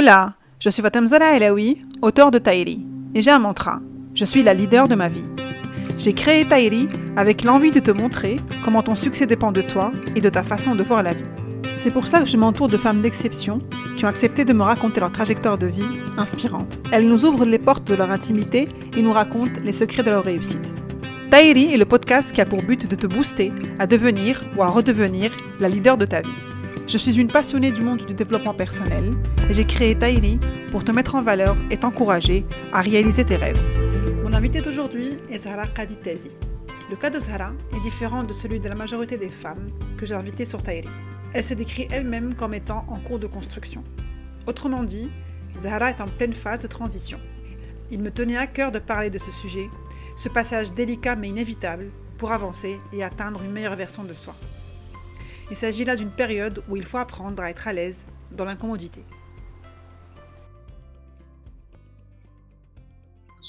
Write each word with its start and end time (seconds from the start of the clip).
Hola, 0.00 0.32
je 0.60 0.70
suis 0.70 0.80
Fatem 0.80 1.06
Zara 1.06 1.36
Elaoui, 1.36 1.76
auteur 2.00 2.30
de 2.30 2.38
Taïri, 2.38 2.86
et 3.14 3.20
j'ai 3.20 3.32
un 3.32 3.38
mantra. 3.38 3.80
Je 4.14 4.24
suis 4.24 4.42
la 4.42 4.54
leader 4.54 4.88
de 4.88 4.94
ma 4.94 5.10
vie. 5.10 5.28
J'ai 5.98 6.14
créé 6.14 6.46
Taïri 6.46 6.88
avec 7.18 7.44
l'envie 7.44 7.70
de 7.70 7.80
te 7.80 7.90
montrer 7.90 8.40
comment 8.64 8.82
ton 8.82 8.94
succès 8.94 9.26
dépend 9.26 9.52
de 9.52 9.60
toi 9.60 9.92
et 10.16 10.22
de 10.22 10.30
ta 10.30 10.42
façon 10.42 10.74
de 10.74 10.82
voir 10.82 11.02
la 11.02 11.12
vie. 11.12 11.26
C'est 11.76 11.90
pour 11.90 12.08
ça 12.08 12.20
que 12.20 12.24
je 12.24 12.38
m'entoure 12.38 12.68
de 12.68 12.78
femmes 12.78 13.02
d'exception 13.02 13.58
qui 13.98 14.06
ont 14.06 14.08
accepté 14.08 14.46
de 14.46 14.54
me 14.54 14.62
raconter 14.62 15.00
leur 15.00 15.12
trajectoire 15.12 15.58
de 15.58 15.66
vie 15.66 16.00
inspirante. 16.16 16.78
Elles 16.92 17.06
nous 17.06 17.26
ouvrent 17.26 17.44
les 17.44 17.58
portes 17.58 17.86
de 17.86 17.94
leur 17.94 18.10
intimité 18.10 18.70
et 18.96 19.02
nous 19.02 19.12
racontent 19.12 19.60
les 19.62 19.74
secrets 19.74 20.02
de 20.02 20.08
leur 20.08 20.24
réussite. 20.24 20.74
Taïri 21.30 21.74
est 21.74 21.76
le 21.76 21.84
podcast 21.84 22.32
qui 22.32 22.40
a 22.40 22.46
pour 22.46 22.62
but 22.62 22.88
de 22.88 22.96
te 22.96 23.06
booster 23.06 23.52
à 23.78 23.86
devenir 23.86 24.46
ou 24.56 24.62
à 24.62 24.68
redevenir 24.68 25.30
la 25.60 25.68
leader 25.68 25.98
de 25.98 26.06
ta 26.06 26.22
vie. 26.22 26.30
Je 26.90 26.98
suis 26.98 27.20
une 27.20 27.28
passionnée 27.28 27.70
du 27.70 27.82
monde 27.82 28.04
du 28.04 28.14
développement 28.14 28.52
personnel 28.52 29.12
et 29.48 29.54
j'ai 29.54 29.64
créé 29.64 29.96
Taïri 29.96 30.40
pour 30.72 30.84
te 30.84 30.90
mettre 30.90 31.14
en 31.14 31.22
valeur 31.22 31.56
et 31.70 31.76
t'encourager 31.76 32.44
à 32.72 32.80
réaliser 32.80 33.24
tes 33.24 33.36
rêves. 33.36 33.62
Mon 34.24 34.32
invité 34.32 34.60
d'aujourd'hui 34.60 35.16
est 35.30 35.44
Zahra 35.44 35.68
Kaditezi. 35.68 36.32
Le 36.90 36.96
cas 36.96 37.10
de 37.10 37.20
Zahra 37.20 37.52
est 37.76 37.80
différent 37.80 38.24
de 38.24 38.32
celui 38.32 38.58
de 38.58 38.68
la 38.68 38.74
majorité 38.74 39.16
des 39.16 39.28
femmes 39.28 39.70
que 39.96 40.04
j'ai 40.04 40.16
invitées 40.16 40.44
sur 40.44 40.64
Taïri. 40.64 40.88
Elle 41.32 41.44
se 41.44 41.54
décrit 41.54 41.86
elle-même 41.92 42.34
comme 42.34 42.54
étant 42.54 42.84
en 42.88 42.98
cours 42.98 43.20
de 43.20 43.28
construction. 43.28 43.84
Autrement 44.48 44.82
dit, 44.82 45.12
Zahra 45.56 45.90
est 45.90 46.00
en 46.00 46.08
pleine 46.08 46.34
phase 46.34 46.58
de 46.58 46.66
transition. 46.66 47.20
Il 47.92 48.02
me 48.02 48.10
tenait 48.10 48.36
à 48.36 48.48
cœur 48.48 48.72
de 48.72 48.80
parler 48.80 49.10
de 49.10 49.18
ce 49.18 49.30
sujet, 49.30 49.70
ce 50.16 50.28
passage 50.28 50.74
délicat 50.74 51.14
mais 51.14 51.28
inévitable 51.28 51.92
pour 52.18 52.32
avancer 52.32 52.78
et 52.92 53.04
atteindre 53.04 53.42
une 53.44 53.52
meilleure 53.52 53.76
version 53.76 54.02
de 54.02 54.14
soi. 54.14 54.34
Il 55.50 55.56
s'agit 55.56 55.84
là 55.84 55.96
d'une 55.96 56.12
période 56.12 56.62
où 56.68 56.76
il 56.76 56.84
faut 56.84 56.98
apprendre 56.98 57.42
à 57.42 57.50
être 57.50 57.66
à 57.66 57.72
l'aise 57.72 58.06
dans 58.30 58.44
l'incommodité. 58.44 59.04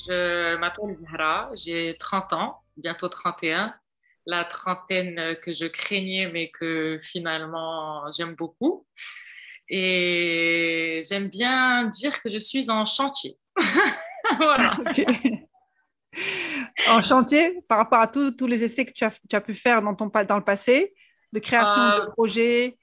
Je 0.07 0.55
m'appelle 0.57 0.95
Zahra, 0.95 1.51
j'ai 1.53 1.95
30 1.99 2.33
ans, 2.33 2.61
bientôt 2.75 3.07
31. 3.07 3.75
La 4.25 4.45
trentaine 4.45 5.35
que 5.43 5.53
je 5.53 5.65
craignais, 5.65 6.31
mais 6.31 6.49
que 6.49 6.99
finalement 7.03 8.11
j'aime 8.11 8.33
beaucoup. 8.33 8.87
Et 9.69 11.03
j'aime 11.07 11.29
bien 11.29 11.85
dire 11.85 12.19
que 12.21 12.31
je 12.31 12.39
suis 12.39 12.71
en 12.71 12.85
chantier. 12.85 13.37
voilà. 14.37 14.75
En 16.89 17.01
chantier, 17.03 17.61
par 17.69 17.77
rapport 17.77 17.99
à 17.99 18.07
tous 18.07 18.45
les 18.45 18.63
essais 18.63 18.83
que 18.83 18.91
tu 18.91 19.05
as, 19.05 19.13
tu 19.29 19.33
as 19.33 19.39
pu 19.39 19.53
faire 19.53 19.81
dans, 19.81 19.95
ton, 19.95 20.07
dans 20.07 20.35
le 20.35 20.43
passé, 20.43 20.93
de 21.33 21.39
création 21.39 21.81
de 21.81 22.01
euh, 22.01 22.05
projets 22.07 22.77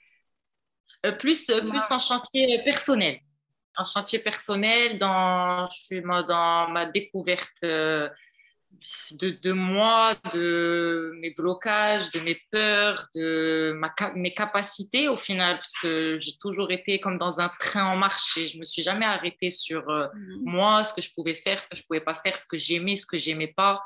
euh, 1.07 1.13
plus, 1.13 1.47
plus 1.47 1.91
en 1.91 1.99
chantier 1.99 2.63
personnel. 2.65 3.21
En 3.77 3.85
chantier 3.85 4.19
personnel, 4.19 4.99
dans, 4.99 5.69
je 5.71 5.79
suis 5.79 6.01
dans 6.01 6.69
ma 6.69 6.87
découverte 6.87 7.63
euh, 7.63 8.09
de, 9.13 9.31
de, 9.31 9.53
moi, 9.53 10.17
de 10.33 11.13
mes 11.21 11.31
blocages, 11.31 12.11
de 12.11 12.19
mes 12.19 12.41
peurs, 12.51 13.07
de 13.15 13.73
ma, 13.77 13.95
mes 14.17 14.35
capacités 14.35 15.09
au 15.09 15.17
final, 15.17 15.57
parce 15.57 15.75
que 15.81 16.17
j'ai 16.19 16.37
toujours 16.41 16.73
été 16.73 16.99
comme 16.99 17.19
dans 17.19 17.39
un 17.39 17.51
train 17.61 17.85
en 17.85 17.97
marche 17.97 18.37
et 18.39 18.49
je 18.49 18.59
me 18.59 18.65
suis 18.65 18.83
jamais 18.83 19.07
arrêtée 19.07 19.51
sur 19.51 19.87
mhm. 19.89 20.41
moi, 20.43 20.83
ce 20.83 20.93
que 20.93 21.03
je 21.03 21.15
pouvais 21.15 21.37
faire, 21.37 21.63
ce 21.63 21.69
que 21.69 21.77
je 21.77 21.85
pouvais 21.87 22.01
pas 22.01 22.15
faire, 22.15 22.37
ce 22.37 22.47
que 22.47 22.59
j'aimais, 22.59 22.97
ce 22.97 23.07
que 23.07 23.19
j'aimais 23.19 23.55
pas, 23.57 23.81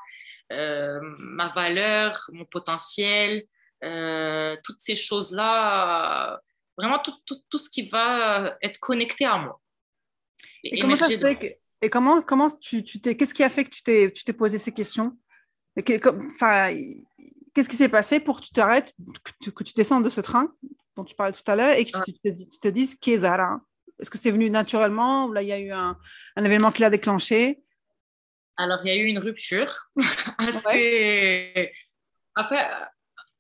ma 0.50 1.48
valeur, 1.54 2.18
mon 2.32 2.46
potentiel. 2.46 3.44
Euh, 3.84 4.56
toutes 4.62 4.80
ces 4.80 4.94
choses-là, 4.94 6.40
vraiment 6.78 7.00
tout, 7.00 7.14
tout, 7.26 7.40
tout, 7.50 7.58
ce 7.58 7.68
qui 7.68 7.88
va 7.88 8.56
être 8.62 8.78
connecté 8.78 9.24
à 9.24 9.38
moi. 9.38 9.60
Et, 10.62 10.78
comment 10.78 10.94
ça 10.94 11.08
se 11.08 11.18
fait 11.18 11.60
Et 11.80 11.90
comment, 11.90 12.22
comment 12.22 12.50
tu, 12.50 12.84
tu 12.84 13.00
t'es, 13.00 13.16
qu'est-ce 13.16 13.34
qui 13.34 13.42
a 13.42 13.50
fait 13.50 13.64
que 13.64 13.70
tu 13.70 13.82
t'es, 13.82 14.12
tu 14.12 14.22
t'es 14.24 14.32
posé 14.32 14.58
ces 14.58 14.72
questions? 14.72 15.18
Enfin, 15.76 16.70
qu'est-ce 17.54 17.68
qui 17.68 17.76
s'est 17.76 17.88
passé 17.88 18.20
pour 18.20 18.40
que 18.40 18.46
tu 18.46 18.52
t'arrêtes, 18.52 18.94
que 19.24 19.30
tu, 19.42 19.52
que 19.52 19.64
tu 19.64 19.72
descends 19.74 20.00
de 20.00 20.10
ce 20.10 20.20
train 20.20 20.54
dont 20.96 21.04
tu 21.04 21.16
parlais 21.16 21.32
tout 21.32 21.50
à 21.50 21.56
l'heure 21.56 21.72
et 21.72 21.84
que 21.84 21.98
tu, 22.04 22.12
te, 22.12 22.28
tu 22.28 22.58
te 22.60 22.68
dises 22.68 22.94
qui 22.94 23.12
est 23.12 23.18
Zara? 23.18 23.60
Est-ce 23.98 24.10
que 24.10 24.18
c'est 24.18 24.30
venu 24.30 24.50
naturellement 24.50 25.26
ou 25.26 25.32
là 25.32 25.42
il 25.42 25.48
y 25.48 25.52
a 25.52 25.58
eu 25.58 25.72
un, 25.72 25.98
un 26.36 26.44
événement 26.44 26.70
qui 26.70 26.82
l'a 26.82 26.90
déclenché? 26.90 27.62
Alors 28.56 28.80
il 28.84 28.88
y 28.88 28.90
a 28.92 28.96
eu 28.96 29.06
une 29.06 29.18
rupture. 29.18 29.90
Assez. 30.38 31.72
Enfin, 32.36 32.56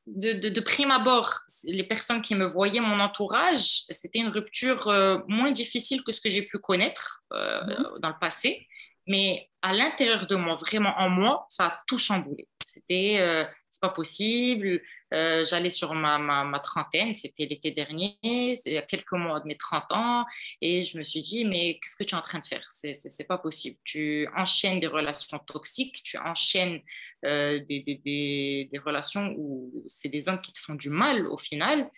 de, 0.06 0.60
prime 0.60 0.90
abord, 0.90 1.40
les 1.64 1.84
personnes 1.84 2.22
qui 2.22 2.34
me 2.34 2.46
voyaient, 2.46 2.80
mon 2.80 3.00
entourage, 3.00 3.84
c'était 3.90 4.18
une 4.18 4.28
rupture 4.28 4.88
euh, 4.88 5.18
moins 5.28 5.52
difficile 5.52 6.02
que 6.02 6.12
ce 6.12 6.20
que 6.20 6.28
j'ai 6.28 6.42
pu 6.42 6.58
connaître 6.58 7.22
euh, 7.32 7.62
mhm. 7.64 8.00
dans 8.00 8.08
le 8.08 8.18
passé. 8.20 8.66
Mais 9.06 9.48
à 9.62 9.72
l'intérieur 9.72 10.26
de 10.26 10.36
moi, 10.36 10.56
vraiment 10.56 10.94
en 10.98 11.08
moi, 11.08 11.46
ça 11.48 11.66
a 11.66 11.82
tout 11.86 11.98
chamboulé. 11.98 12.48
C'était, 12.62 13.16
euh, 13.18 13.44
pas 13.82 13.90
possible. 13.90 14.80
Euh, 15.12 15.44
j'allais 15.44 15.68
sur 15.68 15.92
ma, 15.92 16.16
ma, 16.18 16.60
trentaine, 16.60 17.12
c'était 17.12 17.46
l'été 17.46 17.72
dernier, 17.72 18.16
il 18.22 18.72
y 18.72 18.78
a 18.78 18.82
quelques 18.82 19.12
mois 19.12 19.40
de 19.40 19.46
mes 19.46 19.56
30 19.56 19.84
ans, 19.90 20.24
et 20.60 20.84
je 20.84 20.96
me 20.96 21.02
suis 21.02 21.20
dit, 21.20 21.44
mais 21.44 21.80
qu'est-ce 21.80 21.96
que 21.96 22.04
tu 22.04 22.14
es 22.14 22.18
en 22.18 22.22
train 22.22 22.38
de 22.38 22.46
faire? 22.46 22.64
C'est, 22.70 23.26
pas 23.26 23.38
possible. 23.38 23.76
Tu 23.84 24.28
enchaînes 24.36 24.80
des 24.80 24.86
relations 24.86 25.38
toxiques, 25.40 26.02
tu 26.04 26.16
enchaînes 26.16 26.80
euh, 27.24 27.60
des, 27.68 28.70
relations 28.86 29.34
où 29.36 29.84
c'est 29.88 30.08
des 30.08 30.28
hommes 30.28 30.40
qui 30.40 30.52
te 30.52 30.60
font 30.60 30.74
du 30.74 30.88
mal 30.88 31.26
au 31.26 31.36
final. 31.38 31.90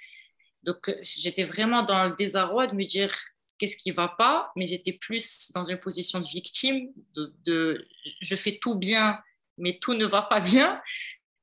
Donc, 0.62 0.91
j'étais 1.03 1.44
vraiment 1.44 1.83
dans 1.83 2.09
le 2.09 2.17
désarroi 2.17 2.67
de 2.67 2.75
me 2.75 2.87
dire, 2.87 3.15
qu'est-ce 3.59 3.77
qui 3.77 3.91
va 3.91 4.09
pas, 4.09 4.50
mais 4.56 4.67
j'étais 4.67 4.94
plus 4.94 5.53
dans 5.55 5.67
une 5.67 5.78
position 5.78 6.21
de 6.21 6.27
victime, 6.27 6.89
de, 7.15 7.87
je 8.21 8.37
fais 8.37 8.59
tout 8.61 8.75
bien, 8.75 9.21
mais 9.59 9.78
tout 9.81 9.94
ne 9.94 10.06
va 10.06 10.23
pas 10.23 10.41
bien. 10.41 10.81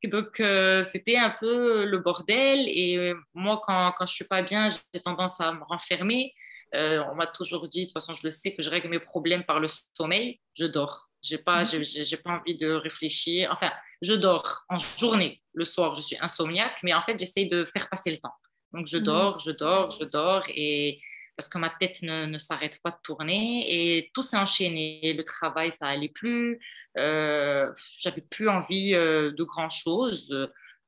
Donc, 0.08 0.40
euh, 0.40 0.84
c'était 0.84 1.18
un 1.18 1.30
peu 1.30 1.86
le 1.86 2.00
bordel. 2.00 2.68
Et 2.68 2.98
euh, 2.98 3.16
moi, 3.34 3.62
quand, 3.66 3.94
quand 3.98 4.06
je 4.06 4.14
suis 4.14 4.28
pas 4.28 4.42
bien, 4.42 4.68
j'ai 4.70 5.02
tendance 5.02 5.40
à 5.40 5.52
me 5.52 5.64
renfermer. 5.64 6.34
Euh, 6.74 7.04
on 7.12 7.16
m'a 7.16 7.28
toujours 7.28 7.68
dit, 7.68 7.82
de 7.82 7.86
toute 7.86 7.94
façon, 7.94 8.14
je 8.14 8.22
le 8.24 8.32
sais, 8.32 8.54
que 8.54 8.64
je 8.64 8.70
règle 8.70 8.90
mes 8.90 9.00
problèmes 9.00 9.44
par 9.44 9.60
le 9.60 9.68
sommeil. 9.96 10.40
Je 10.54 10.66
dors. 10.66 11.10
J'ai 11.22 11.38
pas, 11.38 11.62
mhm. 11.62 11.84
j'ai, 11.84 12.18
pas 12.18 12.40
envie 12.40 12.58
de 12.58 12.72
réfléchir. 12.72 13.52
Enfin, 13.52 13.72
je 14.02 14.14
dors 14.14 14.64
en 14.70 14.78
journée. 14.80 15.42
Le 15.54 15.66
soir, 15.66 15.94
je 15.94 16.02
suis 16.02 16.18
insomniaque, 16.20 16.80
mais 16.84 16.94
en 16.94 17.02
fait, 17.02 17.20
j'essaye 17.20 17.48
de 17.48 17.66
faire 17.66 17.88
passer 17.90 18.10
le 18.10 18.18
temps. 18.18 18.34
Donc, 18.74 18.88
je 18.88 18.98
mhm. 18.98 19.04
dors, 19.04 19.40
je 19.40 19.52
dors, 19.52 19.92
je 19.92 20.06
dors. 20.06 20.44
Et 20.48 21.00
parce 21.36 21.50
que 21.50 21.58
ma 21.58 21.70
tête 21.70 22.02
ne, 22.04 22.38
s'arrête 22.38 22.80
pas 22.84 22.92
de 22.92 22.98
tourner 23.04 23.64
et 23.68 24.12
tout 24.14 24.22
s'est 24.22 24.38
enchaîné. 24.38 25.14
Le 25.14 25.24
travail, 25.24 25.72
ça 25.72 25.88
allait 25.88 26.10
plus. 26.10 26.60
Euh, 26.98 27.72
J'avais 28.00 28.22
plus 28.30 28.50
envie 28.50 28.94
euh, 28.94 29.32
de 29.32 29.44
grand 29.44 29.70
chose. 29.70 30.28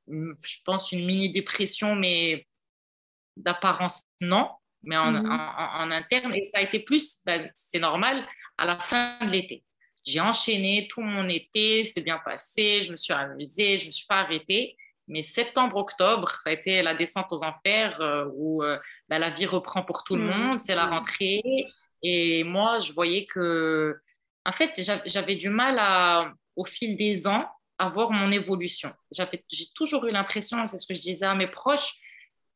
Je 0.06 0.58
pense 0.64 0.92
une 0.92 1.06
mini 1.06 1.32
dépression, 1.32 1.94
mais 1.94 2.46
d'apparence 3.36 4.04
non, 4.20 4.50
mais 4.82 4.96
en, 4.96 5.14
en, 5.14 5.90
interne. 5.90 6.34
Et 6.34 6.44
ça 6.44 6.58
a 6.58 6.62
été 6.62 6.78
plus, 6.80 7.18
ben, 7.24 7.50
c'est 7.54 7.80
normal, 7.80 8.26
à 8.58 8.66
la 8.66 8.78
fin 8.78 9.18
de 9.22 9.30
l'été. 9.30 9.64
J'ai 10.04 10.20
enchaîné 10.20 10.86
tout 10.90 11.00
mon 11.00 11.28
été, 11.28 11.82
c'est 11.84 12.02
bien 12.02 12.18
passé, 12.18 12.82
je 12.82 12.90
me 12.90 12.96
suis 12.96 13.12
amusée, 13.12 13.78
je 13.78 13.84
ne 13.84 13.86
me 13.86 13.92
suis 13.92 14.06
pas 14.06 14.20
arrêtée. 14.20 14.76
Mais 15.06 15.22
septembre-octobre, 15.22 16.30
ça 16.42 16.50
a 16.50 16.52
été 16.52 16.82
la 16.82 16.94
descente 16.94 17.26
aux 17.30 17.44
enfers 17.44 18.00
euh, 18.00 18.26
où 18.34 18.62
euh, 18.62 18.78
bah, 19.08 19.18
la 19.18 19.30
vie 19.30 19.46
reprend 19.46 19.82
pour 19.82 20.02
tout 20.04 20.16
le 20.16 20.24
mmh. 20.24 20.38
monde, 20.38 20.60
c'est 20.60 20.74
la 20.74 20.86
rentrée. 20.86 21.42
Et 22.02 22.44
moi, 22.44 22.78
je 22.78 22.92
voyais 22.92 23.26
que, 23.26 23.96
en 24.44 24.52
fait, 24.52 24.80
j'avais 25.06 25.36
du 25.36 25.50
mal 25.50 25.78
à, 25.78 26.32
au 26.56 26.64
fil 26.64 26.96
des 26.96 27.26
ans 27.26 27.46
à 27.78 27.88
voir 27.88 28.10
mon 28.10 28.30
évolution. 28.30 28.90
J'ai 29.10 29.66
toujours 29.74 30.06
eu 30.06 30.10
l'impression, 30.10 30.66
c'est 30.66 30.78
ce 30.78 30.86
que 30.86 30.94
je 30.94 31.00
disais 31.00 31.26
à 31.26 31.34
mes 31.34 31.48
proches, 31.48 31.94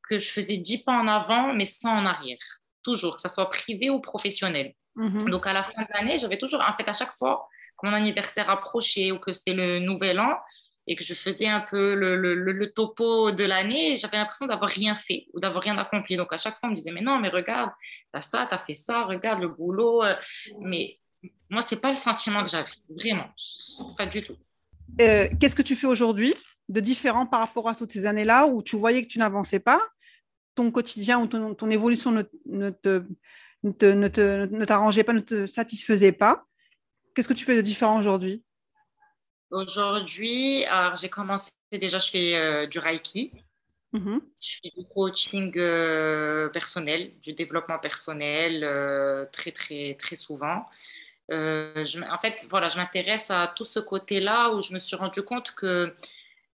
que 0.09 0.19
je 0.19 0.31
faisais 0.31 0.57
dix 0.57 0.79
pas 0.79 0.93
en 0.93 1.09
avant, 1.09 1.53
mais 1.53 1.65
100 1.65 1.91
en 1.91 2.07
arrière. 2.07 2.39
Toujours, 2.83 3.17
que 3.17 3.21
ce 3.21 3.29
soit 3.29 3.51
privé 3.51 3.91
ou 3.91 4.01
professionnel. 4.01 4.75
Mmh 4.97 5.31
Donc, 5.31 5.47
à 5.47 5.53
la 5.53 5.65
fin 5.65 5.83
de 5.83 5.89
l'année, 5.95 6.19
j'avais 6.19 6.39
toujours, 6.39 6.63
en 6.63 6.73
fait, 6.73 6.89
à 6.89 6.93
chaque 6.93 7.13
fois 7.13 7.47
que 7.77 7.87
mon 7.87 7.93
anniversaire 7.93 8.49
approchait 8.51 9.11
ou 9.13 9.19
que 9.19 9.33
c'était 9.33 9.55
le 9.55 9.79
nouvel 9.81 10.19
an, 10.21 10.35
et 10.89 10.97
que 10.97 11.05
je 11.05 11.15
faisais 11.15 11.47
un 11.47 11.61
peu 11.61 11.95
le, 11.95 12.73
topo 12.73 13.31
de 13.31 13.45
l'année, 13.45 13.97
j'avais 13.97 14.17
l'impression 14.17 14.47
d'avoir 14.47 14.71
rien 14.71 14.97
fait 14.97 15.27
ou 15.33 15.41
d'avoir 15.41 15.63
rien 15.63 15.77
accompli. 15.79 16.17
Donc 16.17 16.33
à 16.33 16.39
chaque 16.39 16.57
fois, 16.59 16.69
on 16.69 16.73
me 16.73 16.77
disait, 16.77 16.91
mais 16.91 17.03
non, 17.03 17.19
mais 17.21 17.29
regarde, 17.29 17.71
tu 18.13 18.19
as 18.19 18.23
ça, 18.23 18.47
tu 18.49 18.55
as 18.55 18.59
fait 18.59 18.75
ça, 18.75 19.05
regarde 19.05 19.41
le 19.41 19.49
boulot. 19.49 20.03
Euh. 20.03 20.15
Mais 20.61 20.99
moi, 21.51 21.63
ce 21.63 21.75
n'est 21.75 21.81
pas 21.81 21.91
le 21.91 21.97
sentiment 21.97 22.43
que 22.43 22.51
j'avais, 22.51 22.69
vraiment, 22.89 23.29
pas 23.97 24.07
du 24.07 24.25
tout. 24.25 24.37
Euh, 25.01 25.29
qu'est-ce 25.39 25.55
que 25.55 25.63
tu 25.63 25.77
fais 25.77 25.87
aujourd'hui 25.87 26.35
de 26.69 26.81
différent 26.81 27.27
par 27.27 27.41
rapport 27.41 27.69
à 27.69 27.75
toutes 27.75 27.93
ces 27.93 28.07
années-là 28.07 28.47
où 28.47 28.63
tu 28.63 28.77
voyais 28.77 29.03
que 29.03 29.09
tu 29.09 29.19
n'avançais 29.19 29.61
pas, 29.61 29.81
ton 30.55 30.71
quotidien 30.71 31.21
ou 31.21 31.27
ton, 31.27 31.71
évolution 31.71 32.11
ne, 32.11 32.23
ne, 32.47 32.71
te, 32.71 33.05
ne 33.63 34.65
t'arrangeait 34.65 35.05
pas, 35.05 35.13
ne 35.13 35.21
te 35.21 35.47
satisfaisait 35.47 36.13
pas 36.13 36.49
Qu'est-ce 37.19 37.27
que 37.27 37.35
tu 37.35 37.45
fais 37.45 37.57
de 37.57 37.63
différent 37.63 37.99
aujourd'hui? 37.99 38.45
Aujourd'hui, 39.51 40.65
alors 40.67 40.97
j'ai 40.97 41.09
commencé 41.09 41.53
déjà, 41.73 41.99
je 41.99 42.11
fais 42.11 42.35
euh, 42.35 42.67
du 42.67 42.79
Reiki. 42.79 43.33
Mhm. 43.93 44.21
Je 44.39 44.57
fais 44.63 44.71
du 44.77 44.87
coaching 44.87 45.53
euh, 45.57 46.49
personnel, 46.51 47.13
du 47.23 47.33
développement 47.33 47.79
personnel 47.79 48.63
euh, 48.63 49.25
très, 49.33 49.51
très, 49.51 49.97
très 49.99 50.17
souvent. 50.17 50.67
Je, 51.31 52.11
en 52.11 52.19
fait, 52.19 52.47
voilà, 52.49 52.69
je 52.69 52.77
m'intéresse 52.79 53.31
à 53.31 53.53
tout 53.55 53.65
ce 53.65 53.81
côté-là 53.81 54.51
où 54.51 54.63
je 54.63 54.73
me 54.73 54.79
suis 54.79 54.97
rendu 54.97 55.23
compte 55.23 55.55
que 55.55 55.95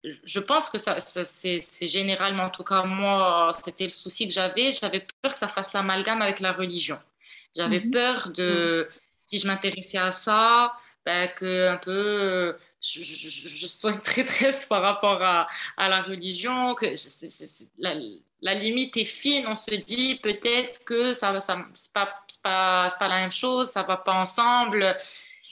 je 0.04 0.40
pense 0.40 0.70
que 0.70 0.78
ça, 0.78 1.00
c'est 1.00 1.88
généralement, 1.88 2.44
en 2.44 2.50
tout 2.50 2.64
cas 2.64 2.84
moi, 2.84 3.52
c'était 3.54 3.84
le 3.84 3.90
souci 3.90 4.28
que 4.28 4.34
j'avais. 4.34 4.72
J'avais 4.72 5.06
peur 5.22 5.34
que 5.34 5.40
ça 5.40 5.48
fasse 5.48 5.74
l'amalgame 5.74 6.22
avec 6.22 6.40
la 6.40 6.54
religion. 6.54 7.00
J'avais 7.56 7.82
mhm. 7.82 7.92
peur 7.92 8.30
de, 8.30 8.88
mhm. 8.90 8.98
si 9.28 9.40
je 9.40 9.48
m'intéressais 9.48 9.98
à 9.98 10.12
ça, 10.12 10.74
ben, 11.06 11.30
que 11.38 11.68
un 11.68 11.78
peu 11.78 12.56
je, 12.82 13.04
je, 13.04 13.68
sois 13.68 13.92
une 13.92 14.02
traîtresse 14.02 14.66
par 14.66 14.82
rapport 14.82 15.22
à, 15.22 15.48
à 15.78 15.88
la 15.90 16.02
religion, 16.02 16.74
que 16.76 16.88
la, 17.78 17.96
la, 18.42 18.54
limite 18.56 18.98
est 18.98 19.06
fine, 19.06 19.46
on 19.48 19.56
se 19.56 19.76
dit 19.76 20.16
peut-être 20.16 20.84
que 20.84 21.14
ça, 21.14 21.40
ça 21.40 21.66
c'est 21.74 21.94
pas, 21.94 22.10
pas, 22.44 22.88
pas, 22.98 23.08
la 23.08 23.18
même 23.18 23.32
chose, 23.32 23.70
ça 23.70 23.84
va 23.84 23.98
pas 23.98 24.14
ensemble, 24.14 24.98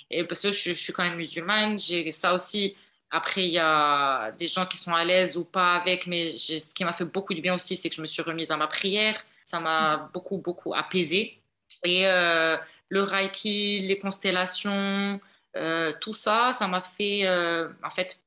et 0.09 0.23
parce 0.23 0.41
que 0.41 0.51
je, 0.51 0.73
suis 0.73 0.93
quand 0.93 1.03
même 1.03 1.17
musulmane, 1.17 1.79
j'ai 1.79 2.11
ça 2.11 2.33
aussi. 2.33 2.75
Après, 3.11 3.45
il 3.45 3.53
y 3.53 3.59
a 3.59 4.31
des 4.31 4.47
gens 4.47 4.65
qui 4.65 4.77
sont 4.77 4.93
à 4.93 5.03
l'aise 5.03 5.37
ou 5.37 5.43
pas 5.43 5.75
avec, 5.75 6.07
mais 6.07 6.37
ce 6.37 6.73
qui 6.73 6.83
m'a 6.83 6.93
fait 6.93 7.05
beaucoup 7.05 7.33
de 7.33 7.41
bien 7.41 7.55
aussi, 7.55 7.75
c'est 7.75 7.89
que 7.89 7.95
je 7.95 8.01
me 8.01 8.07
suis 8.07 8.21
remise 8.21 8.51
à 8.51 8.57
ma 8.57 8.67
prière. 8.67 9.17
Ça 9.45 9.59
m'a 9.59 10.09
beaucoup, 10.13 10.37
beaucoup 10.37 10.75
apaisée. 10.75 11.41
Et 11.83 12.07
euh, 12.07 12.55
le 12.89 13.01
Reiki, 13.01 13.79
les 13.79 13.97
constellations, 13.97 15.19
euh, 15.55 15.93
tout 15.99 16.13
ça, 16.13 16.51
ça 16.53 16.67
m'a 16.67 16.81
fait, 16.81 17.25
euh, 17.25 17.69
en 17.83 17.89
fait, 17.89 18.21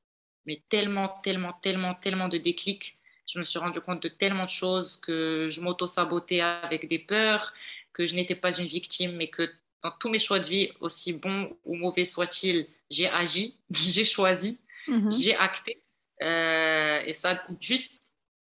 mais 0.45 0.61
tellement, 0.69 1.09
tellement, 1.23 1.53
tellement, 1.53 1.93
tellement 1.95 2.27
de 2.27 2.37
déclics. 2.37 2.97
Je 3.27 3.39
me 3.39 3.45
suis 3.45 3.59
rendu 3.59 3.79
compte 3.79 4.03
de 4.03 4.09
tellement 4.09 4.45
de 4.45 4.49
choses 4.49 4.97
que 4.97 5.47
je 5.49 5.61
m'auto-sabotais 5.61 6.41
avec 6.41 6.87
des 6.89 6.99
peurs, 6.99 7.53
que 7.93 8.05
je 8.05 8.15
n'étais 8.15 8.35
pas 8.35 8.57
une 8.57 8.67
victime, 8.67 9.15
mais 9.15 9.29
que 9.29 9.49
dans 9.81 9.91
tous 9.91 10.09
mes 10.09 10.19
choix 10.19 10.39
de 10.39 10.45
vie, 10.45 10.71
aussi 10.81 11.13
bons 11.13 11.55
ou 11.63 11.75
mauvais 11.75 12.05
soient-ils, 12.05 12.67
j'ai 12.89 13.07
agi, 13.07 13.57
j'ai 13.71 14.03
choisi, 14.03 14.59
mhm. 14.87 15.11
j'ai 15.11 15.35
acté. 15.35 15.81
Euh, 16.21 17.01
et 17.05 17.13
ça, 17.13 17.41
juste, 17.59 17.93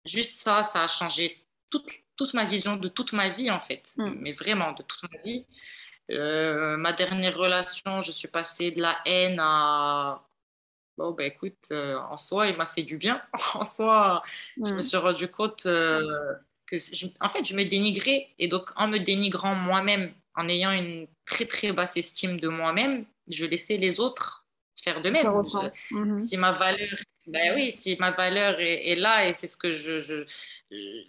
juste 0.04 0.40
ça, 0.40 0.62
ça 0.62 0.84
a 0.84 0.88
changé 0.88 1.36
toute, 1.70 1.88
toute 2.16 2.34
ma 2.34 2.44
vision 2.44 2.76
de 2.76 2.88
toute 2.88 3.12
ma 3.12 3.28
vie, 3.28 3.50
en 3.50 3.60
fait. 3.60 3.92
Mm. 3.96 4.10
Mais 4.20 4.32
vraiment, 4.32 4.72
de 4.72 4.82
toute 4.82 5.02
ma 5.10 5.20
vie. 5.22 5.44
Euh, 6.10 6.76
ma 6.76 6.92
dernière 6.92 7.36
relation, 7.36 8.00
je 8.00 8.12
suis 8.12 8.28
passée 8.28 8.70
de 8.70 8.80
la 8.80 8.96
haine 9.04 9.38
à. 9.40 10.22
Bon, 10.96 11.10
ben 11.10 11.26
écoute, 11.26 11.58
euh, 11.72 11.98
en 11.98 12.16
soi, 12.16 12.46
il 12.46 12.56
m'a 12.56 12.66
fait 12.66 12.82
du 12.82 12.96
bien. 12.96 13.20
en 13.54 13.64
soi, 13.64 14.22
je 14.56 14.72
me 14.72 14.82
suis 14.82 14.96
rendu 14.96 15.28
compte 15.28 15.66
euh, 15.66 16.34
que, 16.66 16.76
en 17.20 17.28
fait, 17.28 17.44
je 17.44 17.54
me 17.54 17.64
dénigrais. 17.64 18.28
Et 18.38 18.48
donc, 18.48 18.70
en 18.76 18.88
me 18.88 18.98
dénigrant 18.98 19.54
moi-même, 19.54 20.12
en 20.34 20.48
ayant 20.48 20.72
une 20.72 21.06
très, 21.26 21.44
très 21.44 21.72
basse 21.72 21.96
estime 21.96 22.40
de 22.40 22.48
moi-même, 22.48 23.04
je 23.28 23.44
laissais 23.44 23.76
les 23.76 24.00
autres 24.00 24.46
faire 24.82 25.02
de 25.02 25.10
même. 25.10 25.26
Mhm. 25.90 26.18
Si 26.18 26.36
ma 26.36 26.52
valeur, 26.52 26.96
ben 27.26 27.54
oui, 27.54 27.72
si 27.72 27.96
ma 27.98 28.12
valeur 28.12 28.60
est, 28.60 28.88
est 28.90 28.94
là 28.94 29.28
et 29.28 29.32
c'est 29.32 29.48
ce 29.48 29.56
que 29.56 29.72
je, 29.72 29.98
je 29.98 30.24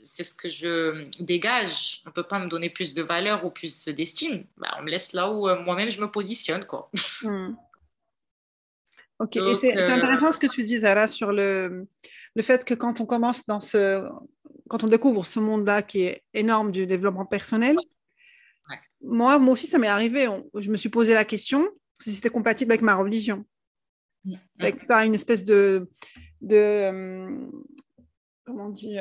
c'est 0.04 0.24
ce 0.24 0.36
que 0.36 0.50
je 0.50 1.10
dégage. 1.22 2.02
On 2.06 2.10
ne 2.10 2.14
peut 2.14 2.28
pas 2.28 2.40
me 2.40 2.48
donner 2.48 2.70
plus 2.70 2.94
de 2.94 3.02
valeur 3.02 3.46
ou 3.46 3.50
plus 3.50 3.88
d'estime. 3.88 4.46
Bah, 4.58 4.76
on 4.80 4.84
me 4.84 4.90
laisse 4.90 5.14
là 5.14 5.32
où 5.32 5.48
euh, 5.48 5.62
moi-même 5.64 5.90
je 5.90 6.02
me 6.02 6.10
positionne. 6.10 6.66
Quoi. 6.66 6.90
Hmm. 7.22 7.56
Ok, 9.20 9.36
et 9.36 9.56
c'est 9.56 9.76
euh, 9.76 9.96
intéressant 9.96 10.32
ce 10.32 10.38
que 10.38 10.46
tu 10.46 10.62
dis, 10.62 10.78
Zara, 10.78 11.08
sur 11.08 11.32
le, 11.32 11.88
le 12.36 12.42
fait 12.44 12.64
que 12.64 12.76
quand 12.76 13.02
on 13.02 13.08
commence 13.08 13.48
dans 13.48 13.60
ce. 13.60 14.08
Quand 14.70 14.84
on 14.84 14.88
découvre 14.88 15.26
ce 15.26 15.40
monde-là 15.40 15.82
qui 15.82 16.04
est 16.04 16.24
énorme 16.36 16.72
du 16.72 16.86
développement 16.86 17.26
personnel, 17.26 17.78
Moi, 19.02 19.40
moi 19.40 19.54
aussi, 19.54 19.66
ça 19.66 19.80
m'est 19.80 19.88
arrivé. 19.88 20.28
je 20.54 20.70
me 20.70 20.78
suis 20.78 20.90
posé 20.90 21.16
la 21.16 21.26
question 21.26 21.68
si 22.00 22.12
c'était 22.12 22.30
compatible 22.30 22.74
avec 22.74 22.84
ma 22.84 22.94
religion. 22.94 23.44
Mm. 24.24 24.36
Tu 24.60 24.76
as 24.90 25.06
une 25.06 25.16
espèce 25.16 25.44
de. 25.44 25.90
de 26.42 26.56
euh, 26.56 27.48
comment 28.46 28.68
on 28.68 28.70
dit 28.70 29.00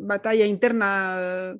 bataille 0.00 0.42
interne, 0.42 0.82
euh, 0.82 1.54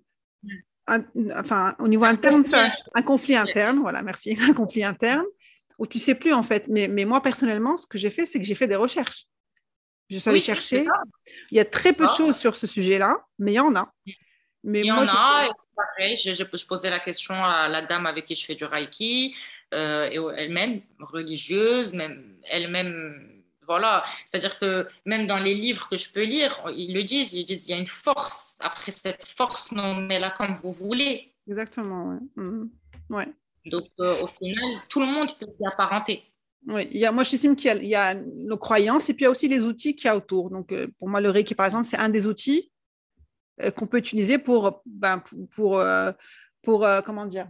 enfin, 1.37 1.75
au 1.78 1.88
niveau 1.88 2.04
interne, 2.04 2.42
ça, 2.42 2.70
un 2.94 3.02
conflit 3.02 3.37
interne, 3.37 3.78
voilà, 3.78 4.02
merci, 4.02 4.37
un 4.48 4.52
conflit 4.52 4.84
interne, 4.84 5.25
où 5.78 5.87
tu 5.87 5.98
sais 5.98 6.14
plus 6.14 6.32
en 6.32 6.42
fait. 6.42 6.69
Mais, 6.69 6.88
mais 6.88 7.04
moi, 7.04 7.22
personnellement, 7.22 7.76
ce 7.76 7.87
que 7.87 7.98
j'ai 7.98 8.10
fait, 8.10 8.26
c'est 8.26 8.38
que 8.38 8.44
j'ai 8.44 8.54
fait 8.54 8.69
des 8.69 8.76
recherches. 8.76 9.26
Je 10.08 10.19
suis 10.19 10.28
allée 10.28 10.40
chercher. 10.40 10.84
Il 11.52 11.56
y 11.56 11.60
a 11.60 11.64
très 11.64 11.92
peu 11.92 12.04
de 12.04 12.10
choses 12.10 12.37
sur 12.37 12.56
ce 12.56 12.66
sujet-là, 12.66 13.25
mais 13.38 13.52
il 13.52 13.56
y 13.56 13.60
en 13.60 13.75
a. 13.76 13.92
Mais 14.64 14.81
il 14.81 14.87
y 14.87 14.92
en 14.92 15.06
a, 15.06 15.48
pareil, 15.76 16.16
je, 16.16 16.32
je, 16.32 16.66
posais 16.66 16.90
la 16.90 17.00
question 17.00 17.34
à 17.34 17.69
la 17.69 17.87
dame 17.87 18.06
avec 18.06 18.26
qui 18.26 18.34
je 18.34 18.44
fais 18.44 18.54
du 18.54 18.64
Reiki, 18.64 19.34
euh, 19.72 20.32
elle-même 20.37 20.82
religieuse, 20.98 21.94
même 21.94 22.37
elle-même 22.44 23.39
voilà, 23.70 24.02
c'est-à-dire 24.26 24.58
que 24.58 24.88
même 25.06 25.28
dans 25.28 25.38
les 25.38 25.55
livres 25.55 25.88
que 25.88 25.96
je 25.96 26.12
peux 26.12 26.25
lire, 26.25 26.61
ils 26.76 26.93
le 26.93 27.05
disent, 27.05 27.34
ils 27.34 27.44
disent 27.44 27.69
il 27.69 27.70
y 27.70 27.75
a 27.75 27.78
une 27.78 27.87
force. 27.87 28.56
Après 28.58 28.90
cette 28.90 29.25
force, 29.25 29.70
nommez-la 29.70 30.31
comme 30.31 30.56
vous 30.56 30.72
voulez. 30.72 31.32
Exactement, 31.46 32.19
mhm. 32.34 32.69
ouais. 33.11 33.28
Donc 33.67 33.87
euh, 34.00 34.22
au 34.22 34.26
final, 34.26 34.64
tout 34.88 34.99
le 34.99 35.06
monde 35.06 35.28
peut 35.38 35.46
s'y 35.52 35.64
apparenter. 35.64 36.25
Oui, 36.67 36.88
il 36.90 36.99
y 36.99 37.06
a, 37.06 37.12
moi 37.12 37.22
j'estime 37.22 37.55
qu'il 37.55 37.84
y, 37.84 37.94
a 37.94 38.14
nos 38.14 38.58
croyances 38.58 39.08
et 39.08 39.14
puis 39.14 39.22
il 39.22 39.26
y 39.26 39.28
a 39.28 39.31
aussi 39.31 39.46
les 39.46 39.64
outils 39.64 39.94
qu'il 39.94 40.06
y 40.06 40.08
a 40.08 40.16
autour. 40.16 40.50
Donc 40.50 40.73
euh, 40.73 40.88
pour 40.99 41.08
moi, 41.08 41.20
le 41.20 41.31
Reiki, 41.31 41.55
par 41.55 41.66
exemple, 41.66 41.84
c'est 41.84 41.96
un 41.96 42.08
des 42.08 42.26
outils 42.26 42.73
euh, 43.61 43.70
qu'on 43.70 43.87
peut 43.87 43.99
utiliser 43.99 44.38
pour, 44.38 44.82
ben, 44.84 45.19
pour, 45.20 45.46
pour, 45.50 45.84
pour 46.62 46.87
comment 47.05 47.26
dire, 47.26 47.46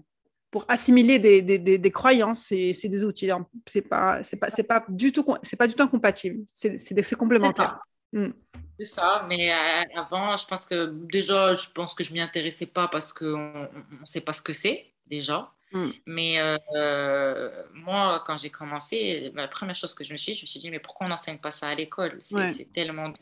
pour 0.50 0.64
assimiler 0.68 1.18
des, 1.18 1.42
des, 1.42 1.78
des, 1.78 1.90
croyances, 1.90 2.46
c'est 2.46 2.88
des 2.88 3.04
outils. 3.04 3.30
Hein. 3.30 3.46
C'est 3.66 3.82
pas, 3.82 4.22
c'est 4.24 4.36
pas, 4.36 4.50
c'est 4.50 4.64
pas 4.64 4.84
du 4.88 5.12
tout, 5.12 5.24
c'est 5.42 5.56
pas 5.56 5.68
du 5.68 5.74
tout 5.74 5.82
incompatible. 5.82 6.44
C'est 6.52 7.16
complémentaire. 7.16 7.78
Mm. 8.12 8.30
C'est 8.78 8.86
ça. 8.86 9.24
mais 9.28 9.52
euh, 9.52 10.00
avant, 10.00 10.36
je 10.36 10.46
pense 10.46 10.66
que 10.66 10.86
déjà, 11.12 11.54
je 11.54 11.70
pense 11.70 11.94
que 11.94 12.02
je 12.02 12.12
m'y 12.12 12.20
intéressais 12.20 12.66
pas 12.66 12.88
parce 12.88 13.12
qu'on 13.12 13.68
ne 13.68 14.04
sait 14.04 14.22
pas 14.22 14.32
ce 14.32 14.42
que 14.42 14.52
c'est 14.52 14.86
déjà. 15.06 15.52
Mm. 15.72 15.90
Mais 16.06 16.40
euh, 16.40 17.48
moi, 17.74 18.24
quand 18.26 18.38
j'ai 18.38 18.50
commencé, 18.50 19.30
la 19.34 19.48
première 19.48 19.76
chose 19.76 19.94
que 19.94 20.02
je 20.02 20.12
me 20.12 20.18
suis 20.18 20.32
dit, 20.32 20.38
je 20.38 20.44
me 20.44 20.46
suis 20.46 20.60
dit, 20.60 20.70
mais 20.70 20.80
pourquoi 20.80 21.06
on 21.06 21.10
n'enseigne 21.10 21.38
pas 21.38 21.52
ça 21.52 21.68
à 21.68 21.74
l'école? 21.74 22.18
C'est 22.22 22.72
tellement 22.72 23.12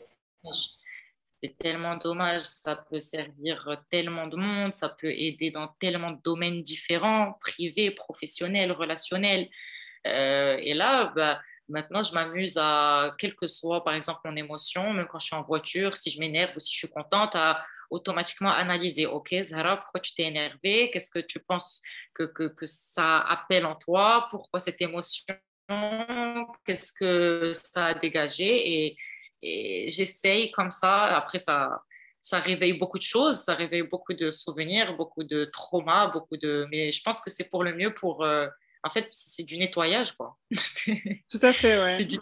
c'est 1.41 1.57
tellement 1.57 1.95
dommage, 1.95 2.41
ça 2.41 2.75
peut 2.75 2.99
servir 2.99 3.81
tellement 3.89 4.27
de 4.27 4.35
monde, 4.35 4.73
ça 4.73 4.89
peut 4.89 5.11
aider 5.11 5.51
dans 5.51 5.67
tellement 5.79 6.11
de 6.11 6.19
domaines 6.23 6.63
différents, 6.63 7.33
privés, 7.39 7.91
professionnels, 7.91 8.71
relationnels. 8.71 9.49
Euh, 10.05 10.57
et 10.59 10.73
là, 10.73 11.13
bah, 11.15 11.39
maintenant, 11.69 12.03
je 12.03 12.13
m'amuse 12.13 12.57
à, 12.61 13.15
quelle 13.17 13.35
que 13.35 13.47
soit, 13.47 13.83
par 13.83 13.93
exemple, 13.93 14.19
mon 14.25 14.35
émotion, 14.35 14.93
même 14.93 15.07
quand 15.07 15.19
je 15.19 15.27
suis 15.27 15.35
en 15.35 15.41
voiture, 15.41 15.95
si 15.95 16.09
je 16.09 16.19
m'énerve 16.19 16.51
ou 16.55 16.59
si 16.59 16.73
je 16.73 16.77
suis 16.79 16.89
contente, 16.89 17.35
à 17.35 17.65
automatiquement 17.89 18.51
analyser, 18.51 19.05
OK, 19.05 19.33
Zara, 19.41 19.77
pourquoi 19.77 19.99
tu 20.01 20.13
t'es 20.13 20.23
énervée? 20.23 20.91
Qu'est-ce 20.91 21.09
que 21.09 21.19
tu 21.19 21.39
penses 21.39 21.81
que, 22.13 22.23
que, 22.23 22.49
que 22.49 22.65
ça 22.67 23.19
appelle 23.19 23.65
en 23.65 23.75
toi? 23.75 24.27
Pourquoi 24.29 24.59
cette 24.59 24.81
émotion? 24.81 25.35
Qu'est-ce 26.65 26.91
que 26.91 27.51
ça 27.53 27.87
a 27.87 27.93
dégagé? 27.93 28.85
Et 28.85 28.97
et 29.41 29.89
j'essaye 29.89 30.51
comme 30.51 30.69
ça. 30.69 31.05
Après, 31.17 31.39
ça, 31.39 31.83
ça 32.21 32.39
réveille 32.39 32.73
beaucoup 32.73 32.97
de 32.97 33.03
choses, 33.03 33.37
ça 33.37 33.55
réveille 33.55 33.83
beaucoup 33.83 34.13
de 34.13 34.31
souvenirs, 34.31 34.95
beaucoup 34.97 35.23
de 35.23 35.45
traumas, 35.45 36.07
beaucoup 36.07 36.37
de. 36.37 36.67
Mais 36.71 36.91
je 36.91 37.01
pense 37.01 37.21
que 37.21 37.29
c'est 37.29 37.45
pour 37.45 37.63
le 37.63 37.73
mieux 37.75 37.93
pour. 37.93 38.23
Euh, 38.23 38.47
en 38.83 38.89
fait, 38.89 39.07
c'est 39.11 39.43
du 39.43 39.57
nettoyage, 39.57 40.13
quoi. 40.13 40.37
Tout 41.29 41.39
à 41.41 41.53
fait, 41.53 41.81
ouais. 41.81 41.97
C'est 41.97 42.05
du, 42.05 42.19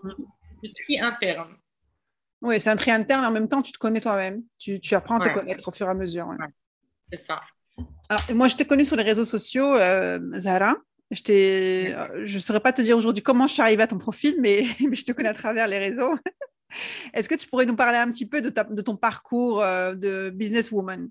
tri 0.81 0.99
interne. 0.99 1.55
Oui, 2.41 2.59
c'est 2.59 2.69
un 2.69 2.75
tri 2.75 2.91
interne. 2.91 3.25
En 3.25 3.31
même 3.31 3.47
temps, 3.47 3.61
tu 3.61 3.71
te 3.71 3.77
connais 3.77 4.01
toi-même. 4.01 4.43
Tu, 4.57 4.79
tu, 4.79 4.95
apprends 4.95 5.17
à 5.17 5.29
te 5.29 5.33
connaître 5.33 5.67
au 5.67 5.71
fur 5.71 5.87
et 5.87 5.89
à 5.89 5.93
mesure. 5.93 6.27
C'est 7.03 7.19
ça. 7.19 7.41
Alors, 8.09 8.23
moi, 8.33 8.47
je 8.47 8.55
t'ai 8.55 8.65
connue 8.65 8.85
sur 8.85 8.95
les 8.95 9.03
réseaux 9.03 9.25
sociaux, 9.25 9.75
euh, 9.75 10.19
Zara. 10.33 10.75
Je 11.11 12.35
ne 12.35 12.39
saurais 12.39 12.59
pas 12.59 12.73
te 12.73 12.81
dire 12.81 12.97
aujourd'hui 12.97 13.23
comment 13.23 13.47
je 13.47 13.53
suis 13.53 13.61
arrivée 13.61 13.83
à 13.83 13.87
ton 13.87 13.97
profil, 13.97 14.35
mais, 14.39 14.63
mais 14.87 14.95
je 14.95 15.05
te 15.05 15.11
connais 15.11 15.29
à 15.29 15.33
travers 15.33 15.67
les 15.67 15.77
réseaux. 15.77 16.15
Est-ce 17.13 17.29
que 17.29 17.35
tu 17.35 17.47
pourrais 17.47 17.65
nous 17.65 17.75
parler 17.75 17.97
un 17.97 18.11
petit 18.11 18.25
peu 18.25 18.41
de, 18.41 18.49
ton 18.49 18.95
parcours 18.95 19.61
euh, 19.61 19.95
de 19.95 20.29
businesswoman 20.29 21.09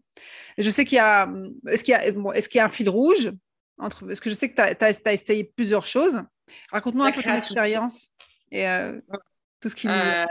Je 0.59 0.71
sais 0.71 0.85
qu'il 0.85 0.97
y 0.97 1.01
a, 1.01 1.29
est-ce 1.69 1.83
qu'il 1.83 1.95
y, 1.95 1.97
est 1.97 2.55
y 2.55 2.59
a 2.59 2.65
un 2.65 2.71
fil 2.71 2.89
rouge 2.89 3.33
entre, 3.79 4.07
parce 4.07 4.21
que 4.21 4.31
je 4.31 4.35
sais 4.35 4.51
que 4.51 4.55
tu 4.55 4.85
as, 4.85 5.13
essayé 5.13 5.45
plusieurs 5.45 5.87
choses. 5.87 6.23
Raconte-nous 6.71 7.05
un 7.05 7.13
peu 7.13 7.23
ton 7.23 7.35
expérience 7.35 8.09
et 8.51 8.69
euh, 8.69 9.01
tout 9.61 9.69
ce 9.69 9.75
qui. 9.75 9.89
Euh, 9.89 10.25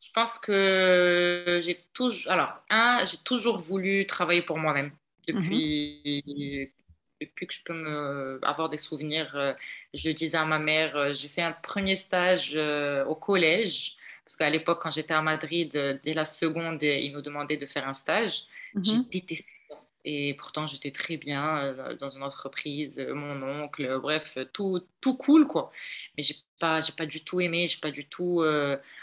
je 0.00 0.10
pense 0.14 0.38
que 0.38 1.60
j'ai 1.62 1.78
toujours, 1.92 2.32
alors 2.32 2.62
un, 2.70 3.04
j'ai 3.04 3.18
toujours 3.24 3.60
voulu 3.60 4.06
travailler 4.06 4.42
pour 4.42 4.58
moi-même 4.58 4.92
depuis. 5.26 6.72
Depuis 7.20 7.48
que 7.48 7.52
je 7.52 7.64
peux 7.64 7.74
me, 7.74 8.38
avoir 8.44 8.68
des 8.68 8.78
souvenirs, 8.78 9.56
je 9.92 10.08
le 10.08 10.14
disais 10.14 10.38
à 10.38 10.44
ma 10.44 10.60
mère, 10.60 11.12
j'ai 11.14 11.26
fait 11.26 11.42
un 11.42 11.50
premier 11.50 11.96
stage 11.96 12.56
au 12.56 13.14
collège 13.16 13.97
Parce 14.28 14.36
qu'à 14.36 14.50
l'époque, 14.50 14.80
quand 14.82 14.90
j'étais 14.90 15.14
à 15.14 15.22
Madrid, 15.22 15.72
dès 16.04 16.12
la 16.12 16.26
seconde, 16.26 16.82
ils 16.82 17.10
nous 17.12 17.22
demandaient 17.22 17.56
de 17.56 17.64
faire 17.64 17.88
un 17.88 17.94
stage. 17.94 18.42
Mhm. 18.74 18.84
J'ai 18.84 19.20
détesté 19.20 19.46
ça. 19.66 19.76
Et 20.04 20.34
pourtant, 20.34 20.66
j'étais 20.66 20.90
très 20.90 21.16
bien 21.16 21.74
dans 21.98 22.10
une 22.10 22.22
entreprise, 22.22 22.98
mon 22.98 23.42
oncle, 23.42 23.98
bref, 24.02 24.36
tout, 24.52 24.82
tout 25.00 25.16
cool, 25.16 25.46
quoi. 25.46 25.72
Mais 26.14 26.22
j'ai 26.22 26.34
pas, 26.60 26.80
j'ai 26.80 26.92
pas 26.92 27.06
du 27.06 27.24
tout 27.24 27.40
aimé, 27.40 27.66
j'ai 27.66 27.80
pas 27.80 27.90
du 27.90 28.04
tout 28.04 28.44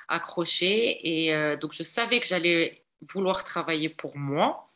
accroché. 0.07 0.99
Et 1.03 1.57
donc, 1.57 1.73
je 1.73 1.81
savais 1.81 2.19
que 2.19 2.27
j'allais 2.27 2.83
vouloir 3.11 3.43
travailler 3.43 3.89
pour 3.89 4.15
moi. 4.15 4.69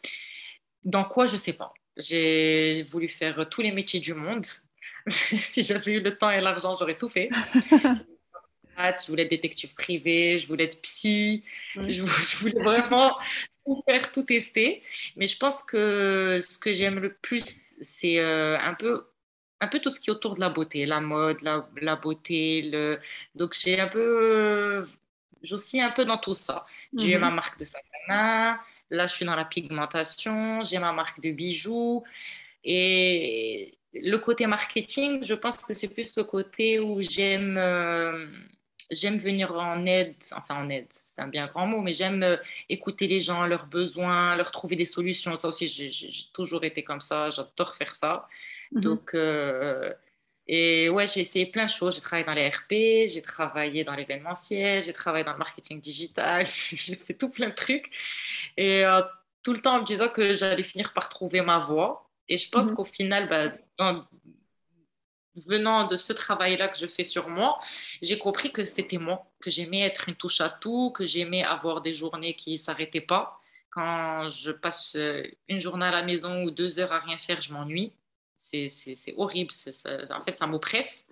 Dans 0.84 1.04
quoi, 1.04 1.28
je 1.28 1.36
sais 1.36 1.54
pas. 1.54 1.76
J'ai 1.96 2.88
voulu 2.90 3.08
faire 3.08 3.48
tous 3.50 3.62
les 3.62 3.72
métiers 3.72 4.00
du 4.00 4.16
monde. 4.16 4.48
si 5.08 5.62
j'avais 5.62 5.92
eu 5.92 6.02
le 6.02 6.18
temps 6.18 6.32
et 6.32 6.42
l'argent, 6.42 6.76
j'aurais 6.76 6.98
tout 6.98 7.10
fait. 7.10 7.30
je 8.80 9.08
voulais 9.08 9.24
être 9.24 9.30
détective 9.30 9.74
privé, 9.74 10.38
je 10.38 10.48
voulais 10.48 10.66
être 10.66 10.82
psy, 10.82 11.44
je, 11.76 12.02
voulais 12.40 12.64
vraiment 12.64 13.18
tout 13.66 13.84
faire, 13.86 14.12
tout 14.12 14.24
tester. 14.24 14.84
Mais 15.16 15.26
je 15.26 15.38
pense 15.38 15.64
que 15.64 16.40
ce 16.42 16.58
que 16.58 16.74
j'aime 16.74 17.00
le 17.00 17.14
plus, 17.14 17.76
c'est 17.82 18.20
euh, 18.20 18.58
un 18.60 18.74
peu 18.74 19.06
un 19.62 19.68
peu 19.68 19.80
tout 19.80 19.90
ce 19.90 20.00
qui 20.00 20.10
est 20.10 20.14
autour 20.14 20.36
de 20.36 20.40
la 20.40 20.50
beauté, 20.50 20.86
la 20.86 21.02
mode, 21.02 21.42
la, 21.42 21.68
la 21.82 21.96
beauté. 21.96 22.62
Le... 22.72 23.00
Donc, 23.36 23.56
j'ai 23.60 23.80
un 23.80 23.88
peu, 23.88 24.88
j'oscille 25.44 25.82
un 25.82 25.92
peu 25.92 26.06
dans 26.06 26.18
tout 26.18 26.34
ça. 26.34 26.66
J'ai 26.98 27.16
mhm. 27.16 27.22
ma 27.22 27.32
marque 27.32 27.60
de 27.60 27.66
main, 28.08 28.58
là, 28.90 29.08
je 29.08 29.14
suis 29.14 29.26
dans 29.26 29.36
la 29.36 29.46
pigmentation, 29.46 30.64
j'ai 30.64 30.80
ma 30.80 30.94
marque 30.94 31.20
de 31.22 31.32
bijoux. 31.32 32.04
Et 32.64 33.78
le 33.94 34.18
côté 34.18 34.48
marketing, 34.48 35.24
je 35.24 35.34
pense 35.34 35.62
que 35.64 35.74
c'est 35.74 35.90
plus 35.90 36.16
le 36.18 36.24
côté 36.24 36.80
où 36.80 37.02
j'aime 37.02 37.58
euh, 37.58 38.28
j'aime 38.92 39.18
venir 39.18 39.54
en 39.54 39.86
aide, 39.86 40.16
enfin 40.34 40.56
en 40.56 40.70
aide, 40.70 40.88
c'est 40.90 41.22
un 41.22 41.28
bien 41.28 41.48
grand 41.48 41.68
mot, 41.68 41.82
mais 41.82 41.94
j'aime 41.94 42.24
euh, 42.24 42.38
écouter 42.70 43.08
les 43.08 43.22
gens, 43.22 43.46
leurs 43.46 43.68
besoins, 43.68 44.36
leur 44.36 44.52
trouver 44.52 44.76
des 44.76 44.86
solutions. 44.86 45.36
Ça 45.36 45.48
aussi, 45.48 45.68
j'ai 45.70 46.12
toujours 46.34 46.64
été 46.64 46.84
comme 46.84 47.02
ça, 47.02 47.30
j'adore 47.30 47.76
faire 47.76 47.94
ça. 47.94 48.28
Mhm. 48.72 48.82
Donc, 48.82 49.12
euh, 49.14 49.94
et 50.48 50.90
ouais, 50.90 51.08
j'ai 51.08 51.22
essayé 51.22 51.46
plein 51.46 51.66
de 51.66 51.70
choses. 51.70 51.96
J'ai 51.96 52.02
travaillé 52.02 52.26
dans 52.26 52.34
les 52.34 52.50
RP, 52.50 53.08
j'ai 53.12 53.22
travaillé 53.22 53.84
dans 53.84 53.94
l'événementiel, 53.94 54.84
j'ai 54.84 54.94
travaillé 54.94 55.24
dans 55.24 55.34
le 55.34 55.38
marketing 55.38 55.80
digital, 55.80 56.46
j'ai 56.46 56.96
fait 56.96 57.14
tout 57.14 57.30
plein 57.30 57.50
de 57.50 57.56
trucs. 57.56 57.92
Et 58.58 58.84
tout 59.44 59.54
le 59.54 59.62
temps 59.62 59.76
en 59.76 59.82
me 59.82 59.86
disant 59.86 60.10
que 60.10 60.36
j'allais 60.36 60.64
finir 60.64 60.94
par 60.94 61.10
trouver 61.10 61.42
ma 61.42 61.60
voie. 61.60 62.10
Et 62.28 62.38
je 62.38 62.50
pense 62.50 62.72
mhm. 62.72 62.76
qu'au 62.76 62.86
final, 62.86 63.30
bah, 63.30 63.94
venant 65.40 65.88
de 65.88 65.98
ce 65.98 66.14
travail-là 66.14 66.68
que 66.68 66.78
je 66.78 66.88
fais 66.88 67.04
sur 67.04 67.30
moi, 67.30 67.60
j'ai 68.02 68.18
compris 68.18 68.52
que 68.52 68.64
c'était 68.64 68.98
moi, 68.98 69.26
que 69.42 69.50
j'aimais 69.50 69.82
être 69.82 70.10
une 70.10 70.16
touche 70.16 70.42
à 70.42 70.50
tout, 70.50 70.92
que 70.92 71.06
j'aimais 71.06 71.44
avoir 71.44 71.82
des 71.82 71.94
journées 71.94 72.36
qui 72.36 72.54
ne 72.54 72.58
s'arrêtaient 72.58 73.02
pas. 73.02 73.40
Quand 73.72 74.30
je 74.30 74.52
passe 74.52 74.96
euh, 74.96 75.24
une 75.48 75.60
journée 75.60 75.86
à 75.86 75.92
la 75.92 76.04
maison 76.04 76.44
ou 76.44 76.52
deux 76.52 76.80
heures 76.80 76.92
à 76.92 77.00
rien 77.00 77.18
faire, 77.18 77.42
je 77.42 77.54
m'ennuie. 77.54 77.94
C'est 78.36 79.14
horrible, 79.18 79.52
en 79.52 80.24
fait, 80.24 80.36
ça 80.36 80.48
m'oppresse. 80.48 81.08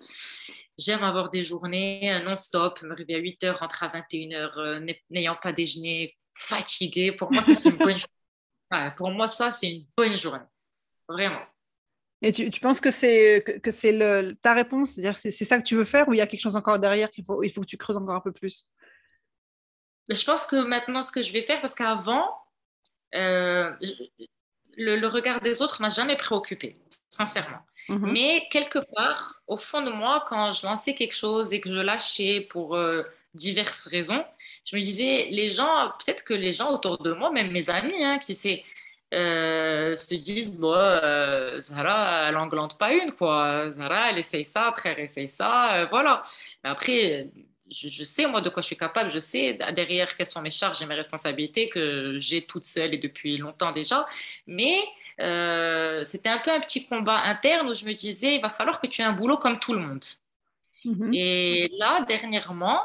J'aime 0.78 1.02
avoir 1.02 1.30
des 1.30 1.44
journées 1.44 2.12
euh, 2.12 2.22
non-stop, 2.22 2.82
me 2.82 2.94
réveiller 2.94 3.18
à 3.18 3.22
8 3.22 3.44
heures, 3.44 3.58
rentrer 3.58 3.86
à 3.86 3.88
21 3.88 4.32
heures, 4.32 4.58
euh, 4.58 4.80
n'ayant 5.10 5.36
pas 5.36 5.52
déjeuné, 5.52 6.16
fatiguée. 6.34 7.12
Pour 7.12 7.32
moi, 7.32 7.42
c'est 7.42 7.68
une 7.68 7.76
bonne 7.76 7.96
journée. 8.70 8.90
pour 8.96 9.10
moi, 9.10 9.28
ça, 9.28 9.50
c'est 9.50 9.70
une 9.70 9.86
bonne 9.96 10.16
journée. 10.16 10.44
Vraiment. 11.08 11.44
Et 12.22 12.32
tu, 12.32 12.50
tu 12.50 12.60
penses 12.60 12.80
que 12.80 12.90
c'est 12.90 13.44
que, 13.62 13.70
c'est 13.70 13.96
ta 14.42 14.54
réponse, 14.54 14.92
c'est-à-dire 14.92 15.16
c'est, 15.16 15.30
ça 15.30 15.58
que 15.58 15.62
tu 15.62 15.76
veux 15.76 15.84
faire 15.84 16.08
ou 16.08 16.14
il 16.14 16.18
y 16.18 16.20
a 16.20 16.26
quelque 16.26 16.40
chose 16.40 16.56
encore 16.56 16.78
derrière 16.78 17.10
qu'il 17.10 17.24
faut, 17.24 17.42
il 17.42 17.50
faut 17.50 17.60
que 17.60 17.66
tu 17.66 17.76
creuses 17.76 17.96
encore 17.96 18.16
un 18.16 18.20
peu 18.20 18.32
plus? 18.32 18.66
Je 20.08 20.24
pense 20.24 20.46
que 20.46 20.56
maintenant 20.56 21.02
ce 21.02 21.12
que 21.12 21.22
je 21.22 21.32
vais 21.32 21.42
faire, 21.42 21.60
parce 21.60 21.74
qu'avant, 21.74 22.28
euh, 23.14 23.70
le, 24.76 25.06
regard 25.06 25.40
des 25.40 25.62
autres 25.62 25.80
m'a 25.80 25.90
jamais 25.90 26.16
préoccupé, 26.16 26.78
sincèrement. 27.08 27.60
Mhm. 27.88 28.10
Mais 28.12 28.48
quelque 28.50 28.80
part, 28.96 29.40
au 29.46 29.56
fond 29.56 29.82
de 29.82 29.90
moi, 29.90 30.24
quand 30.28 30.50
je 30.50 30.66
lançais 30.66 30.94
quelque 30.94 31.14
chose 31.14 31.52
et 31.52 31.60
que 31.60 31.68
je 31.68 31.80
lâchais 31.80 32.46
pour 32.50 32.74
euh, 32.74 33.02
diverses 33.34 33.86
raisons, 33.86 34.24
je 34.64 34.76
me 34.76 34.82
disais, 34.82 35.28
les 35.30 35.48
gens, 35.50 35.92
peut-être 35.98 36.24
que 36.24 36.34
les 36.34 36.52
gens 36.52 36.70
autour 36.70 36.98
de 36.98 37.12
moi, 37.12 37.30
même 37.30 37.50
mes 37.50 37.70
amis, 37.70 38.04
hein, 38.04 38.18
qui 38.18 38.34
c'est 38.34 38.64
euh, 39.14 39.96
se 39.96 40.14
disent 40.14 40.58
bon, 40.58 40.74
euh, 40.74 41.62
Zara, 41.62 42.28
elle 42.28 42.34
n'englande 42.34 42.76
pas 42.76 42.92
une, 42.92 43.12
quoi. 43.12 43.70
Zara, 43.72 44.10
elle 44.10 44.18
essaye 44.18 44.44
ça, 44.44 44.66
après 44.68 44.90
elle 44.90 45.04
essaye 45.04 45.28
ça, 45.28 45.76
euh, 45.76 45.86
voilà. 45.86 46.22
Mais 46.62 46.70
après, 46.70 47.30
je, 47.70 48.04
sais 48.04 48.26
moi 48.26 48.42
de 48.42 48.50
quoi 48.50 48.60
je 48.60 48.66
suis 48.66 48.76
capable, 48.76 49.10
je 49.10 49.18
sais 49.18 49.54
derrière 49.72 50.14
quelles 50.14 50.26
sont 50.26 50.42
mes 50.42 50.50
charges 50.50 50.82
et 50.82 50.86
mes 50.86 50.94
responsabilités 50.94 51.70
que 51.70 52.18
j'ai 52.18 52.42
toute 52.42 52.66
seule 52.66 52.94
et 52.94 52.98
depuis 52.98 53.38
longtemps 53.38 53.72
déjà. 53.72 54.06
Mais 54.46 54.76
c'était 56.04 56.28
un 56.28 56.38
peu 56.38 56.52
un 56.52 56.60
petit 56.60 56.86
combat 56.86 57.18
interne 57.24 57.68
où 57.68 57.74
je 57.74 57.86
me 57.86 57.94
disais 57.94 58.36
il 58.36 58.42
va 58.42 58.50
falloir 58.50 58.80
que 58.80 58.86
tu 58.86 59.02
aies 59.02 59.06
un 59.06 59.12
boulot 59.12 59.38
comme 59.38 59.58
tout 59.58 59.72
le 59.72 59.80
monde. 59.80 60.04
Mm-hmm. 60.84 61.14
Et 61.14 61.70
là, 61.78 62.04
dernièrement, 62.06 62.80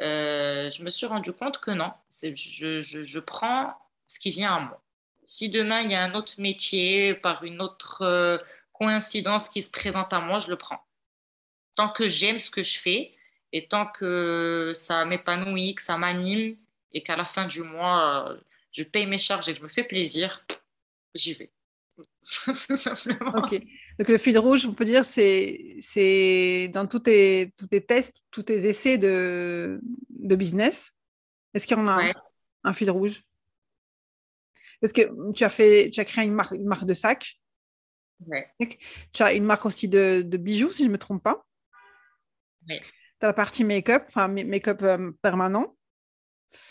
je 0.00 0.82
me 0.82 0.90
suis 0.90 1.06
rendu 1.06 1.32
compte 1.32 1.58
que 1.58 1.70
non, 1.70 1.92
je, 2.10 2.80
je, 2.80 3.02
je 3.02 3.18
prends 3.20 3.74
ce 4.08 4.18
qui 4.18 4.30
vient 4.30 4.54
à 4.56 4.60
moi 4.60 4.80
si 5.28 5.50
demain 5.50 5.82
il 5.82 5.90
y 5.90 5.94
a 5.94 6.02
un 6.02 6.14
autre 6.14 6.32
métier 6.38 7.12
par 7.12 7.44
une 7.44 7.60
autre 7.60 8.00
euh, 8.00 8.38
coïncidence 8.72 9.50
qui 9.50 9.60
se 9.60 9.70
présente 9.70 10.10
à 10.14 10.20
moi, 10.20 10.38
je 10.38 10.48
le 10.48 10.56
prends. 10.56 10.82
Tant 11.76 11.90
que 11.90 12.08
j'aime 12.08 12.38
ce 12.38 12.50
que 12.50 12.62
je 12.62 12.78
fais 12.78 13.12
et 13.52 13.68
tant 13.68 13.86
que 13.86 14.72
ça 14.74 15.04
m'épanouit, 15.04 15.74
que 15.74 15.82
ça 15.82 15.98
m'anime 15.98 16.56
et 16.92 17.02
qu'à 17.02 17.14
la 17.14 17.26
fin 17.26 17.46
du 17.46 17.62
mois, 17.62 18.30
euh, 18.30 18.40
je 18.72 18.82
paye 18.84 19.06
mes 19.06 19.18
charges 19.18 19.50
et 19.50 19.52
que 19.52 19.58
je 19.58 19.64
me 19.64 19.68
fais 19.68 19.84
plaisir, 19.84 20.46
j'y 21.14 21.34
vais. 21.34 21.52
simplement. 22.54 23.32
Donc 23.32 24.08
le 24.08 24.18
fil 24.18 24.38
rouge, 24.38 24.64
on 24.64 24.72
peut 24.72 24.86
dire, 24.86 25.04
c'est 25.04 26.70
dans 26.72 26.86
tous 26.86 27.00
tes, 27.00 27.52
tous 27.58 27.66
tes 27.66 27.84
tests, 27.84 28.16
tous 28.30 28.44
tes 28.44 28.66
essais 28.66 28.96
de, 28.96 29.78
de 30.08 30.36
business. 30.36 30.94
Est-ce 31.52 31.66
qu'il 31.66 31.76
y 31.76 31.80
en 31.80 31.88
a 31.88 32.14
un 32.64 32.72
fil 32.72 32.90
rouge? 32.90 33.27
Parce 34.80 34.92
que 34.92 35.32
tu 35.32 35.44
as, 35.44 35.50
fait, 35.50 35.90
tu 35.90 36.00
as 36.00 36.04
créé 36.04 36.24
une 36.24 36.34
marque, 36.34 36.52
une 36.52 36.66
marque 36.66 36.84
de 36.84 36.94
sac. 36.94 37.40
Ouais. 38.26 38.50
Tu 39.12 39.22
as 39.22 39.32
une 39.32 39.44
marque 39.44 39.66
aussi 39.66 39.88
de, 39.88 40.22
de 40.22 40.36
bijoux, 40.36 40.72
si 40.72 40.82
je 40.82 40.88
ne 40.88 40.92
me 40.92 40.98
trompe 40.98 41.22
pas. 41.22 41.46
Ouais. 42.68 42.80
Tu 42.80 43.24
as 43.24 43.28
la 43.28 43.32
partie 43.32 43.64
make-up, 43.64 44.04
enfin 44.08 44.28
make-up 44.28 44.82
euh, 44.82 45.12
permanent. 45.22 45.76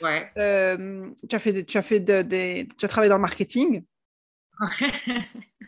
Ouais. 0.02 0.32
Euh, 0.38 1.10
tu 1.30 1.36
as 1.36 1.40
fait, 1.40 1.64
tu 1.64 1.78
as 1.78 1.84
fait 1.84 2.00
de, 2.00 2.64
tu 2.78 2.86
as 2.86 2.88
travaillé 2.88 3.10
dans 3.10 3.18
le 3.18 3.22
marketing. 3.22 3.84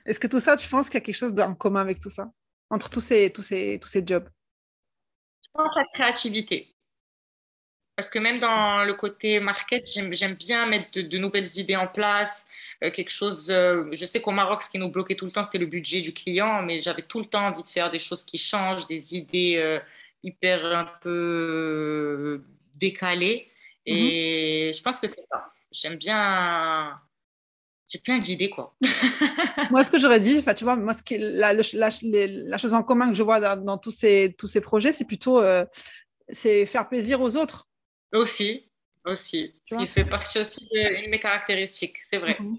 Est-ce 0.05 0.19
que 0.19 0.27
tout 0.27 0.39
ça, 0.39 0.55
tu 0.55 0.67
penses 0.67 0.87
qu'il 0.89 0.95
y 0.95 1.03
a 1.03 1.05
quelque 1.05 1.15
chose 1.15 1.37
en 1.39 1.53
commun 1.53 1.81
avec 1.81 1.99
tout 1.99 2.09
ça, 2.09 2.31
entre 2.69 2.89
tous 2.89 3.01
ces, 3.01 3.31
tous 3.31 3.43
ces, 3.43 3.79
tous 3.79 3.89
ces 3.89 4.05
jobs? 4.05 4.27
Je 5.43 5.49
pense 5.53 5.75
la 5.75 5.85
créativité. 5.93 6.75
Parce 7.99 8.09
que 8.09 8.19
même 8.19 8.39
dans 8.39 8.85
le 8.85 8.93
côté 8.93 9.41
market, 9.41 9.85
j'aime 9.85 10.33
bien 10.33 10.65
mettre 10.67 11.01
de, 11.01 11.17
nouvelles 11.17 11.49
idées 11.57 11.75
en 11.75 11.85
place, 11.85 12.47
euh, 12.81 12.91
quelque 12.91 13.11
chose. 13.11 13.51
Euh, 13.51 13.89
je 13.91 14.05
sais 14.05 14.21
qu'au 14.21 14.31
Maroc, 14.31 14.63
ce 14.63 14.69
qui 14.69 14.79
nous 14.79 14.87
bloquait 14.87 15.17
tout 15.17 15.25
le 15.25 15.31
temps, 15.31 15.43
c'était 15.43 15.57
le 15.57 15.65
budget 15.65 15.99
du 15.99 16.13
client, 16.13 16.61
mais 16.61 16.79
j'avais 16.79 17.01
tout 17.01 17.19
le 17.19 17.25
temps 17.25 17.47
envie 17.47 17.61
de 17.61 17.67
faire 17.67 17.91
des 17.91 17.99
choses 17.99 18.23
qui 18.23 18.37
changent, 18.37 18.85
des 18.85 19.17
idées 19.17 19.55
euh, 19.57 19.79
hyper 20.23 20.65
un 20.65 20.89
peu 21.01 22.41
décalées. 22.75 23.51
Et 23.85 24.67
mhm. 24.67 24.73
je 24.75 24.81
pense 24.81 25.01
que 25.01 25.07
c'est 25.07 25.25
ça. 25.29 25.51
J'aime 25.69 25.97
bien. 25.97 26.97
J'ai 27.89 27.99
plein 27.99 28.19
d'idées, 28.19 28.49
quoi. 28.49 28.77
moi, 29.71 29.83
ce 29.83 29.91
que 29.91 29.99
j'aurais 29.99 30.21
dit, 30.21 30.41
tu 30.55 30.63
vois, 30.63 30.77
moi, 30.77 30.93
ce 30.93 31.03
qui 31.03 31.17
la, 31.17 31.51
la, 31.53 32.57
chose 32.57 32.73
en 32.73 32.81
commun 32.81 33.09
que 33.09 33.15
je 33.15 33.23
vois 33.23 33.57
dans, 33.57 33.77
tous, 33.77 33.91
ces, 33.91 34.33
tous 34.37 34.47
ces 34.47 34.61
projets, 34.61 34.93
c'est 34.93 35.03
plutôt 35.03 35.43
c'est 36.29 36.65
faire 36.65 36.87
plaisir 36.87 37.19
aux 37.19 37.35
autres. 37.35 37.68
Aussi, 38.13 38.65
aussi. 39.05 39.53
Ce 39.65 39.75
qui 39.75 39.87
fait 39.87 40.05
partie 40.05 40.39
aussi 40.39 40.67
de 40.71 41.09
mes 41.09 41.19
caractéristiques, 41.19 41.97
c'est 42.01 42.17
vrai. 42.17 42.37
Mhm. 42.39 42.57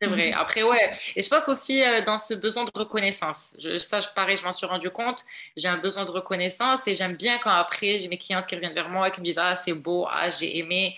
C'est 0.00 0.08
vrai. 0.08 0.30
Mhm. 0.30 0.38
Après, 0.38 0.62
ouais. 0.62 0.90
Et 1.14 1.20
je 1.20 1.28
pense 1.28 1.48
aussi 1.48 1.82
euh, 1.82 2.00
dans 2.02 2.16
ce 2.16 2.32
besoin 2.32 2.64
de 2.64 2.70
reconnaissance. 2.74 3.54
Je, 3.58 3.76
ça, 3.76 3.98
pareil, 4.14 4.36
je 4.36 4.44
m'en 4.44 4.52
suis 4.52 4.66
rendu 4.66 4.88
compte. 4.90 5.24
J'ai 5.56 5.68
un 5.68 5.76
besoin 5.76 6.06
de 6.06 6.10
reconnaissance 6.10 6.88
et 6.88 6.94
j'aime 6.94 7.16
bien 7.16 7.38
quand 7.38 7.50
après, 7.50 7.98
j'ai 7.98 8.08
mes 8.08 8.16
clientes 8.16 8.46
qui 8.46 8.54
reviennent 8.54 8.74
vers 8.74 8.88
moi 8.88 9.08
et 9.08 9.10
qui 9.10 9.20
me 9.20 9.26
disent 9.26 9.38
Ah, 9.38 9.54
c'est 9.56 9.74
beau, 9.74 10.06
ah, 10.10 10.30
j'ai 10.30 10.58
aimé. 10.58 10.96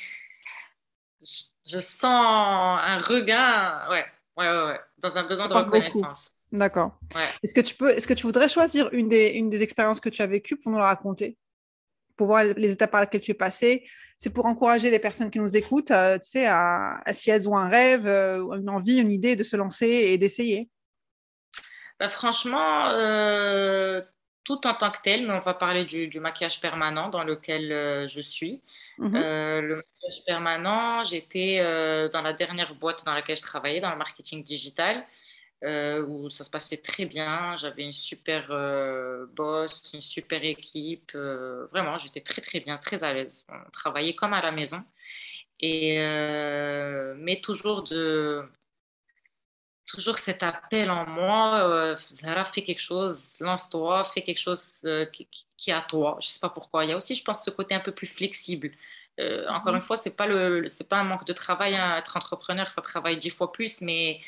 Je, 1.25 1.79
sens 1.79 2.81
un 2.83 2.99
regain, 2.99 3.89
ouais, 3.89 4.05
ouais, 4.37 4.49
ouais, 4.49 4.81
dans 4.99 5.17
un 5.17 5.25
besoin 5.25 5.49
de 5.49 5.55
reconnaissance. 5.55 6.31
D'accord. 6.53 6.99
Est-ce 7.43 7.55
que 7.55 7.61
tu 7.61 7.75
peux, 7.75 7.91
est-ce 7.91 8.07
que 8.07 8.15
tu 8.15 8.27
voudrais 8.27 8.49
choisir 8.49 8.89
une 8.93 9.09
des, 9.09 9.31
une 9.31 9.49
des 9.51 9.63
expériences 9.63 10.01
que 10.01 10.11
tu 10.11 10.23
as 10.23 10.27
vécues 10.27 10.57
pour 10.57 10.71
nous 10.71 10.79
la 10.79 10.87
raconter? 10.87 11.39
Pour 12.17 12.29
voir 12.29 12.45
les 12.45 12.73
étapes 12.73 12.91
par 12.91 13.01
lesquelles 13.01 13.21
tu 13.21 13.31
es 13.31 13.35
passé. 13.35 13.87
C'est 14.23 14.33
pour 14.33 14.47
encourager 14.47 14.91
les 14.91 15.01
personnes 15.01 15.31
qui 15.31 15.41
nous 15.41 15.57
écoutent, 15.57 15.91
euh, 15.91 16.17
tu 16.17 16.29
sais, 16.29 16.47
à, 16.47 17.03
si 17.11 17.31
elles 17.31 17.49
ont 17.49 17.57
un 17.57 17.69
rêve, 17.69 18.07
euh, 18.07 18.57
une 18.57 18.71
envie, 18.71 18.99
une 18.99 19.11
idée 19.11 19.35
de 19.35 19.43
se 19.43 19.57
lancer 19.57 19.87
et 19.87 20.17
d'essayer. 20.17 20.69
Bah, 21.99 22.09
franchement, 22.09 22.87
euh, 22.91 24.01
tout 24.45 24.65
en 24.67 24.75
tant 24.75 24.93
que 24.93 24.99
tel, 25.03 25.27
mais 25.27 25.33
on 25.33 25.41
va 25.41 25.55
parler 25.55 25.85
du, 25.85 26.21
maquillage 26.21 26.61
permanent 26.61 27.09
dans 27.09 27.25
lequel 27.25 28.09
je 28.09 28.21
suis. 28.21 28.63
Mhm. 28.99 29.13
Le 29.13 29.77
maquillage 29.77 30.25
permanent, 30.25 31.03
j'étais 31.03 31.59
dans 32.13 32.23
la 32.23 32.33
dernière 32.33 32.77
boîte 32.77 33.05
dans 33.05 33.15
laquelle 33.15 33.37
je 33.37 33.43
travaillais, 33.43 33.81
dans 33.81 33.91
le 33.91 33.99
marketing 33.99 34.45
digital, 34.45 35.05
où 35.63 36.31
ça 36.31 36.45
se 36.45 36.51
passait 36.51 36.79
très 36.79 37.07
bien. 37.07 37.57
J'avais 37.57 37.85
une 37.85 37.93
super 37.93 38.49
boss, 39.35 39.93
une 39.95 40.03
super 40.03 40.43
équipe. 40.45 41.13
vraiment, 41.15 41.99
j'étais 41.99 42.21
très, 42.21 42.43
très 42.43 42.61
bien, 42.61 42.79
très 42.79 43.05
à 43.05 43.13
l'aise. 43.13 43.45
On 43.49 43.71
travaillait 43.71 44.15
comme 44.15 44.33
à 44.35 44.43
la 44.43 44.53
maison. 44.53 44.83
Et, 45.61 45.99
mais 47.19 47.41
toujours 47.41 47.85
de, 47.85 48.45
toujours 49.93 50.19
cet 50.19 50.43
appel 50.43 50.91
en 50.91 51.07
moi, 51.07 51.69
euh, 51.69 51.97
Zara, 52.13 52.45
fais 52.45 52.63
quelque 52.63 52.81
chose, 52.81 53.37
lance-toi, 53.41 54.05
fais 54.05 54.23
quelque 54.23 54.39
chose 54.39 54.81
euh, 54.85 55.07
qui, 55.07 55.71
est 55.71 55.73
à 55.73 55.83
toi. 55.83 56.19
Je 56.21 56.27
ne 56.27 56.31
sais 56.31 56.41
pas 56.41 56.49
pourquoi. 56.49 56.85
Il 56.85 56.91
y 56.91 56.93
a 56.93 56.97
aussi, 56.97 57.15
je 57.15 57.23
pense, 57.23 57.45
ce 57.45 57.51
côté 57.51 57.75
un 57.75 57.81
peu 57.81 57.93
plus 57.93 58.07
flexible. 58.07 58.71
Euh, 59.21 59.47
encore 59.49 59.73
mhm. 59.73 59.77
une 59.77 59.83
fois, 59.83 59.97
ce 59.97 60.09
n'est 60.09 60.15
pas, 60.15 60.27
le, 60.27 60.67
pas 60.89 60.97
un 60.99 61.05
manque 61.05 61.27
de 61.27 61.33
travail. 61.33 61.77
Hein. 61.77 61.99
Être 61.99 62.17
entrepreneur, 62.17 62.71
ça 62.71 62.81
travaille 62.83 63.19
dix 63.19 63.31
fois 63.31 63.53
plus, 63.53 63.81
mais 63.83 64.21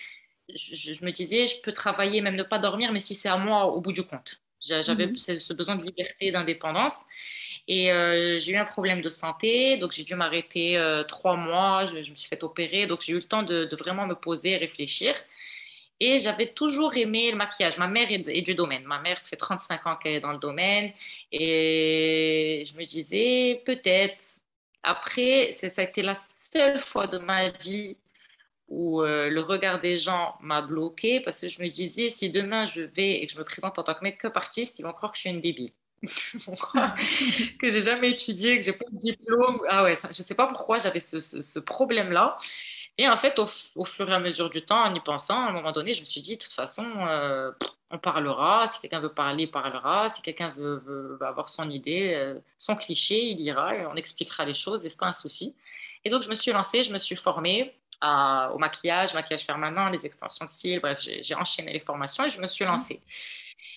je, 0.55 1.05
me 1.05 1.11
disais, 1.11 1.47
je 1.47 1.61
peux 1.63 1.73
travailler, 1.73 2.21
même 2.21 2.37
ne 2.37 2.43
pas 2.43 2.59
dormir, 2.59 2.93
mais 2.93 2.99
si 3.01 3.15
c'est 3.15 3.29
à 3.29 3.37
moi 3.37 3.67
au 3.67 3.81
bout 3.81 3.93
du 3.93 4.03
compte. 4.03 4.41
J'avais 4.67 5.07
mhm. 5.07 5.19
ce 5.19 5.53
besoin 5.53 5.77
de 5.77 5.85
liberté, 5.85 6.31
d'indépendance. 6.31 7.03
Et 7.69 7.87
j'ai 8.39 8.53
eu 8.53 8.57
un 8.57 8.65
problème 8.65 9.03
de 9.03 9.11
santé, 9.11 9.77
donc 9.77 9.93
j'ai 9.93 10.05
dû 10.05 10.15
m'arrêter 10.15 10.81
trois 11.07 11.37
mois. 11.37 11.85
Je, 11.85 12.11
me 12.11 12.17
suis 12.17 12.29
fait 12.29 12.43
opérer, 12.43 12.87
donc 12.87 13.03
j'ai 13.03 13.13
eu 13.13 13.17
le 13.17 13.23
temps 13.23 13.43
de, 13.43 13.67
de, 13.67 13.77
vraiment 13.77 14.07
me 14.07 14.15
poser 14.15 14.53
et 14.53 14.57
réfléchir. 14.57 15.15
Et 16.01 16.19
j'avais 16.19 16.49
toujours 16.53 16.97
aimé 16.97 17.31
le 17.31 17.37
maquillage. 17.37 17.79
Ma 17.79 17.87
mère 17.87 18.11
est, 18.11 18.43
du 18.43 18.55
domaine. 18.55 18.85
Ma 18.85 19.01
mère, 19.01 19.19
ça 19.19 19.29
fait 19.29 19.37
35 19.37 19.87
ans 19.87 19.97
qu'elle 19.97 20.15
est 20.15 20.21
dans 20.21 20.33
le 20.33 20.39
domaine. 20.39 20.93
Et 21.31 22.65
je 22.67 22.77
me 22.77 22.85
disais, 22.85 23.63
peut-être. 23.65 24.23
Après, 24.83 25.53
ça 25.53 25.69
a 25.81 25.85
été 25.85 26.03
la 26.03 26.15
seule 26.15 26.81
fois 26.81 27.07
de 27.07 27.19
ma 27.19 27.49
vie 27.49 27.97
où 28.75 29.03
euh, 29.03 29.31
le 29.31 29.41
regard 29.41 29.81
des 29.81 29.99
gens 29.99 30.35
m'a 30.41 30.61
bloqué 30.61 31.21
parce 31.21 31.41
que 31.41 31.49
je 31.49 31.63
me 31.63 31.69
disais, 31.69 32.11
si 32.11 32.31
demain 32.31 32.67
je 32.67 32.83
vais 32.83 33.23
et 33.23 33.27
que 33.27 33.33
je 33.33 33.39
me 33.39 33.45
présente 33.45 33.79
en 33.79 33.85
tant 33.85 33.95
que 33.95 34.03
make-up 34.03 34.37
artiste, 34.37 34.79
ils 34.81 34.83
vont 34.83 34.93
croire 34.93 35.13
que 35.13 35.17
je 35.17 35.23
suis 35.23 35.31
une 35.31 35.41
débile. 35.41 35.71
ils 36.03 36.41
vont 36.41 36.57
croire 36.57 36.95
que 37.61 37.71
j'ai 37.71 37.81
jamais 37.81 38.11
étudié, 38.11 38.59
que 38.59 38.65
j'ai 38.65 38.73
pas 38.73 38.87
de 38.91 38.99
diplôme. 38.99 39.61
Ah 39.69 39.85
ouais, 39.85 39.95
ça, 39.95 40.09
je 40.13 40.23
sais 40.23 40.35
pas 40.35 40.49
pourquoi 40.49 40.81
j'avais 40.81 41.01
ce, 41.01 41.21
ce 41.21 41.59
problème-là. 41.61 42.37
Et 42.97 43.09
en 43.09 43.17
fait, 43.17 43.39
au, 43.39 43.47
fur 43.47 44.09
et 44.09 44.15
à 44.15 44.21
mesure 44.21 44.51
du 44.51 44.63
temps, 44.63 44.83
en 44.85 44.95
y 44.95 45.01
pensant, 45.01 45.35
à 45.35 45.49
un 45.49 45.53
moment 45.53 45.73
donné, 45.73 45.95
je 45.95 46.01
me 46.01 46.05
suis 46.05 46.21
dit, 46.21 46.37
de 46.37 46.43
toute 46.43 46.53
façon, 46.53 46.85
euh, 47.09 47.51
on 47.91 47.99
parlera. 47.99 48.69
Si 48.69 48.81
quelqu'un 48.81 49.01
veut 49.01 49.13
parler, 49.13 49.45
il 49.45 49.51
parlera. 49.51 50.09
Si 50.09 50.23
quelqu'un 50.23 50.51
veut, 50.57 51.19
avoir 51.21 51.49
son 51.49 51.69
idée, 51.71 52.13
euh, 52.15 52.39
son 52.59 52.77
cliché, 52.77 53.31
il 53.31 53.41
ira 53.41 53.75
et 53.77 53.87
on 53.87 53.97
expliquera 53.97 54.45
les 54.45 54.55
choses 54.55 54.87
et 54.87 54.89
n'est 54.89 54.95
pas 54.97 55.07
un 55.07 55.13
souci. 55.13 55.57
Et 56.05 56.11
donc, 56.11 56.23
je 56.23 56.29
me 56.29 56.35
suis 56.37 56.53
lancée, 56.53 56.83
je 56.83 56.93
me 56.93 56.99
suis 56.99 57.17
formée 57.17 57.75
au 58.55 58.59
maquillage, 58.59 59.15
maquillage 59.15 59.47
permanent, 59.47 59.89
les 59.89 60.05
extensions 60.07 60.45
de 60.45 60.51
cils. 60.51 60.81
Bref, 60.81 60.99
j'ai 61.01 61.35
enchaîné 61.35 61.73
les 61.73 61.81
formations 61.81 62.25
et 62.25 62.31
je 62.31 62.41
me 62.41 62.47
suis 62.47 62.65
lancée. 62.65 63.01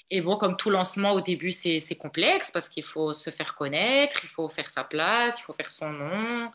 Et 0.09 0.21
bon, 0.21 0.37
comme 0.37 0.55
tout 0.55 0.69
lancement, 0.69 1.11
au 1.11 1.21
début, 1.21 1.51
c'est 1.51 1.95
complexe 1.95 2.51
parce 2.51 2.69
qu'il 2.69 2.83
faut 2.83 3.13
se 3.13 3.29
faire 3.29 3.55
connaître, 3.55 4.19
il 4.23 4.29
faut 4.29 4.47
faire 4.49 4.69
sa 4.69 4.83
place, 4.83 5.39
il 5.39 5.43
faut 5.43 5.53
faire 5.53 5.71
son 5.71 5.89
nom, 5.91 6.51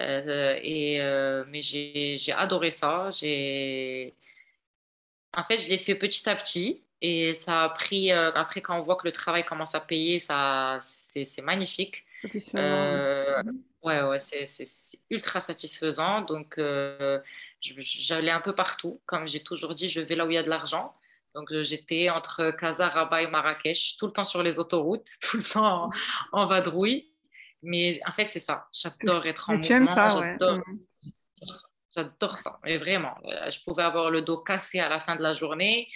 euh, 0.00 0.58
et, 0.62 1.00
euh, 1.00 1.44
mais 1.48 1.62
j'ai 1.62 2.32
adoré 2.32 2.70
ça. 2.70 3.08
En 5.36 5.44
fait, 5.44 5.58
je 5.58 5.68
l'ai 5.68 5.78
fait 5.78 5.94
petit 5.94 6.28
à 6.28 6.36
petit. 6.36 6.82
Et 7.02 7.32
ça 7.32 7.64
a 7.64 7.68
pris, 7.70 8.12
euh, 8.12 8.30
après, 8.34 8.60
quand 8.60 8.78
on 8.78 8.82
voit 8.82 8.96
que 8.96 9.06
le 9.06 9.12
travail 9.12 9.44
commence 9.44 9.74
à 9.74 9.80
payer, 9.80 10.20
c'est 10.20 11.42
magnifique. 11.42 12.04
Euh, 12.54 13.42
ouais, 13.82 14.02
ouais, 14.02 14.18
c'est 14.18 14.44
ultra 15.10 15.40
satisfaisant. 15.40 16.22
Donc, 16.22 16.60
j'allais 17.60 18.30
un 18.30 18.40
peu 18.40 18.54
partout. 18.54 19.00
Comme 19.06 19.28
j'ai 19.28 19.42
toujours 19.42 19.74
dit, 19.74 19.88
je 19.88 20.00
vais 20.00 20.14
là 20.14 20.26
où 20.26 20.30
il 20.30 20.34
y 20.34 20.38
a 20.38 20.42
de 20.42 20.50
l'argent. 20.50 20.94
Donc, 21.34 21.52
j'étais 21.62 22.10
entre 22.10 22.50
Casa, 22.50 22.88
Rabat 22.88 23.22
et 23.22 23.26
Marrakech, 23.28 23.96
tout 23.98 24.06
le 24.06 24.12
temps 24.12 24.24
sur 24.24 24.42
les 24.42 24.58
autoroutes, 24.58 25.06
tout 25.22 25.36
le 25.36 25.44
temps 25.44 25.84
en, 25.84 25.90
en 26.32 26.46
vadrouille. 26.46 27.10
Mais 27.62 28.00
en 28.06 28.12
fait, 28.12 28.26
c'est 28.26 28.40
ça. 28.40 28.66
J'adore 28.72 29.26
être 29.26 29.50
en 29.50 29.54
mouvement. 29.54 29.66
Tu 29.66 29.72
aimes 29.72 29.86
ça, 29.86 30.18
ouais. 30.18 30.36
J'adore 31.94 32.38
ça. 32.38 32.58
Mais 32.64 32.78
vraiment, 32.78 33.16
euh, 33.24 33.50
je 33.50 33.62
pouvais 33.62 33.82
avoir 33.82 34.10
le 34.10 34.22
dos 34.22 34.38
cassé 34.38 34.78
à 34.78 34.88
la 34.88 35.00
fin 35.00 35.16
de 35.16 35.22
la 35.22 35.34
journée. 35.34 35.88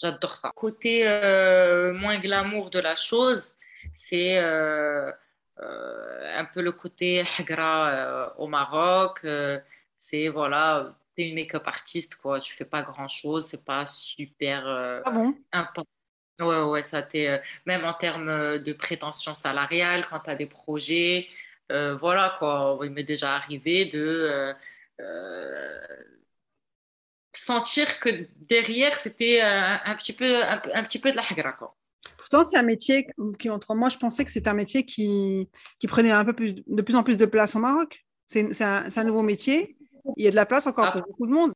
J'adore 0.00 0.30
ça. 0.30 0.50
Côté 0.54 1.06
euh, 1.06 1.92
moins 1.92 2.18
glamour 2.18 2.70
de 2.70 2.78
la 2.78 2.96
chose, 2.96 3.52
c'est 3.94 4.38
euh, 4.38 5.10
un 5.58 6.44
peu 6.46 6.62
le 6.62 6.72
côté 6.72 7.24
hagra 7.38 8.34
au 8.38 8.46
Maroc. 8.46 9.20
c'est 9.98 10.28
voilà, 10.28 10.94
tu 11.16 11.22
es 11.22 11.28
une 11.28 11.34
make-up 11.34 11.66
artiste, 11.66 12.16
quoi. 12.16 12.40
Tu 12.40 12.54
fais 12.54 12.64
pas 12.64 12.82
grand-chose. 12.82 13.46
C'est 13.46 13.64
pas 13.64 13.86
super 13.86 14.66
ah 15.04 15.10
bon? 15.10 15.34
important 15.52 15.90
Ouais, 16.40 16.60
ouais, 16.62 16.82
ça 16.82 17.02
t'est, 17.02 17.28
euh, 17.28 17.38
même 17.64 17.84
en 17.84 17.94
termes 17.94 18.28
euh, 18.28 18.58
de 18.58 18.74
prétention 18.74 19.32
salariale, 19.32 20.06
quand 20.06 20.20
tu 20.20 20.28
as 20.30 20.36
des 20.36 20.46
projets, 20.46 21.28
euh, 21.72 21.96
voilà 21.96 22.36
quoi, 22.38 22.78
il 22.84 22.90
m'est 22.90 23.04
déjà 23.04 23.34
arrivé 23.36 23.86
de 23.86 24.54
sentir 27.32 28.00
que 28.00 28.26
derrière 28.36 28.96
c'était 28.96 29.40
un, 29.42 29.94
petit 29.96 30.12
peu, 30.12 30.42
un, 30.44 30.84
petit 30.84 30.98
peu 30.98 31.10
de 31.10 31.16
la 31.16 31.22
hagra 31.22 31.52
quoi. 31.52 31.76
Pourtant, 32.16 32.42
c'est 32.42 32.56
un 32.56 32.62
métier 32.62 33.08
qui, 33.38 33.50
entre 33.50 33.74
moi, 33.74 33.88
je 33.88 33.98
pensais 33.98 34.24
que 34.24 34.30
c'était 34.30 34.48
un 34.48 34.54
métier 34.54 34.84
qui, 34.84 35.48
qui 35.78 35.86
prenait 35.86 36.10
un 36.10 36.24
peu 36.24 36.32
plus, 36.32 36.54
de 36.54 36.82
plus 36.82 36.96
en 36.96 37.02
plus 37.02 37.16
de 37.16 37.26
place 37.26 37.54
au 37.54 37.58
Maroc. 37.58 38.04
C'est 38.26 38.62
un, 38.62 38.84
un, 38.94 39.04
nouveau 39.04 39.22
métier. 39.22 39.76
Il 40.16 40.24
y 40.24 40.28
a 40.28 40.30
de 40.30 40.36
la 40.36 40.46
place 40.46 40.66
encore 40.66 40.86
ah. 40.86 40.92
pour 40.92 41.02
beaucoup 41.02 41.26
de 41.26 41.32
monde. 41.32 41.52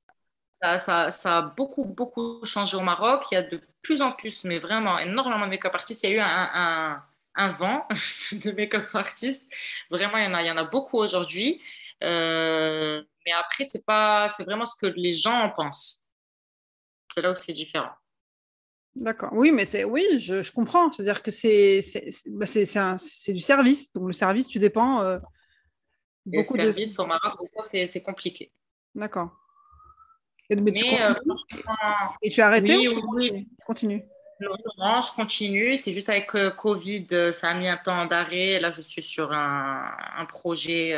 Ça, 0.62 1.10
ça, 1.10 1.38
a 1.38 1.42
beaucoup, 1.42 1.84
beaucoup 1.84 2.44
changé 2.44 2.76
au 2.76 2.82
Maroc. 2.82 3.24
Il 3.32 3.34
y 3.34 3.38
a 3.38 3.42
de 3.42 3.60
plus 3.82 4.02
en 4.02 4.12
plus, 4.12 4.44
mais 4.44 4.58
vraiment 4.58 4.98
énormément 4.98 5.46
de 5.46 5.50
make-up 5.50 5.74
artistes. 5.74 6.04
Il 6.04 6.10
y 6.10 6.12
a 6.12 6.16
eu 6.16 6.20
un, 6.20 7.02
un, 7.34 7.52
vent 7.52 7.86
de 8.32 8.52
make-up 8.52 8.94
artistes. 8.94 9.50
Vraiment, 9.90 10.18
il 10.18 10.24
y 10.24 10.26
en 10.26 10.34
a, 10.34 10.42
il 10.42 10.46
y 10.46 10.50
en 10.50 10.58
a 10.58 10.64
beaucoup 10.64 10.98
aujourd'hui. 10.98 11.62
Euh, 12.04 13.02
mais 13.24 13.32
après, 13.32 13.64
c'est 13.64 13.82
c'est 14.36 14.44
vraiment 14.44 14.66
ce 14.66 14.76
que 14.76 14.86
les 14.86 15.14
gens 15.14 15.40
en 15.40 15.50
pensent. 15.50 16.04
C'est 17.12 17.22
là 17.22 17.32
où 17.32 17.34
c'est 17.34 17.52
différent. 17.52 17.90
D'accord. 18.96 19.30
Oui, 19.32 19.52
mais 19.52 19.64
c'est 19.64 19.84
oui, 19.84 20.04
je, 20.18 20.42
je 20.42 20.52
comprends. 20.52 20.92
C'est-à-dire 20.92 21.22
que 21.22 21.30
c'est 21.30 21.80
c'est 21.80 22.04
bah, 22.26 22.46
du 22.46 23.38
service. 23.38 23.92
Donc 23.92 24.08
le 24.08 24.12
service, 24.12 24.46
tu 24.46 24.58
dépends. 24.58 25.00
Euh, 25.02 25.18
beaucoup 26.26 26.54
le 26.56 26.64
service 26.64 26.98
au 26.98 27.06
Maroc, 27.06 27.38
c'est 27.62 28.02
compliqué. 28.02 28.52
D'accord. 28.94 29.30
Et, 30.50 30.56
tu 30.56 30.84
euh, 30.84 31.14
Et 32.22 32.28
tu 32.28 32.40
as 32.40 32.48
arrêté 32.48 32.76
oui, 32.76 32.88
ou 32.88 33.00
oui. 33.14 33.30
tu 33.30 33.64
continues? 33.64 34.02
Non, 34.40 34.56
non, 34.78 35.00
je 35.00 35.14
continue. 35.14 35.76
C'est 35.76 35.92
juste 35.92 36.08
avec 36.08 36.34
euh, 36.34 36.50
Covid, 36.50 37.06
euh, 37.12 37.30
ça 37.30 37.50
a 37.50 37.54
mis 37.54 37.68
un 37.68 37.76
temps 37.76 38.04
d'arrêt. 38.06 38.58
Là, 38.58 38.72
je 38.72 38.82
suis 38.82 39.02
sur 39.02 39.32
un, 39.32 39.94
un 40.16 40.24
projet 40.24 40.92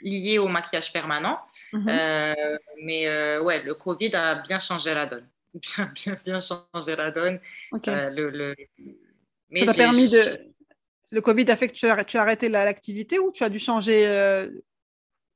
lié 0.00 0.38
au 0.38 0.46
maquillage 0.46 0.92
permanent. 0.92 1.40
Mhm. 1.72 2.56
mais 2.84 3.38
ouais, 3.38 3.62
le 3.62 3.74
Covid 3.74 4.14
a 4.14 4.36
bien 4.36 4.60
changé 4.60 4.94
la 4.94 5.06
donne. 5.06 5.28
Bien, 5.54 5.90
bien, 5.94 6.16
bien 6.24 6.40
changé 6.40 6.96
la 6.96 7.10
donne. 7.10 7.40
le, 7.72 8.30
le... 8.30 8.56
Mais 9.50 9.60
ça 9.60 9.66
t'a 9.66 9.74
permis 9.74 10.08
de. 10.08 10.20
Le 11.10 11.20
Covid 11.20 11.48
a 11.50 11.56
fait 11.56 11.68
que 11.68 11.74
tu 11.74 11.86
as, 11.86 12.04
tu 12.04 12.16
as 12.16 12.22
arrêté 12.22 12.48
l'activité 12.48 13.20
ou 13.20 13.30
tu 13.30 13.44
as 13.44 13.48
dû 13.48 13.60
changer, 13.60 14.04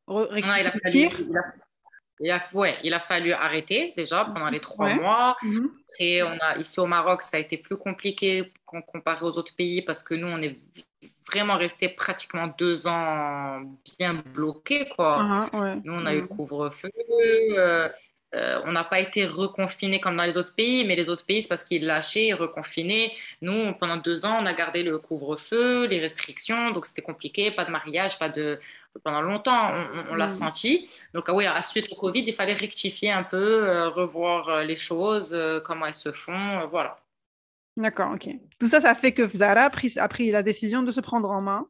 rectifier? 0.09 1.11
il 2.21 2.31
a, 2.31 2.43
ouais, 2.53 2.77
il 2.83 2.95
a 2.95 3.01
fallu 3.01 3.33
arrêter 3.33 3.93
déjà 3.97 4.25
pendant 4.25 4.51
les 4.51 4.61
trois 4.61 4.95
mois. 4.95 5.37
Mhm. 5.43 5.71
Après, 5.89 6.23
on 6.23 6.39
a, 6.41 6.59
ici 6.59 6.81
au 6.81 6.87
Maroc, 6.87 7.23
ça 7.23 7.37
a 7.37 7.41
été 7.41 7.57
plus 7.57 7.77
compliqué 7.77 8.53
comparé 8.65 9.25
aux 9.25 9.39
autres 9.39 9.55
pays 9.55 9.83
parce 9.83 10.03
que 10.03 10.15
nous, 10.15 10.27
on 10.27 10.43
est 10.43 10.59
vraiment 11.31 11.57
resté 11.57 11.89
pratiquement 11.89 12.53
deux 12.59 12.87
ans 12.87 13.63
bien 13.99 14.15
bloqués. 14.15 14.89
Quoi. 14.89 15.51
Ah, 15.53 15.77
nous, 15.85 15.93
on 15.93 16.07
a 16.07 16.15
eu 16.15 16.19
le 16.19 16.23
mhm. 16.23 16.29
couvre-feu. 16.29 16.91
Euh, 17.57 17.89
euh, 18.35 18.61
on 18.65 18.73
n'a 18.73 18.85
pas 18.85 19.01
été 19.01 19.27
reconfiné 19.27 20.01
comme 20.01 20.17
dans 20.17 20.25
les 20.25 20.37
autres 20.37 20.55
pays, 20.55 20.87
mais 20.87 20.97
les 20.97 21.09
autres 21.09 21.25
pays, 21.25 21.43
c'est 21.43 21.49
parce 21.49 21.65
qu'ils 21.65 21.87
lâchaient, 21.87 22.33
reconfinaient. 22.35 23.13
Nous, 23.41 23.73
pendant 23.75 23.97
deux 23.97 24.27
ans, 24.27 24.39
on 24.43 24.47
a 24.47 24.53
gardé 24.53 24.83
le 24.83 24.99
couvre-feu, 24.99 25.87
les 25.87 26.01
restrictions, 26.01 26.71
donc 26.73 26.87
c'était 26.87 27.03
compliqué, 27.03 27.51
pas 27.51 27.65
de 27.65 27.71
mariage, 27.71 28.19
pas 28.19 28.29
de, 28.29 28.61
pendant 29.03 29.23
longtemps, 29.23 29.73
on, 30.11 30.15
l'a 30.15 30.27
mm. 30.27 30.31
senti. 30.31 30.91
Donc, 31.15 31.25
ah 31.29 31.35
oui, 31.35 31.47
à 31.47 31.63
suite 31.63 31.91
au 31.91 31.97
Covid, 31.97 32.25
il 32.27 32.35
fallait 32.35 32.55
rectifier 32.55 33.11
un 33.11 33.23
peu, 33.23 33.69
euh, 33.69 33.89
revoir 33.89 34.49
euh, 34.49 34.65
les 34.65 34.77
choses, 34.77 35.31
euh, 35.33 35.61
comment 35.61 35.87
elles 35.87 35.95
se 35.95 36.13
font, 36.13 36.67
voilà. 36.69 36.99
D'accord, 37.77 38.13
ok. 38.13 38.29
Tout 38.59 38.67
ça, 38.67 38.81
ça 38.81 38.95
fait 38.95 39.13
que 39.13 39.29
Zara 39.29 39.63
a 39.63 39.71
pris, 39.71 39.95
a 39.99 40.09
pris 40.09 40.31
la 40.31 40.43
décision 40.43 40.83
de 40.83 40.91
se 40.91 41.01
prendre 41.01 41.31
en 41.31 41.41
main. 41.41 41.69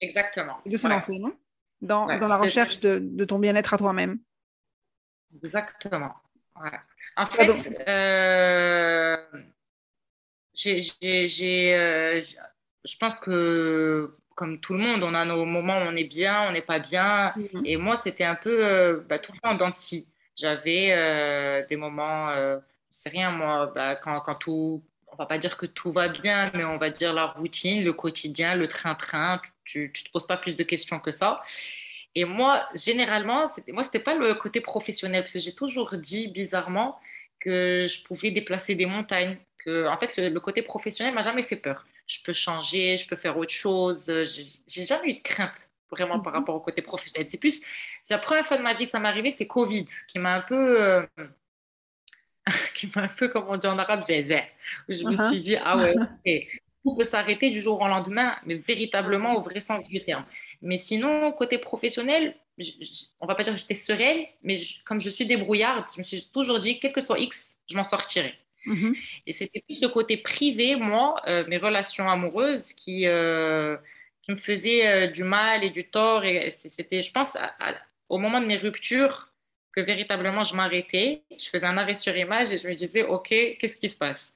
Exactement. 0.00 0.58
Et 0.64 0.70
de 0.70 0.76
se 0.76 0.86
lancer, 0.86 1.18
non? 1.18 1.34
Dans, 1.80 2.06
dans, 2.18 2.28
la 2.28 2.36
recherche 2.36 2.78
de, 2.80 2.98
de, 3.02 3.24
ton 3.24 3.38
bien-être 3.38 3.72
à 3.72 3.78
toi-même. 3.78 4.18
Exactement. 5.34 6.14
En 7.16 7.26
fait, 7.26 7.72
j'ai, 10.54 11.28
je 11.28 12.96
pense 12.98 13.14
que 13.20 14.14
comme 14.40 14.58
tout 14.58 14.72
le 14.72 14.78
monde, 14.78 15.02
on 15.02 15.12
a 15.12 15.26
nos 15.26 15.44
moments 15.44 15.76
où 15.76 15.82
on 15.82 15.96
est 15.96 16.04
bien, 16.04 16.48
on 16.48 16.52
n'est 16.52 16.62
pas 16.62 16.78
bien. 16.78 17.34
Mhm. 17.36 17.62
Et 17.66 17.76
moi, 17.76 17.94
c'était 17.94 18.24
un 18.24 18.34
peu 18.34 18.64
euh, 18.64 19.00
bah, 19.06 19.18
tout 19.18 19.32
le 19.32 19.38
temps 19.38 19.50
en 19.50 19.54
dents 19.54 19.68
de 19.68 19.74
scie. 19.74 20.08
J'avais 20.34 20.92
euh, 20.92 21.62
des 21.66 21.76
moments, 21.76 22.30
euh, 22.30 22.58
c'est 22.88 23.10
rien, 23.10 23.32
moi, 23.32 23.70
bah, 23.74 23.96
quand, 23.96 24.18
quand, 24.20 24.36
tout, 24.36 24.82
on 25.12 25.16
va 25.16 25.26
pas 25.26 25.36
dire 25.36 25.58
que 25.58 25.66
tout 25.66 25.92
va 25.92 26.08
bien, 26.08 26.50
mais 26.54 26.64
on 26.64 26.78
va 26.78 26.88
dire 26.88 27.12
la 27.12 27.26
routine, 27.26 27.84
le 27.84 27.92
quotidien, 27.92 28.54
le 28.54 28.66
train-train, 28.66 29.42
tu 29.64 29.82
ne 29.82 29.88
te 29.88 30.10
poses 30.10 30.26
pas 30.26 30.38
plus 30.38 30.56
de 30.56 30.62
questions 30.62 31.00
que 31.00 31.10
ça. 31.10 31.42
Et 32.14 32.24
moi, 32.24 32.68
généralement, 32.74 33.46
moi, 33.68 33.84
ce 33.84 33.88
n'était 33.88 34.00
pas 34.00 34.14
le 34.14 34.34
côté 34.34 34.60
professionnel, 34.60 35.22
parce 35.22 35.34
que 35.34 35.38
j'ai 35.38 35.54
toujours 35.54 35.96
dit 35.96 36.28
bizarrement 36.28 36.98
que 37.38 37.86
je 37.88 38.02
pouvais 38.02 38.30
déplacer 38.30 38.74
des 38.74 38.86
montagnes, 38.86 39.36
que 39.58 39.86
en 39.86 39.96
fait, 39.98 40.16
le, 40.16 40.28
le 40.28 40.40
côté 40.40 40.62
professionnel 40.62 41.14
m'a 41.14 41.22
jamais 41.22 41.42
fait 41.42 41.56
peur 41.56 41.84
je 42.10 42.18
peux 42.24 42.32
changer, 42.32 42.96
je 42.96 43.06
peux 43.06 43.16
faire 43.16 43.38
autre 43.38 43.52
chose. 43.52 44.10
J'ai 44.66 44.84
jamais 44.84 45.10
eu 45.10 45.14
de 45.14 45.22
crainte 45.22 45.68
vraiment 45.90 46.20
par 46.20 46.32
mhm. 46.32 46.40
rapport 46.40 46.56
au 46.56 46.60
côté 46.60 46.82
professionnel. 46.82 47.26
C'est 47.26 47.38
plus, 47.38 47.62
c'est 48.02 48.14
la 48.14 48.18
première 48.18 48.44
fois 48.44 48.58
de 48.58 48.62
ma 48.62 48.74
vie 48.74 48.84
que 48.84 48.90
ça 48.90 48.98
m'est 48.98 49.08
arrivé, 49.08 49.30
c'est 49.30 49.46
Covid 49.46 49.86
qui 50.08 50.18
m'a 50.18 50.34
un 50.34 50.40
peu, 50.40 50.82
euh, 50.82 51.06
qui 52.74 52.90
m'a 52.94 53.02
un 53.02 53.08
peu, 53.08 53.28
comme 53.28 53.44
on 53.48 53.56
dit 53.56 53.66
en 53.68 53.78
arabe, 53.78 54.02
zézé. 54.02 54.42
Je 54.88 55.04
me 55.04 55.12
uh-huh. 55.12 55.30
suis 55.30 55.42
dit, 55.42 55.56
ah 55.56 55.76
ouais, 55.76 56.48
tout 56.82 56.94
peut 56.94 57.04
s'arrêter 57.04 57.50
du 57.50 57.60
jour 57.60 57.80
au 57.80 57.88
lendemain, 57.88 58.36
mais 58.46 58.54
véritablement 58.54 59.36
au 59.36 59.40
vrai 59.40 59.60
sens 59.60 59.86
du 59.88 60.02
terme. 60.02 60.24
Mais 60.62 60.76
sinon, 60.76 61.32
côté 61.32 61.58
professionnel, 61.58 62.34
on 63.20 63.26
va 63.26 63.34
pas 63.34 63.42
dire 63.42 63.52
que 63.54 63.58
j'étais 63.58 63.74
sereine, 63.74 64.24
mais 64.42 64.60
comme 64.84 65.00
je 65.00 65.10
suis 65.10 65.26
débrouillarde, 65.26 65.84
je 65.94 65.98
me 65.98 66.02
suis 66.02 66.24
toujours 66.32 66.58
dit, 66.58 66.78
quel 66.78 66.92
que 66.92 67.00
soit 67.00 67.18
X, 67.18 67.58
je 67.70 67.76
m'en 67.76 67.84
sortirai. 67.84 68.34
Mhm. 68.66 68.94
Et 69.26 69.32
c'était 69.32 69.60
plus 69.60 69.80
le 69.80 69.88
côté 69.88 70.16
privé, 70.16 70.76
moi, 70.76 71.20
euh, 71.28 71.44
mes 71.48 71.58
relations 71.58 72.10
amoureuses 72.10 72.72
qui, 72.72 73.06
euh, 73.06 73.76
qui 74.22 74.32
me 74.32 74.36
faisaient 74.36 74.86
euh, 74.86 75.06
du 75.06 75.24
mal 75.24 75.64
et 75.64 75.70
du 75.70 75.88
tort. 75.88 76.24
Et 76.24 76.50
c'était, 76.50 77.02
je 77.02 77.10
pense, 77.10 77.38
au 78.08 78.18
moment 78.18 78.40
de 78.40 78.46
mes 78.46 78.56
ruptures, 78.56 79.30
que 79.72 79.80
véritablement 79.80 80.42
je 80.42 80.54
m'arrêtais. 80.56 81.22
Je 81.38 81.48
faisais 81.48 81.66
un 81.66 81.76
arrêt 81.76 81.94
sur 81.94 82.16
image 82.16 82.52
et 82.52 82.58
je 82.58 82.68
me 82.68 82.74
disais, 82.74 83.04
OK, 83.04 83.28
qu'est-ce 83.28 83.76
qui 83.76 83.88
se 83.88 83.96
passe? 83.96 84.34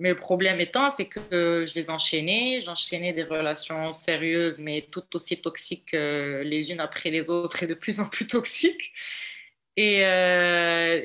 Mais 0.00 0.10
le 0.10 0.16
problème 0.16 0.60
étant, 0.60 0.90
c'est 0.90 1.06
que 1.06 1.64
je 1.66 1.74
les 1.74 1.90
enchaînais, 1.90 2.60
j'enchaînais 2.60 3.12
des 3.12 3.22
relations 3.22 3.92
sérieuses, 3.92 4.60
mais 4.60 4.88
toutes 4.90 5.14
aussi 5.14 5.40
toxiques 5.40 5.92
les 5.92 6.72
unes 6.72 6.80
après 6.80 7.10
les 7.10 7.30
autres 7.30 7.62
et 7.62 7.66
de 7.66 7.74
plus 7.74 8.00
en 8.00 8.08
plus 8.08 8.26
toxiques. 8.26 8.92
Et 9.76 9.98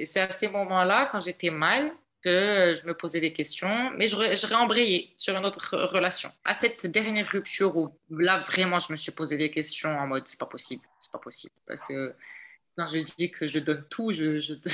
c'est 0.06 0.22
à 0.22 0.32
ces 0.32 0.48
moments-là, 0.48 1.10
quand 1.12 1.20
j'étais 1.20 1.52
mal, 1.52 1.92
que 2.26 2.76
je 2.82 2.88
me 2.88 2.96
posais 2.96 3.20
des 3.20 3.32
questions, 3.32 3.92
mais 3.96 4.08
je, 4.08 4.16
je 4.16 4.48
réembrayais 4.48 5.10
sur 5.16 5.38
une 5.38 5.46
autre 5.46 5.78
relation. 5.78 6.32
À 6.44 6.56
cette 6.56 6.88
dernière 6.88 7.30
rupture 7.30 7.78
où 7.78 7.92
là 8.10 8.40
vraiment 8.40 8.80
je 8.80 8.92
me 8.92 8.98
suis 8.98 9.12
posé 9.12 9.38
des 9.38 9.52
questions 9.52 9.96
en 9.96 10.08
mode 10.08 10.28
c'est 10.28 10.40
pas 10.40 10.48
possible, 10.48 10.82
c'est 11.00 11.12
pas 11.12 11.20
possible 11.20 11.54
parce 11.68 11.88
que 11.88 12.16
quand 12.76 12.88
je 12.88 13.00
dis 13.00 13.32
que 13.32 13.48
je 13.48 13.60
donne 13.60 13.86
tout, 13.90 14.12
je, 14.12 14.40
je, 14.40 14.54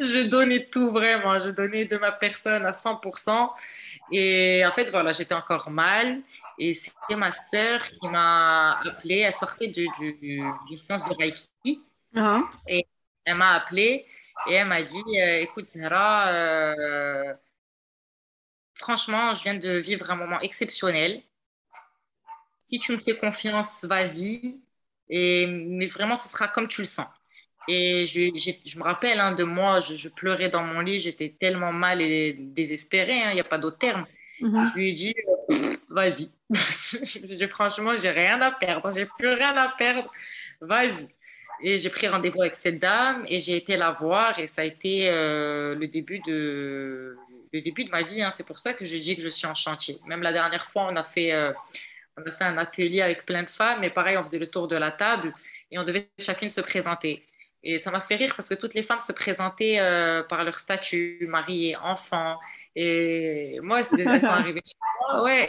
je, 0.00 0.28
donnais 0.28 0.66
tout 0.66 0.90
vraiment, 0.90 1.38
je 1.38 1.50
donnais 1.50 1.86
de 1.86 1.96
ma 1.96 2.12
personne 2.12 2.66
à 2.66 2.72
100%. 2.72 3.50
Et 4.12 4.64
en 4.66 4.72
fait, 4.72 4.90
voilà, 4.90 5.12
j'étais 5.12 5.34
encore 5.34 5.70
mal. 5.70 6.20
Et 6.58 6.74
c'était 6.74 7.16
ma 7.16 7.30
sœur 7.30 7.80
qui 7.80 8.08
m'a 8.08 8.78
appelée. 8.80 9.20
Elle 9.20 9.32
sortait 9.32 9.68
du, 9.68 9.88
du, 9.98 10.12
de 10.20 11.18
Reiki. 11.18 11.82
Uh-huh. 12.14 12.44
Et 12.68 12.86
elle 13.24 13.36
m'a 13.36 13.52
appelée 13.52 14.06
et 14.48 14.54
elle 14.54 14.68
m'a 14.68 14.82
dit, 14.82 15.02
euh, 15.18 15.40
écoute 15.40 15.70
Zara, 15.70 16.28
euh, 16.28 17.34
franchement, 18.74 19.34
je 19.34 19.42
viens 19.42 19.54
de 19.54 19.76
vivre 19.78 20.10
un 20.10 20.16
moment 20.16 20.40
exceptionnel. 20.40 21.22
Si 22.60 22.78
tu 22.78 22.92
me 22.92 22.98
fais 22.98 23.16
confiance, 23.16 23.84
vas-y. 23.84 24.60
Et, 25.10 25.46
mais 25.46 25.86
vraiment, 25.86 26.14
ce 26.14 26.28
sera 26.28 26.48
comme 26.48 26.68
tu 26.68 26.80
le 26.80 26.86
sens. 26.86 27.08
Et 27.68 28.06
je, 28.06 28.30
je 28.66 28.78
me 28.78 28.82
rappelle 28.82 29.20
hein, 29.20 29.32
de 29.32 29.44
moi, 29.44 29.80
je, 29.80 30.08
pleurais 30.08 30.48
dans 30.48 30.62
mon 30.62 30.80
lit, 30.80 30.98
j'étais 30.98 31.36
tellement 31.38 31.72
mal 31.72 32.00
et 32.00 32.32
désespérée, 32.32 33.22
hein, 33.22 33.30
il 33.30 33.34
n'y 33.34 33.40
a 33.40 33.44
pas 33.44 33.58
d'autre 33.58 33.78
terme. 33.78 34.06
Mm-hmm. 34.40 34.70
Je 34.70 34.78
lui 34.78 34.88
ai 34.88 34.92
dit, 34.92 35.14
euh, 35.50 35.76
vas-y. 35.88 36.30
franchement, 37.50 37.96
j'ai 37.98 38.10
rien 38.10 38.40
à 38.40 38.50
perdre, 38.50 38.90
j'ai 38.90 39.06
plus 39.06 39.28
rien 39.28 39.54
à 39.56 39.68
perdre, 39.76 40.10
vas-y. 40.60 41.08
Et 41.62 41.76
j'ai 41.76 41.90
pris 41.90 42.08
rendez-vous 42.08 42.40
avec 42.40 42.56
cette 42.56 42.78
dame 42.78 43.24
et 43.28 43.38
j'ai 43.38 43.56
été 43.56 43.76
la 43.76 43.90
voir 43.92 44.38
et 44.38 44.46
ça 44.46 44.62
a 44.62 44.64
été 44.64 45.10
euh, 45.10 45.74
le, 45.74 45.86
début 45.88 46.20
de, 46.20 47.16
le 47.52 47.60
début 47.60 47.84
de 47.84 47.90
ma 47.90 48.02
vie. 48.02 48.22
Hein. 48.22 48.30
C'est 48.30 48.46
pour 48.46 48.58
ça 48.58 48.72
que 48.72 48.84
je 48.84 48.96
dis 48.96 49.14
que 49.14 49.22
je 49.22 49.28
suis 49.28 49.46
en 49.46 49.54
chantier. 49.54 49.98
Même 50.06 50.22
la 50.22 50.32
dernière 50.32 50.66
fois, 50.70 50.88
on 50.90 50.96
a, 50.96 51.04
fait, 51.04 51.32
euh, 51.32 51.52
on 52.16 52.22
a 52.22 52.32
fait 52.32 52.44
un 52.44 52.58
atelier 52.58 53.02
avec 53.02 53.26
plein 53.26 53.42
de 53.42 53.50
femmes 53.50 53.84
et 53.84 53.90
pareil, 53.90 54.16
on 54.16 54.22
faisait 54.22 54.38
le 54.38 54.50
tour 54.50 54.68
de 54.68 54.76
la 54.76 54.92
table 54.92 55.34
et 55.70 55.78
on 55.78 55.84
devait 55.84 56.10
chacune 56.18 56.48
se 56.48 56.60
présenter. 56.60 57.24
Et 57.62 57.78
ça 57.78 57.90
m'a 57.90 58.00
fait 58.00 58.16
rire 58.16 58.32
parce 58.34 58.48
que 58.48 58.54
toutes 58.54 58.74
les 58.74 58.82
femmes 58.82 59.00
se 59.00 59.12
présentaient 59.12 59.78
euh, 59.80 60.22
par 60.22 60.44
leur 60.44 60.58
statut, 60.58 61.26
mariée, 61.28 61.76
enfant. 61.76 62.38
Et 62.74 63.58
moi, 63.62 63.80
arrivées 64.24 64.62
moi. 65.00 65.22
Ouais, 65.22 65.46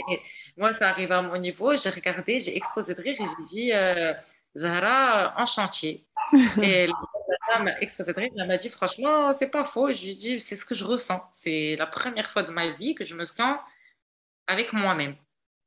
moi, 0.58 0.74
ça 0.74 0.90
arrive 0.90 1.12
à 1.12 1.22
mon 1.22 1.38
niveau. 1.38 1.76
J'ai 1.76 1.90
regardé, 1.90 2.40
j'ai 2.40 2.56
exposé 2.58 2.96
de 2.96 3.02
rire 3.02 3.16
et 3.20 3.26
j'ai 3.26 3.46
dit 3.50 3.72
Zahra 4.56 5.34
en 5.38 5.46
chantier. 5.46 6.06
Et 6.62 6.88
la 6.88 6.94
dame 7.50 7.74
elle 7.80 8.48
m'a 8.48 8.58
dit 8.58 8.70
franchement, 8.70 9.32
c'est 9.32 9.50
pas 9.50 9.66
faux. 9.66 9.92
je 9.92 10.04
lui 10.04 10.12
ai 10.12 10.16
dit, 10.16 10.40
c'est 10.40 10.56
ce 10.56 10.66
que 10.66 10.76
je 10.76 10.84
ressens. 10.84 11.22
C'est 11.32 11.76
la 11.78 11.88
première 11.88 12.30
fois 12.30 12.44
de 12.44 12.52
ma 12.52 12.72
vie 12.72 12.96
que 12.96 13.04
je 13.04 13.16
me 13.16 13.26
sens 13.26 13.58
avec 14.48 14.74
moi-même. 14.74 15.16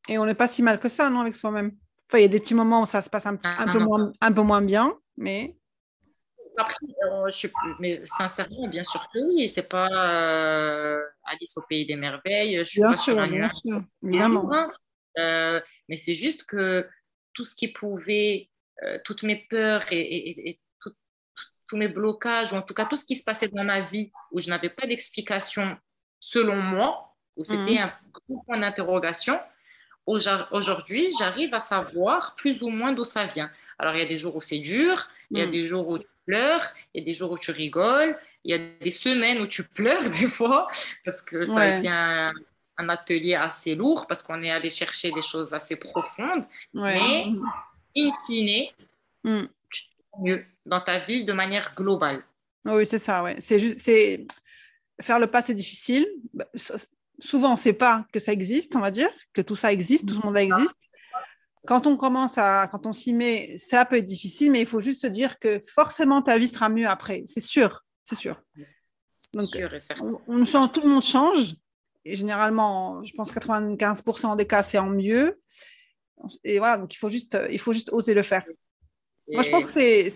Et 0.09 0.19
on 0.19 0.27
n'est 0.27 0.35
pas 0.35 0.49
si 0.49 0.63
mal 0.63 0.79
que 0.79 0.89
ça, 0.89 1.11
non, 1.11 1.21
avec 1.21 1.37
soi-même. 1.37 1.73
Enfin, 2.09 2.19
il 2.19 2.23
y 2.23 2.25
a 2.25 2.29
des 2.29 2.41
petits 2.41 2.55
moments 2.55 2.83
où 2.83 2.87
ça 2.87 3.01
se 3.01 3.09
passe 3.09 3.27
un, 3.27 3.37
petit, 3.37 3.51
ah, 3.59 3.63
un, 3.63 3.73
peu, 3.73 3.79
moins, 3.79 4.13
un 4.21 4.33
peu 4.33 4.43
moins 4.43 4.63
bien, 4.63 4.95
mais. 5.17 5.57
Après, 6.57 6.77
euh, 6.87 7.31
je, 7.31 7.49
mais 7.81 8.01
sincèrement, 8.05 8.69
bien 8.69 8.85
sûr 8.85 9.09
que 9.13 9.19
oui. 9.29 9.49
C'est 9.49 9.69
pas 9.69 9.89
euh, 9.89 11.01
Alice 11.25 11.57
au 11.57 11.63
pays 11.63 11.87
des 11.87 11.97
merveilles. 11.97 12.59
Je 12.59 12.65
suis 12.65 12.81
bien 12.83 12.95
sûr, 12.95 13.27
bien 13.27 13.49
sûr, 13.49 13.83
évidemment. 14.03 14.49
Euh, 15.19 15.61
mais 15.89 15.97
c'est 15.97 16.15
juste 16.15 16.45
que 16.45 16.89
tout 17.33 17.45
ce 17.45 17.55
qui 17.55 17.69
pouvait 17.69 18.51
euh, 18.83 18.99
toutes 19.05 19.23
mes 19.23 19.37
peurs 19.37 19.85
et, 19.91 20.61
tous 21.67 21.79
mes 21.79 21.89
blocages, 21.89 22.53
ou 22.53 22.57
en 22.57 22.63
tout 22.63 22.75
cas 22.75 22.85
tout 22.85 22.95
ce 22.95 23.07
qui 23.07 23.17
se 23.17 23.25
passait 23.25 23.49
dans 23.49 23.65
ma 23.65 23.81
vie 23.81 24.13
où 24.31 24.39
je 24.39 24.51
n'avais 24.51 24.69
pas 24.69 24.87
d'explication 24.87 25.79
selon 26.21 26.57
moi, 26.57 27.17
où 27.37 27.45
c'était 27.45 27.79
mhm. 27.79 27.89
un 27.89 27.93
gros 28.13 28.43
point 28.43 28.59
d'interrogation, 28.59 29.41
aujourd'hui, 30.07 31.11
j'arrive 31.19 31.55
à 31.55 31.59
savoir 31.59 32.35
plus 32.37 32.63
ou 32.63 32.69
moins 32.69 32.93
d'où 32.93 33.05
ça 33.05 33.27
vient. 33.27 33.51
Alors, 33.79 33.95
il 33.95 33.99
y 33.99 34.03
a 34.03 34.07
des 34.07 34.19
jours 34.19 34.37
où 34.37 34.41
c'est 34.41 34.59
dur, 34.59 35.09
il 35.31 35.39
y 35.39 35.43
a 35.43 35.47
mhm. 35.47 35.53
des 35.53 35.67
jours 35.67 35.89
où 35.89 35.99
tu 35.99 36.07
pleures, 36.27 36.63
il 36.95 37.01
y 37.01 37.03
a 37.03 37.05
des 37.05 37.15
jours 37.15 37.33
où 37.33 37.39
tu 37.39 37.51
rigoles, 37.51 38.17
il 38.45 38.51
y 38.51 38.55
a 38.55 38.59
des 38.81 38.91
semaines 38.91 39.41
où 39.41 39.47
tu 39.47 39.65
pleures 39.65 40.11
des 40.21 40.29
fois, 40.29 40.69
parce 41.05 41.23
que 41.23 41.45
ça 41.45 41.61
a 41.61 41.79
été 41.79 41.89
un, 41.89 42.33
atelier 42.77 43.35
assez 43.35 43.75
lourd, 43.75 44.07
parce 44.07 44.23
qu'on 44.23 44.43
est 44.43 44.51
allé 44.51 44.69
chercher 44.69 45.11
des 45.11 45.23
choses 45.23 45.55
assez 45.55 45.77
profondes. 45.77 46.45
Mais 46.73 47.27
in 47.97 48.11
fine, 48.27 48.67
mm. 49.23 49.45
mieux 50.21 50.45
dans 50.67 50.81
ta 50.81 50.99
vie 50.99 51.25
de 51.25 51.33
manière 51.33 51.75
globale. 51.75 52.23
Oui, 52.65 52.87
c'est 52.87 52.99
ça, 52.99 53.23
ouais. 53.23 53.37
C'est 53.39 53.59
juste, 53.59 53.79
c'est 53.79 54.27
faire 55.01 55.19
le 55.19 55.27
pas, 55.27 55.43
c'est 55.43 55.55
difficile. 55.55 56.07
Souvent, 57.21 57.51
on 57.51 57.53
ne 57.53 57.59
sait 57.59 57.73
pas 57.73 58.07
que 58.13 58.19
ça 58.19 58.33
existe, 58.33 58.75
on 58.77 58.81
va 58.81 58.91
dire, 58.91 59.11
que 59.33 59.41
tout 59.41 59.57
ça 59.57 59.73
existe, 59.73 60.09
tout 60.09 60.15
le 60.15 60.27
monde 60.27 60.37
existe. 60.37 60.75
Quand 61.67 61.87
on 61.87 61.97
commence 61.97 62.37
à, 62.37 62.69
quand 62.71 62.87
on 62.87 62.93
s'y 62.93 63.15
met, 63.15 63.57
ça 63.57 63.85
peut 63.85 63.97
être 63.97 64.05
difficile, 64.05 64.51
mais 64.51 64.61
il 64.61 64.67
faut 64.67 64.81
juste 64.81 65.03
se 65.03 65.07
dire 65.07 65.39
que 65.39 65.61
forcément 65.61 66.21
ta 66.21 66.39
vie 66.39 66.49
sera 66.49 66.69
mieux 66.69 66.87
après. 66.87 67.23
C'est 67.27 67.41
sûr, 67.41 67.85
c'est 68.05 68.17
sûr. 68.17 68.43
Donc, 69.33 69.47
sûr 69.47 69.97
on, 70.27 70.45
change, 70.45 70.73
tout 70.73 70.83
le 70.83 70.89
monde 70.89 71.03
change. 71.03 71.55
Et 72.05 72.17
généralement, 72.17 73.03
je 73.03 73.15
pense 73.15 73.33
95% 73.33 74.37
des 74.37 74.47
cas, 74.47 74.63
c'est 74.63 74.77
en 74.77 74.91
mieux. 74.91 75.41
Et 76.43 76.59
voilà, 76.59 76.77
donc 76.77 76.93
il 76.95 76.99
faut 76.99 77.09
juste, 77.09 77.39
il 77.51 77.59
faut 77.59 77.73
juste 77.73 77.91
oser 77.93 78.13
le 78.13 78.23
faire. 78.23 78.45
Moi, 79.29 79.43
je 79.43 79.51
pense 79.51 79.65
que 79.65 79.71
c'est 79.71 80.11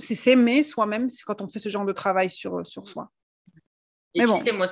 s'aimer 0.00 0.62
soi-même 0.62 1.08
quand 1.26 1.42
on 1.42 1.48
fait 1.48 1.58
ce 1.58 1.68
genre 1.68 1.84
de 1.84 1.92
travail 1.92 2.30
sur, 2.30 2.66
sur 2.66 2.88
soi. 2.88 3.10
Et 4.14 4.20
Mais 4.20 4.26
bon. 4.26 4.36
sais, 4.36 4.52
moi, 4.52 4.66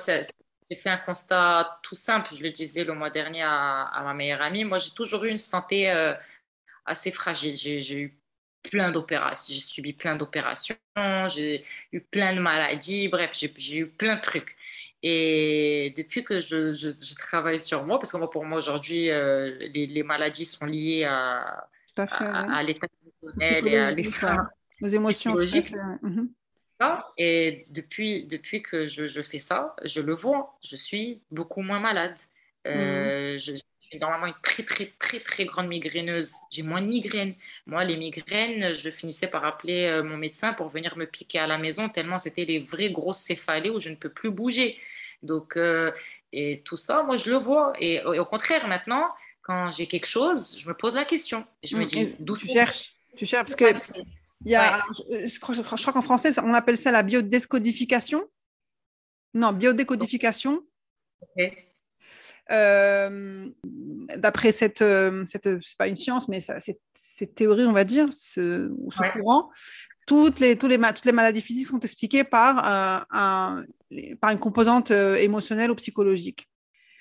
j'ai 0.67 0.75
fait 0.75 0.89
un 0.89 0.97
constat 0.97 1.79
tout 1.83 1.95
simple. 1.95 2.33
Je 2.33 2.41
le 2.41 2.51
disais 2.51 2.83
le 2.83 2.93
mois 2.93 3.09
dernier 3.09 3.43
à, 3.43 4.01
ma 4.03 4.13
meilleure 4.13 4.41
amie. 4.41 4.63
Moi, 4.63 4.77
j'ai 4.77 4.91
toujours 4.91 5.23
eu 5.25 5.29
une 5.29 5.37
santé 5.37 5.89
euh, 5.89 6.13
assez 6.85 7.11
fragile. 7.11 7.55
J'ai 7.55 7.99
eu 7.99 8.19
plein 8.63 8.91
d'opérations. 8.91 9.53
J'ai 9.53 9.61
subi 9.61 9.93
plein 9.93 10.15
d'opérations. 10.15 10.75
J'ai 11.27 11.63
eu 11.91 12.01
plein 12.01 12.33
de 12.33 12.39
maladies. 12.39 13.07
Bref, 13.07 13.31
j'ai 13.33 13.77
eu 13.77 13.87
plein 13.87 14.17
de 14.17 14.21
trucs. 14.21 14.55
Et 15.01 15.93
depuis 15.95 16.25
que 16.25 16.41
je, 16.41 16.75
je, 16.75 17.13
travaille 17.15 17.59
sur 17.59 17.85
moi, 17.85 17.99
parce 17.99 18.11
que 18.11 18.17
moi, 18.17 18.29
pour 18.29 18.43
moi, 18.43 18.57
aujourd'hui, 18.57 19.09
euh, 19.09 19.55
les, 19.73 19.87
les, 19.87 20.03
maladies 20.03 20.43
sont 20.43 20.65
liées 20.65 21.05
à, 21.05 21.69
à, 21.95 22.63
l'état 22.63 22.87
émotionnel 23.23 23.67
et 23.67 23.77
à 23.77 23.91
l'état. 23.91 24.49
Nos 24.81 24.89
émotions. 24.89 25.37
Ça. 26.79 27.07
Et 27.17 27.65
depuis, 27.69 28.25
depuis 28.25 28.61
que 28.61 28.87
je, 28.87 29.07
je, 29.07 29.21
fais 29.21 29.39
ça, 29.39 29.75
je 29.83 30.01
le 30.01 30.13
vois. 30.13 30.57
Je 30.63 30.75
suis 30.75 31.21
beaucoup 31.31 31.61
moins 31.61 31.79
malade. 31.79 32.15
Euh, 32.67 33.35
mm. 33.35 33.39
je, 33.39 33.53
suis 33.81 33.99
normalement 33.99 34.27
une 34.27 34.41
très, 34.43 34.61
très, 34.61 34.85
très, 34.99 35.19
très 35.19 35.45
grande 35.45 35.67
migraineuse. 35.67 36.35
J'ai 36.51 36.61
moins 36.61 36.81
de 36.81 36.87
migraines. 36.87 37.33
Moi, 37.65 37.83
les 37.85 37.97
migraines, 37.97 38.71
je 38.71 38.91
finissais 38.91 39.25
par 39.25 39.43
appeler 39.45 39.85
euh, 39.85 40.03
mon 40.03 40.15
médecin 40.15 40.53
pour 40.53 40.69
venir 40.69 40.95
me 40.95 41.05
piquer 41.05 41.39
à 41.39 41.47
la 41.47 41.57
maison, 41.57 41.89
tellement 41.89 42.19
c'était 42.19 42.45
les 42.45 42.59
vraies 42.59 42.91
grosses 42.91 43.17
céphalées 43.17 43.71
où 43.71 43.79
je 43.79 43.89
ne 43.89 43.95
peux 43.95 44.09
plus 44.09 44.29
bouger. 44.29 44.77
Donc, 45.23 45.57
euh, 45.57 45.91
et 46.31 46.61
tout 46.63 46.77
ça, 46.77 47.01
moi, 47.01 47.15
je 47.15 47.31
le 47.31 47.37
vois. 47.37 47.73
Et, 47.79 47.99
au 48.03 48.25
contraire, 48.25 48.67
maintenant, 48.67 49.09
quand 49.41 49.71
j'ai 49.71 49.87
quelque 49.87 50.05
chose, 50.05 50.59
je 50.59 50.67
me 50.67 50.75
pose 50.75 50.93
la 50.93 51.05
question. 51.05 51.43
je 51.63 51.75
me 51.75 51.83
mm. 51.83 51.87
dis, 51.87 52.15
d'où 52.19 52.35
tu 52.35 52.47
cherches 52.47 52.93
Tu 53.17 53.25
cherches 53.25 53.55
parce 53.55 53.55
que 53.55 53.99
il 54.45 54.51
y 54.51 54.55
a, 54.55 54.81
je, 55.09 55.39
crois, 55.39 55.93
qu'en 55.93 56.01
français, 56.01 56.31
on 56.39 56.53
appelle 56.53 56.77
ça 56.77 56.91
la 56.91 57.03
biodescodification. 57.03 58.23
Non, 59.33 59.51
biodécodification. 59.51 60.63
Euh, 62.51 63.47
d'après 64.17 64.51
cette, 64.51 64.81
euh, 64.81 65.23
cette 65.25 65.61
c'est 65.61 65.77
pas 65.77 65.87
une 65.87 65.95
science, 65.95 66.27
mais 66.27 66.39
ça, 66.39 66.59
cette, 66.59 67.35
théorie, 67.35 67.65
on 67.65 67.73
va 67.73 67.83
dire, 67.83 68.07
ce, 68.11 68.71
ce 68.91 69.19
courant, 69.19 69.51
toutes 70.07 70.39
les, 70.39 70.57
tous 70.57 70.67
les, 70.67 70.77
toutes 70.77 71.05
les 71.05 71.11
maladies 71.11 71.41
physiques 71.41 71.67
sont 71.67 71.79
expliquées 71.79 72.23
par, 72.23 72.65
euh, 72.65 73.03
un, 73.11 73.65
par 74.19 74.31
une 74.31 74.39
composante 74.39 74.89
émotionnelle 74.89 75.69
ou 75.69 75.75
psychologique. 75.75 76.48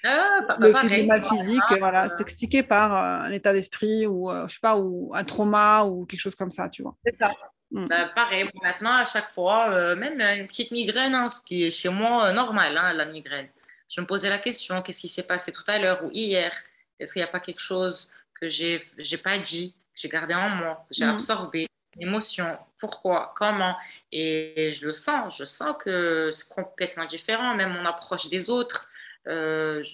Ah, 0.05 0.57
le 0.61 1.07
mal 1.07 1.23
physique, 1.23 1.63
voilà, 1.79 2.09
c'est 2.09 2.23
expliqué 2.23 2.63
par 2.63 2.95
un 2.95 3.31
état 3.31 3.53
d'esprit 3.53 4.07
ou 4.07 4.31
je 4.47 4.55
sais 4.55 4.61
pas 4.61 4.77
ou 4.77 5.13
un 5.15 5.25
trauma 5.25 5.85
ou 5.85 6.07
quelque 6.07 6.21
chose 6.21 6.35
comme 6.35 6.51
ça, 6.51 6.69
tu 6.69 6.83
vois. 6.83 6.95
C'est 7.05 7.17
ça. 7.17 7.31
Mm. 7.71 7.87
Bah, 7.87 8.09
pareil, 8.15 8.49
maintenant, 8.63 8.93
à 8.93 9.05
chaque 9.05 9.29
fois, 9.29 9.95
même 9.97 10.21
une 10.21 10.47
petite 10.47 10.71
migraine, 10.71 11.15
hein, 11.15 11.29
ce 11.29 11.41
qui 11.41 11.65
est 11.65 11.71
chez 11.71 11.89
moi 11.89 12.33
normal, 12.33 12.77
hein, 12.79 12.93
la 12.93 13.07
migraine 13.07 13.49
je 13.89 14.01
me 14.01 14.07
posais 14.07 14.29
la 14.29 14.39
question, 14.39 14.83
qu'est-ce 14.83 15.01
qui 15.01 15.09
s'est 15.09 15.23
passé 15.23 15.53
tout 15.53 15.65
à 15.67 15.79
l'heure 15.79 16.05
ou 16.05 16.11
hier? 16.13 16.53
Est-ce 16.99 17.13
qu'il 17.13 17.21
n'y 17.21 17.29
a 17.29 17.33
pas 17.33 17.41
quelque 17.41 17.61
chose 17.61 18.11
que 18.35 18.49
j'ai 18.49 18.83
n'ai 18.99 19.17
pas 19.19 19.39
dit, 19.39 19.73
que 19.73 20.01
j'ai 20.01 20.09
gardé 20.09 20.35
en 20.35 20.49
moi, 20.51 20.85
que 20.89 20.95
j'ai 20.95 21.07
mm. 21.07 21.11
absorbé? 21.11 21.67
Émotion, 22.01 22.57
pourquoi, 22.79 23.35
comment? 23.37 23.75
Et 24.13 24.71
je 24.73 24.87
le 24.87 24.93
sens, 24.93 25.37
je 25.37 25.45
sens 25.45 25.75
que 25.83 26.31
c'est 26.31 26.49
complètement 26.49 27.07
différent, 27.07 27.55
même 27.55 27.73
mon 27.73 27.85
approche 27.87 28.29
des 28.29 28.51
autres. 28.51 28.88
Euh, 29.27 29.85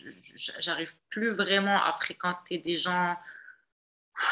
J'arrive 0.59 0.93
plus 1.09 1.31
vraiment 1.31 1.77
à 1.77 1.97
fréquenter 1.99 2.59
des 2.59 2.77
gens 2.77 3.17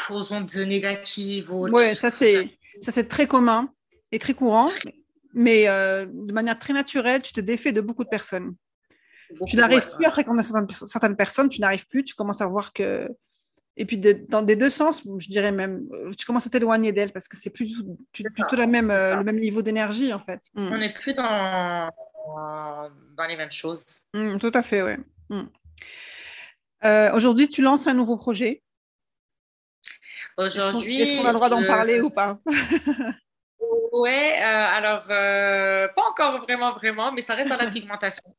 aux 0.09 0.31
ondes 0.31 0.53
négatives. 0.55 1.51
Oui, 1.51 1.95
ça 1.95 2.09
c'est 2.09 3.07
très 3.07 3.27
commun 3.27 3.73
et 4.11 4.19
très 4.19 4.33
courant, 4.33 4.71
mais 5.33 5.67
euh, 5.67 6.05
de 6.05 6.31
manière 6.31 6.57
très 6.59 6.73
naturelle, 6.73 7.21
tu 7.21 7.33
te 7.33 7.41
défais 7.41 7.73
de 7.73 7.81
beaucoup 7.81 8.03
de 8.03 8.09
personnes 8.09 8.55
tu 9.47 9.55
n'arrives 9.55 9.95
plus, 9.95 10.05
après 10.05 10.23
qu'on 10.23 10.37
a 10.37 10.43
certaines, 10.43 11.15
personnes, 11.15 11.49
tu 11.49 11.61
n'arrives 11.61 11.87
plus, 11.87 12.03
tu 12.03 12.15
commences 12.15 12.41
à 12.41 12.47
voir 12.47 12.73
que. 12.73 13.07
Et 13.75 13.85
puis, 13.85 13.97
dans 13.97 14.43
des 14.43 14.55
deux 14.55 14.69
sens, 14.69 15.01
je 15.17 15.29
dirais 15.29 15.51
même, 15.51 15.87
euh, 15.93 16.11
tu 16.15 16.27
commences 16.27 16.45
à 16.45 16.49
t'éloigner 16.51 16.91
d'elle 16.91 17.11
parce 17.11 17.27
que 17.27 17.35
c'est 17.35 17.49
plus 17.49 17.83
du 18.13 18.23
tout 18.47 18.55
la 18.55 18.67
même, 18.67 18.91
euh, 18.91 19.15
le 19.15 19.23
même 19.23 19.39
niveau 19.39 19.63
d'énergie, 19.63 20.13
en 20.13 20.19
fait. 20.19 20.41
Mm. 20.53 20.67
On 20.71 20.77
n'est 20.77 20.93
plus 20.93 21.15
dans, 21.15 21.89
dans 22.25 23.25
les 23.27 23.35
mêmes 23.35 23.51
choses. 23.51 23.99
Mm, 24.13 24.37
tout 24.37 24.51
à 24.53 24.63
fait, 24.63 24.81
oui. 24.81 24.93
Mm. 25.29 25.43
Euh, 26.85 27.13
aujourd'hui, 27.13 27.49
tu 27.49 27.61
lances 27.61 27.87
un 27.87 27.93
nouveau 27.93 28.17
projet? 28.17 28.61
Aujourd'hui. 30.37 31.01
Est-ce 31.01 31.21
qu'on 31.21 31.27
a 31.27 31.31
le 31.31 31.35
droit 31.35 31.49
d'en 31.49 31.65
parler 31.65 32.01
ou 32.01 32.09
pas? 32.09 32.39
Ouais, 33.93 34.33
alors 34.39 35.05
pas 35.05 36.09
encore 36.09 36.41
vraiment, 36.41 36.73
vraiment, 36.73 37.11
mais 37.11 37.21
ça 37.21 37.35
reste 37.35 37.47
dans 37.47 37.57
la 37.57 37.67
pigmentation 37.67 38.33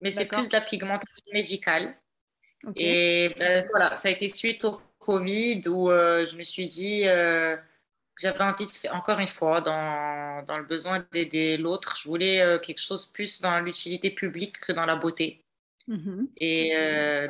mais 0.00 0.10
c'est 0.10 0.26
plus 0.26 0.48
de 0.48 0.52
la 0.52 0.60
pigmentation 0.60 1.24
médicale. 1.32 1.96
Et 2.76 3.34
ben, 3.38 3.66
voilà, 3.70 3.96
ça 3.96 4.08
a 4.08 4.10
été 4.10 4.28
suite 4.28 4.64
au 4.64 4.80
Covid 4.98 5.62
où 5.68 5.90
euh, 5.90 6.26
je 6.26 6.36
me 6.36 6.42
suis 6.42 6.68
dit 6.68 7.06
euh, 7.06 7.56
j'avais 8.20 8.44
envie 8.44 8.66
de 8.66 8.88
encore 8.90 9.18
une 9.18 9.28
fois, 9.28 9.60
dans, 9.60 10.42
dans 10.44 10.58
le 10.58 10.64
besoin 10.64 11.04
d'aider 11.12 11.56
l'autre, 11.56 11.96
je 11.96 12.08
voulais 12.08 12.40
euh, 12.40 12.58
quelque 12.58 12.80
chose 12.80 13.06
plus 13.06 13.40
dans 13.40 13.60
l'utilité 13.60 14.10
publique 14.10 14.60
que 14.60 14.72
dans 14.72 14.86
la 14.86 14.96
beauté. 14.96 15.44
Mhm. 15.88 16.28
Et 16.36 16.72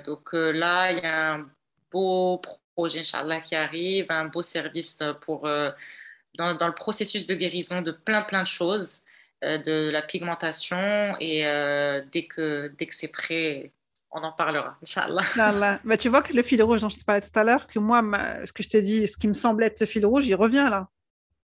donc 0.05 0.33
là, 0.33 0.93
il 0.93 0.99
y 0.99 1.07
a 1.07 1.35
un 1.35 1.51
beau 1.91 2.43
projet, 2.75 3.01
Inch'Allah, 3.01 3.41
qui 3.41 3.55
arrive, 3.55 4.07
un 4.11 4.27
beau 4.27 4.43
service 4.43 4.99
pour, 5.23 5.43
dans, 5.43 6.55
dans, 6.55 6.67
le 6.67 6.75
processus 6.75 7.27
de 7.27 7.35
guérison 7.35 7.81
de 7.81 7.93
plein, 7.93 8.21
plein 8.23 8.43
de 8.43 8.49
choses. 8.49 9.03
Euh, 9.43 9.57
de 9.57 9.89
la 9.89 10.03
pigmentation 10.03 11.17
et 11.19 11.47
euh, 11.47 12.03
dès 12.13 12.27
que, 12.27 12.71
dès 12.77 12.85
que 12.85 12.95
c'est 12.95 13.09
prêt, 13.09 13.73
on 14.13 14.23
en 14.23 14.33
parlera, 14.33 14.77
Inch'Allah. 14.83 15.81
Bah, 15.85 15.97
tu 15.97 16.09
vois 16.09 16.23
que 16.23 16.33
le 16.33 16.43
fil 16.43 16.63
rouge 16.63 16.81
dont 16.81 16.89
je 16.89 16.99
te 16.99 17.05
parlais 17.05 17.21
tout 17.21 17.39
à 17.39 17.45
l'heure, 17.45 17.67
que 17.67 17.79
moi, 17.79 18.03
ce 18.45 18.53
que 18.53 18.63
je 18.63 18.69
t'ai 18.69 18.83
dit, 18.83 19.07
ce 19.07 19.17
qui 19.17 19.29
me 19.29 19.35
semblait 19.35 19.67
être 19.67 19.81
le 19.81 19.87
fil 19.87 20.05
rouge, 20.05 20.27
il 20.27 20.35
revient 20.35 20.69
là, 20.71 20.89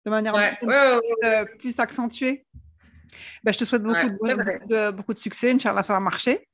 de 0.04 0.10
manière 0.10 0.34
euh, 0.34 1.44
plus, 1.58 1.78
accentuée. 1.78 2.46
Bah, 3.42 3.52
je 3.52 3.58
te 3.58 3.64
souhaite 3.64 3.82
beaucoup, 3.82 4.08
de, 4.26 4.90
beaucoup 4.90 5.14
de 5.14 5.18
succès, 5.18 5.52
Inch'Allah, 5.52 5.82
ça 5.82 5.94
va 5.94 6.00
marcher. 6.00 6.46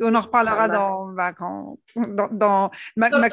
On 0.00 0.12
en 0.12 0.22
reparlera 0.22 0.68
dans, 0.68 1.06
bah, 1.12 1.32
quand, 1.32 1.78
dans, 1.94 2.28
dans, 2.32 2.70
voilà, 2.96 3.28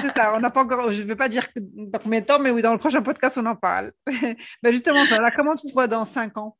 c'est 0.00 0.10
ça. 0.10 0.34
On 0.34 0.40
n'a 0.40 0.50
pas 0.50 0.62
encore, 0.62 0.92
je 0.92 1.02
ne 1.02 1.06
vais 1.06 1.14
pas 1.14 1.28
dire 1.28 1.46
dans 1.54 2.00
combien 2.00 2.20
de 2.20 2.26
temps, 2.26 2.40
mais 2.40 2.50
oui, 2.50 2.62
dans 2.62 2.72
le 2.72 2.78
prochain 2.78 3.00
podcast, 3.00 3.38
on 3.38 3.46
en 3.46 3.54
parle. 3.54 3.92
ben 4.62 4.72
justement, 4.72 5.04
comment 5.36 5.54
tu 5.54 5.68
te 5.68 5.72
vois 5.72 5.86
dans 5.86 6.04
cinq 6.04 6.36
ans? 6.36 6.56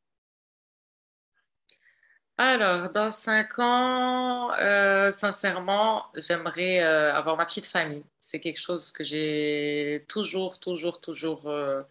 Alors, 2.39 2.91
dans 2.91 3.13
cinq 3.13 3.59
ans, 3.59 4.53
euh, 4.59 5.11
sincèrement, 5.11 6.05
j'aimerais 6.15 6.81
euh, 6.81 7.15
avoir 7.15 7.37
ma 7.37 7.47
petite 7.47 7.65
famille. 7.67 8.05
C'est 8.21 8.41
quelque 8.41 8.61
chose 8.61 8.93
que 8.93 9.05
j'ai 9.05 10.05
toujours, 10.09 10.59
toujours, 10.59 11.01
toujours 11.01 11.49
euh, 11.49 11.83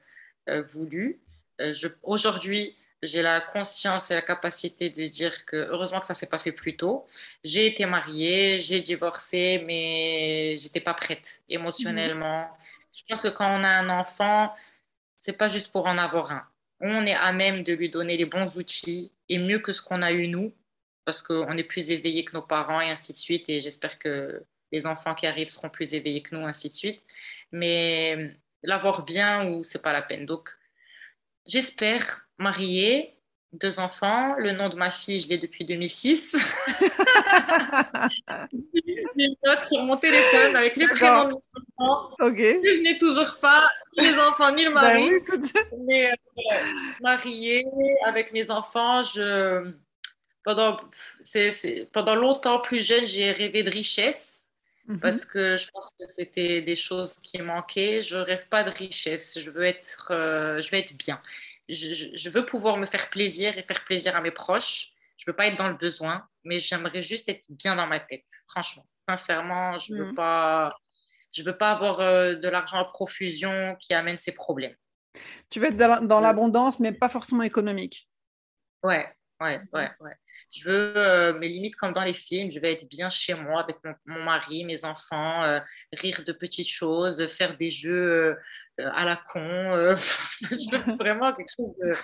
voulu. 0.74 1.20
Aujourd'hui, 2.04 2.78
j'ai 3.02 3.22
la 3.22 3.42
conscience 3.42 4.12
et 4.12 4.16
la 4.16 4.22
capacité 4.22 4.90
de 4.90 5.08
dire 5.08 5.46
que 5.46 5.56
heureusement 5.58 6.00
que 6.00 6.06
ça 6.06 6.14
s'est 6.14 6.30
pas 6.30 6.40
fait 6.40 6.52
plus 6.52 6.78
tôt. 6.78 7.06
J'ai 7.44 7.66
été 7.68 7.86
mariée, 7.88 8.60
j'ai 8.60 8.82
divorcé, 8.82 9.64
mais 9.66 10.58
j'étais 10.58 10.82
pas 10.82 10.94
prête 10.94 11.42
émotionnellement. 11.50 12.50
Je 12.94 13.02
pense 13.08 13.22
que 13.24 13.30
quand 13.30 13.48
on 13.48 13.64
a 13.64 13.70
un 13.70 13.90
enfant, 13.90 14.54
c'est 15.18 15.34
pas 15.38 15.48
juste 15.48 15.72
pour 15.72 15.88
en 15.88 15.98
avoir 15.98 16.32
un. 16.32 16.48
On 16.80 17.06
est 17.06 17.16
à 17.16 17.32
même 17.32 17.64
de 17.64 17.74
lui 17.74 17.90
donner 17.90 18.18
les 18.18 18.26
bons 18.26 18.58
outils 18.58 19.12
et 19.30 19.38
mieux 19.40 19.60
que 19.60 19.72
ce 19.72 19.82
qu'on 19.82 20.02
a 20.02 20.12
eu 20.12 20.28
nous, 20.28 20.54
parce 21.06 21.22
qu'on 21.22 21.58
est 21.58 21.64
plus 21.64 21.92
éveillé 21.92 22.26
que 22.26 22.34
nos 22.34 22.42
parents 22.42 22.82
et 22.82 22.90
ainsi 22.90 23.14
de 23.14 23.18
suite. 23.18 23.50
Et 23.50 23.62
j'espère 23.62 24.00
que 24.00 24.44
les 24.72 24.86
enfants 24.88 25.16
qui 25.16 25.28
arrivent 25.28 25.50
seront 25.50 25.70
plus 25.70 25.94
éveillés 25.94 26.22
que 26.22 26.36
nous, 26.36 26.46
ainsi 26.46 26.70
de 26.70 26.74
suite. 26.74 27.02
Mais 27.52 28.36
l'avoir 28.64 29.04
bien 29.06 29.48
ou 29.50 29.64
c'est 29.64 29.82
pas 29.82 29.94
la 29.94 30.02
peine. 30.02 30.26
Donc, 30.26 30.50
j'espère 31.46 32.28
mariée, 32.38 33.15
deux 33.54 33.80
enfants. 33.80 34.36
Le 34.38 34.52
nom 34.52 34.70
de 34.70 34.76
ma 34.76 34.92
fille, 34.92 35.20
je 35.20 35.28
l'ai 35.30 35.38
depuis 35.38 35.66
2006. 35.66 36.56
J'ai 38.74 39.04
une 39.18 39.36
note 39.44 39.68
sur 39.68 39.84
mon 39.84 39.98
téléphone 39.98 40.56
avec 40.56 40.76
les 40.76 40.88
prénoms 40.88 41.26
de 41.26 41.34
mes 41.34 41.40
enfants. 41.80 42.16
Je 42.20 42.84
n'ai 42.84 42.98
toujours 42.98 43.38
pas 43.40 43.70
les 43.94 44.18
enfants 44.20 44.54
ni 44.54 44.66
le 44.66 44.74
ben 44.74 44.82
mari. 44.82 45.10
Mais 45.86 46.12
euh, 46.12 46.16
mariée 47.02 47.66
avec 48.06 48.34
mes 48.34 48.52
enfants, 48.52 49.02
je... 49.02 49.72
pendant, 50.44 50.80
pendant 51.94 52.16
longtemps 52.16 52.60
plus 52.60 52.86
jeune, 52.86 53.08
j'ai 53.08 53.32
rêvé 53.32 53.64
de 53.64 53.72
richesse. 53.72 54.52
Mhm. 54.88 55.00
Parce 55.00 55.26
que 55.26 55.58
je 55.58 55.68
pense 55.72 55.90
que 56.00 56.06
c'était 56.08 56.62
des 56.62 56.76
choses 56.76 57.16
qui 57.16 57.42
manquaient. 57.42 58.02
Je 58.02 58.18
rêve 58.18 58.48
pas 58.50 58.64
de 58.64 58.70
richesse. 58.70 59.40
Je 59.40 59.50
veux 59.50 59.64
être, 59.64 60.10
euh, 60.12 60.62
je 60.62 60.70
veux 60.70 60.78
être 60.78 60.96
bien 60.96 61.20
je, 61.70 62.30
veux 62.30 62.46
pouvoir 62.46 62.78
me 62.78 62.86
faire 62.86 63.10
plaisir 63.10 63.58
et 63.58 63.64
faire 63.64 63.84
plaisir 63.86 64.16
à 64.16 64.22
mes 64.22 64.32
proches. 64.32 64.92
Je 65.18 65.24
veux 65.28 65.36
pas 65.36 65.48
être 65.48 65.58
dans 65.58 65.70
le 65.70 65.76
besoin, 65.76 66.28
mais 66.44 66.60
j'aimerais 66.60 67.02
juste 67.02 67.30
être 67.30 67.44
bien 67.50 67.76
dans 67.76 67.88
ma 67.88 68.00
tête, 68.00 68.26
franchement. 68.48 68.86
Sincèrement, 69.08 69.78
je 69.78 69.94
veux 69.94 70.12
mm. 70.12 70.16
pas, 70.16 70.76
je 71.32 71.44
veux 71.44 71.58
pas 71.58 71.72
avoir 71.72 72.00
euh, 72.00 72.36
de 72.36 72.48
l'argent 72.50 72.78
à 72.78 72.86
profusion 72.86 73.76
qui 73.80 73.94
amène 73.94 74.18
ces 74.18 74.34
problèmes. 74.34 74.76
Tu 75.50 75.60
veux 75.60 75.68
être 75.68 75.78
dans 75.78 76.20
l'abondance, 76.20 76.80
mais 76.80 76.92
pas 76.92 77.08
forcément 77.08 77.44
économique. 77.44 78.10
Ouais, 78.84 79.08
ouais, 79.40 79.62
ouais, 79.74 79.90
ouais. 80.02 80.16
Je 80.56 80.70
veux 80.70 80.98
euh, 80.98 81.34
mes 81.38 81.50
limites 81.50 81.76
comme 81.76 81.92
dans 81.92 82.04
les 82.04 82.14
films. 82.14 82.50
Je 82.50 82.60
vais 82.60 82.74
être 82.74 82.88
bien 82.88 83.10
chez 83.10 83.34
moi 83.34 83.62
avec 83.62 83.78
mon, 84.06 84.24
mari, 84.24 84.64
mes 84.64 84.86
enfants, 84.86 85.44
euh, 85.44 85.60
rire 85.92 86.24
de 86.26 86.32
petites 86.32 86.70
choses, 86.70 87.28
faire 87.28 87.58
des 87.58 87.70
jeux 87.70 88.38
euh, 88.80 88.90
à 88.94 89.04
la 89.04 89.18
con. 89.18 89.40
je 90.42 90.72
veux 90.72 90.96
vraiment 90.98 91.34
quelque 91.34 91.52
chose 91.56 91.76
de. 91.78 91.96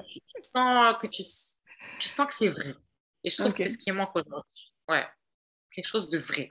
tu 0.00 0.42
sens 0.42 0.96
que, 1.00 1.06
tu, 1.08 1.22
tu 2.00 2.08
sens 2.08 2.26
que 2.26 2.34
c'est 2.34 2.48
vrai. 2.48 2.74
Et 3.22 3.30
je 3.30 3.36
trouve 3.36 3.52
que 3.52 3.62
c'est 3.62 3.68
ce 3.68 3.78
qui 3.78 3.92
manque 3.92 4.16
aujourd'hui. 4.16 4.72
Ouais. 4.88 5.06
Quelque 5.70 5.88
chose 5.88 6.08
de 6.08 6.18
vrai. 6.18 6.50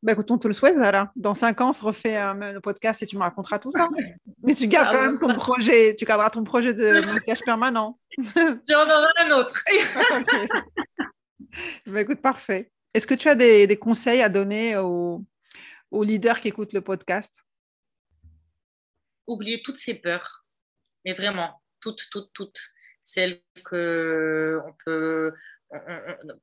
Bah 0.00 0.12
écoute, 0.12 0.30
on 0.30 0.38
te 0.38 0.46
le 0.46 0.54
souhaite, 0.54 0.76
Zara. 0.76 1.10
Dans 1.16 1.34
cinq 1.34 1.60
ans, 1.60 1.70
on 1.70 1.72
se 1.72 1.84
refait 1.84 2.16
euh, 2.16 2.52
le 2.52 2.60
podcast 2.60 3.02
et 3.02 3.06
tu 3.06 3.16
me 3.16 3.22
raconteras 3.22 3.58
tout 3.58 3.72
ça. 3.72 3.88
Mais 4.42 4.54
tu 4.54 4.68
gardes 4.68 4.94
quand 4.94 5.02
même 5.02 5.18
ton 5.18 5.34
projet, 5.34 5.96
tu 5.96 6.04
garderas 6.04 6.30
ton 6.30 6.44
projet 6.44 6.72
de 6.72 7.00
maquillage 7.12 7.40
permanent. 7.40 7.98
J'en 8.16 8.84
aurai 8.84 9.12
un 9.18 9.30
autre. 9.32 9.60
bah, 11.86 12.00
écoute, 12.00 12.22
parfait. 12.22 12.70
Est-ce 12.94 13.08
que 13.08 13.14
tu 13.14 13.28
as 13.28 13.34
des, 13.34 13.76
conseils 13.76 14.22
à 14.22 14.28
donner 14.28 14.76
aux, 14.76 15.24
aux, 15.90 16.04
leaders 16.04 16.40
qui 16.40 16.48
écoutent 16.48 16.72
le 16.72 16.80
podcast? 16.80 17.42
Oubliez 19.26 19.62
toutes 19.62 19.76
ces 19.78 19.94
peurs, 19.94 20.44
mais 21.04 21.12
vraiment, 21.12 21.60
toutes, 21.80 22.06
toutes, 22.10 22.30
toutes. 22.32 22.60
Celles 23.02 23.42
que 23.64 24.60
on 24.66 24.74
peut, 24.84 25.32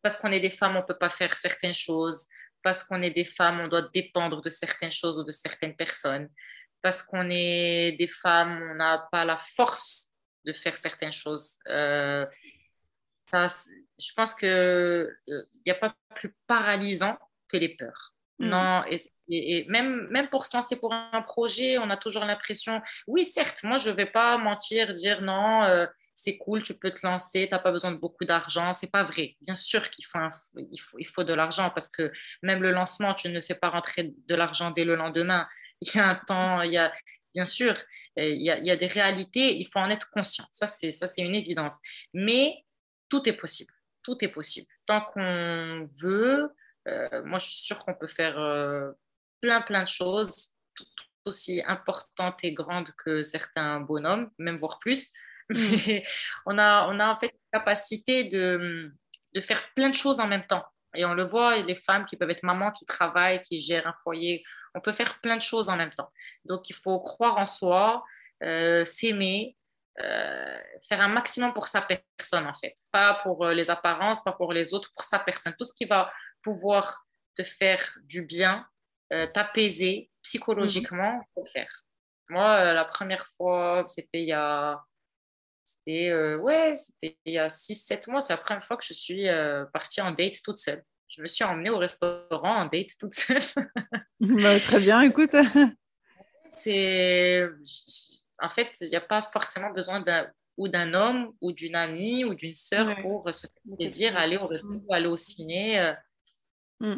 parce 0.02 0.18
qu'on 0.18 0.32
est 0.32 0.40
des 0.40 0.50
femmes, 0.50 0.76
on 0.76 0.82
ne 0.82 0.86
peut 0.86 0.98
pas 0.98 1.10
faire 1.10 1.36
certaines 1.38 1.74
choses. 1.74 2.28
Parce 2.66 2.84
qu'on 2.84 3.04
est 3.04 3.12
des 3.12 3.26
femmes, 3.26 3.60
on 3.60 3.68
doit 3.68 3.84
dépendre 3.94 4.42
de 4.42 4.50
certaines 4.50 4.92
choses 4.92 5.20
ou 5.20 5.24
de 5.24 5.32
certaines 5.32 5.76
personnes. 5.76 6.28
Parce 6.82 7.04
qu'on 7.04 7.30
est 7.30 7.92
des 7.92 8.08
femmes, 8.08 8.60
on 8.72 8.74
n'a 8.74 9.08
pas 9.12 9.24
la 9.24 9.38
force 9.38 10.10
de 10.46 10.52
faire 10.52 10.76
certaines 10.76 11.14
choses. 11.14 11.60
Euh, 11.68 12.26
je 13.32 14.14
pense 14.16 14.34
qu'il 14.34 14.50
n'y 14.50 15.72
euh, 15.72 15.74
a 15.74 15.76
pas 15.76 15.96
plus 16.16 16.36
paralysant 16.48 17.20
que 17.48 17.58
les 17.58 17.70
peurs. 17.76 18.15
Mm. 18.40 18.50
Non, 18.50 18.84
et, 19.28 19.66
même, 19.70 20.08
même 20.10 20.28
pour 20.30 20.46
se 20.46 20.56
lancer 20.56 20.76
pour 20.76 20.94
un 20.94 21.22
projet, 21.22 21.78
on 21.78 21.90
a 21.90 21.98
toujours 21.98 22.26
l'impression, 22.26 22.82
oui, 23.08 23.24
certes, 23.24 23.64
moi, 23.64 23.78
je 23.78 23.90
ne 23.90 23.96
vais 23.96 24.06
pas 24.06 24.38
mentir, 24.38 24.94
dire 24.94 25.22
non, 25.22 25.64
euh, 25.64 25.86
c'est 26.14 26.38
cool, 26.38 26.62
tu 26.62 26.78
peux 26.78 26.92
te 26.92 27.06
lancer, 27.06 27.48
tu 27.48 27.54
n'as 27.54 27.60
pas 27.60 27.72
besoin 27.72 27.92
de 27.92 27.98
beaucoup 27.98 28.26
d'argent. 28.26 28.74
C'est 28.74 28.92
pas 28.92 29.04
vrai. 29.04 29.36
Bien 29.42 29.56
sûr 29.56 29.90
qu'il 29.90 30.06
faut, 30.06 30.20
il 30.72 30.80
faut, 30.80 31.00
il 31.00 31.08
faut 31.08 31.24
de 31.24 31.34
l'argent 31.34 31.70
parce 31.70 31.90
que 31.90 32.12
même 32.44 32.62
le 32.62 32.72
lancement, 32.72 33.14
tu 33.14 33.30
ne 33.30 33.42
fais 33.42 33.56
pas 33.56 33.70
rentrer 33.70 34.12
de 34.28 34.36
l'argent 34.36 34.72
dès 34.72 34.84
le 34.84 34.96
lendemain. 34.96 35.48
Il 35.82 35.94
y 35.94 36.00
a 36.00 36.08
un 36.08 36.16
temps, 36.16 36.62
il 36.62 36.72
y 36.72 36.78
a, 36.78 36.92
bien 37.34 37.44
sûr, 37.44 37.74
il 38.16 38.42
y 38.42 38.50
a, 38.50 38.58
il 38.58 38.66
y 38.66 38.72
a 38.72 38.78
des 38.78 38.88
réalités, 38.88 39.58
il 39.58 39.66
faut 39.66 39.80
en 39.80 39.90
être 39.90 40.10
conscient. 40.10 40.46
Ça, 40.54 40.68
c'est, 40.68 40.90
ça, 40.90 41.06
c'est 41.06 41.22
une 41.22 41.36
évidence. 41.36 41.78
Mais 42.14 42.64
tout 43.10 43.28
est 43.28 43.36
possible. 43.36 43.74
Tout 44.02 44.16
est 44.22 44.30
possible. 44.30 44.68
Tant 44.86 45.02
qu'on 45.02 45.84
veut, 46.02 46.44
euh, 46.44 46.48
moi, 47.24 47.40
je 47.40 47.46
suis 47.46 47.66
sûre 47.66 47.80
qu'on 47.84 47.94
peut 47.94 48.08
faire 48.08 48.40
euh, 48.40 48.92
plein, 49.42 49.62
plein 49.62 49.84
de 49.84 49.88
choses, 49.88 50.50
tout 50.76 50.86
aussi 51.26 51.62
importantes 51.66 52.44
et 52.44 52.54
grandes 52.54 52.92
que 52.98 53.24
certains 53.24 53.80
bonhommes, 53.80 54.30
même 54.38 54.58
voire 54.58 54.80
plus. 54.80 55.12
Mm. 55.50 55.56
Mais 55.88 56.04
on, 56.46 56.58
a, 56.58 56.88
on 56.88 57.00
a 57.00 57.08
en 57.08 57.18
fait 57.18 57.34
la 57.54 57.60
capacité 57.60 58.26
de, 58.26 58.92
de 59.34 59.42
faire 59.42 59.62
plein 59.74 59.90
de 59.90 59.96
choses 59.96 60.20
en 60.20 60.28
même 60.28 60.46
temps. 60.46 60.66
Et 60.96 61.06
on 61.06 61.14
le 61.14 61.24
voit, 61.24 61.58
les 61.58 61.76
femmes 61.76 62.06
qui 62.06 62.16
peuvent 62.16 62.30
être 62.30 62.44
mamans, 62.44 62.72
qui 62.72 62.86
travaillent, 62.86 63.42
qui 63.44 63.60
gèrent 63.60 63.88
un 63.88 63.96
foyer, 64.04 64.44
on 64.76 64.80
peut 64.80 64.94
faire 64.94 65.20
plein 65.20 65.36
de 65.38 65.42
choses 65.42 65.70
en 65.70 65.76
même 65.76 65.92
temps. 65.92 66.12
Donc, 66.46 66.70
il 66.70 66.76
faut 66.76 67.00
croire 67.00 67.38
en 67.38 67.46
soi, 67.46 68.04
euh, 68.44 68.84
s'aimer, 68.84 69.58
faire 69.98 71.02
un 71.02 71.08
maximum 71.08 71.54
pour 71.54 71.68
sa 71.68 71.82
personne, 71.82 72.48
en 72.48 72.54
fait. 72.54 72.76
Pas 72.92 73.20
pour 73.24 73.48
les 73.48 73.70
apparences, 73.70 74.24
pas 74.24 74.34
pour 74.34 74.54
les 74.54 74.74
autres, 74.74 74.92
pour 74.96 75.06
sa 75.06 75.20
personne. 75.20 75.54
Tout 75.58 75.64
ce 75.64 75.74
qui 75.74 75.86
va 75.86 76.12
pouvoir 76.42 77.06
te 77.36 77.44
faire 77.44 77.98
du 78.04 78.24
bien, 78.24 78.66
euh, 79.14 79.28
t'apaiser 79.28 80.10
psychologiquement, 80.24 81.22
pour 81.34 81.44
mhm. 81.44 81.50
faire. 81.50 81.84
Moi, 82.30 82.56
euh, 82.56 82.74
la 82.74 82.86
première 82.86 83.26
fois, 83.28 83.86
c'était 83.88 84.24
il 84.24 84.30
y 84.30 84.34
a, 84.34 84.80
c'était, 85.64 86.10
euh, 86.10 86.38
ouais, 86.38 86.76
c'était 86.76 87.18
il 87.26 87.34
y 87.34 87.38
a 87.38 87.50
6-7 87.50 88.10
mois, 88.10 88.22
c'est 88.22 88.34
la 88.34 88.38
première 88.38 88.66
fois 88.66 88.78
que 88.78 88.86
je 88.86 88.94
suis 88.94 89.28
partie 89.74 90.02
en 90.02 90.12
date 90.12 90.42
toute 90.44 90.58
seule. 90.58 90.84
Je 91.08 91.22
me 91.22 91.28
suis 91.28 91.44
emmenée 91.44 91.70
au 91.70 91.78
restaurant 91.78 92.62
en 92.62 92.66
date 92.66 92.90
toute 93.00 93.14
seule. 93.14 93.42
Bah, 94.20 94.60
très 94.60 94.80
bien, 94.80 95.02
écoute. 95.02 95.36
c'est, 96.52 97.48
en 98.42 98.50
fait, 98.50 98.72
il 98.82 98.90
n'y 98.90 98.96
a 98.96 99.02
pas 99.02 99.22
forcément 99.22 99.72
besoin 99.72 100.02
d'un 100.02 100.28
ou 100.58 100.68
d'un 100.68 100.94
homme 100.94 101.34
ou 101.42 101.52
d'une 101.52 101.76
amie 101.76 102.24
ou 102.24 102.34
d'une 102.34 102.54
sœur 102.54 102.96
pour 103.02 103.28
se 103.34 103.42
faire 103.48 103.76
plaisir, 103.78 104.18
aller 104.18 104.38
au 104.38 104.48
restaurant, 104.48 104.86
aller 104.90 105.08
au 105.08 105.18
ciné. 105.18 105.94
Mm. 106.80 106.96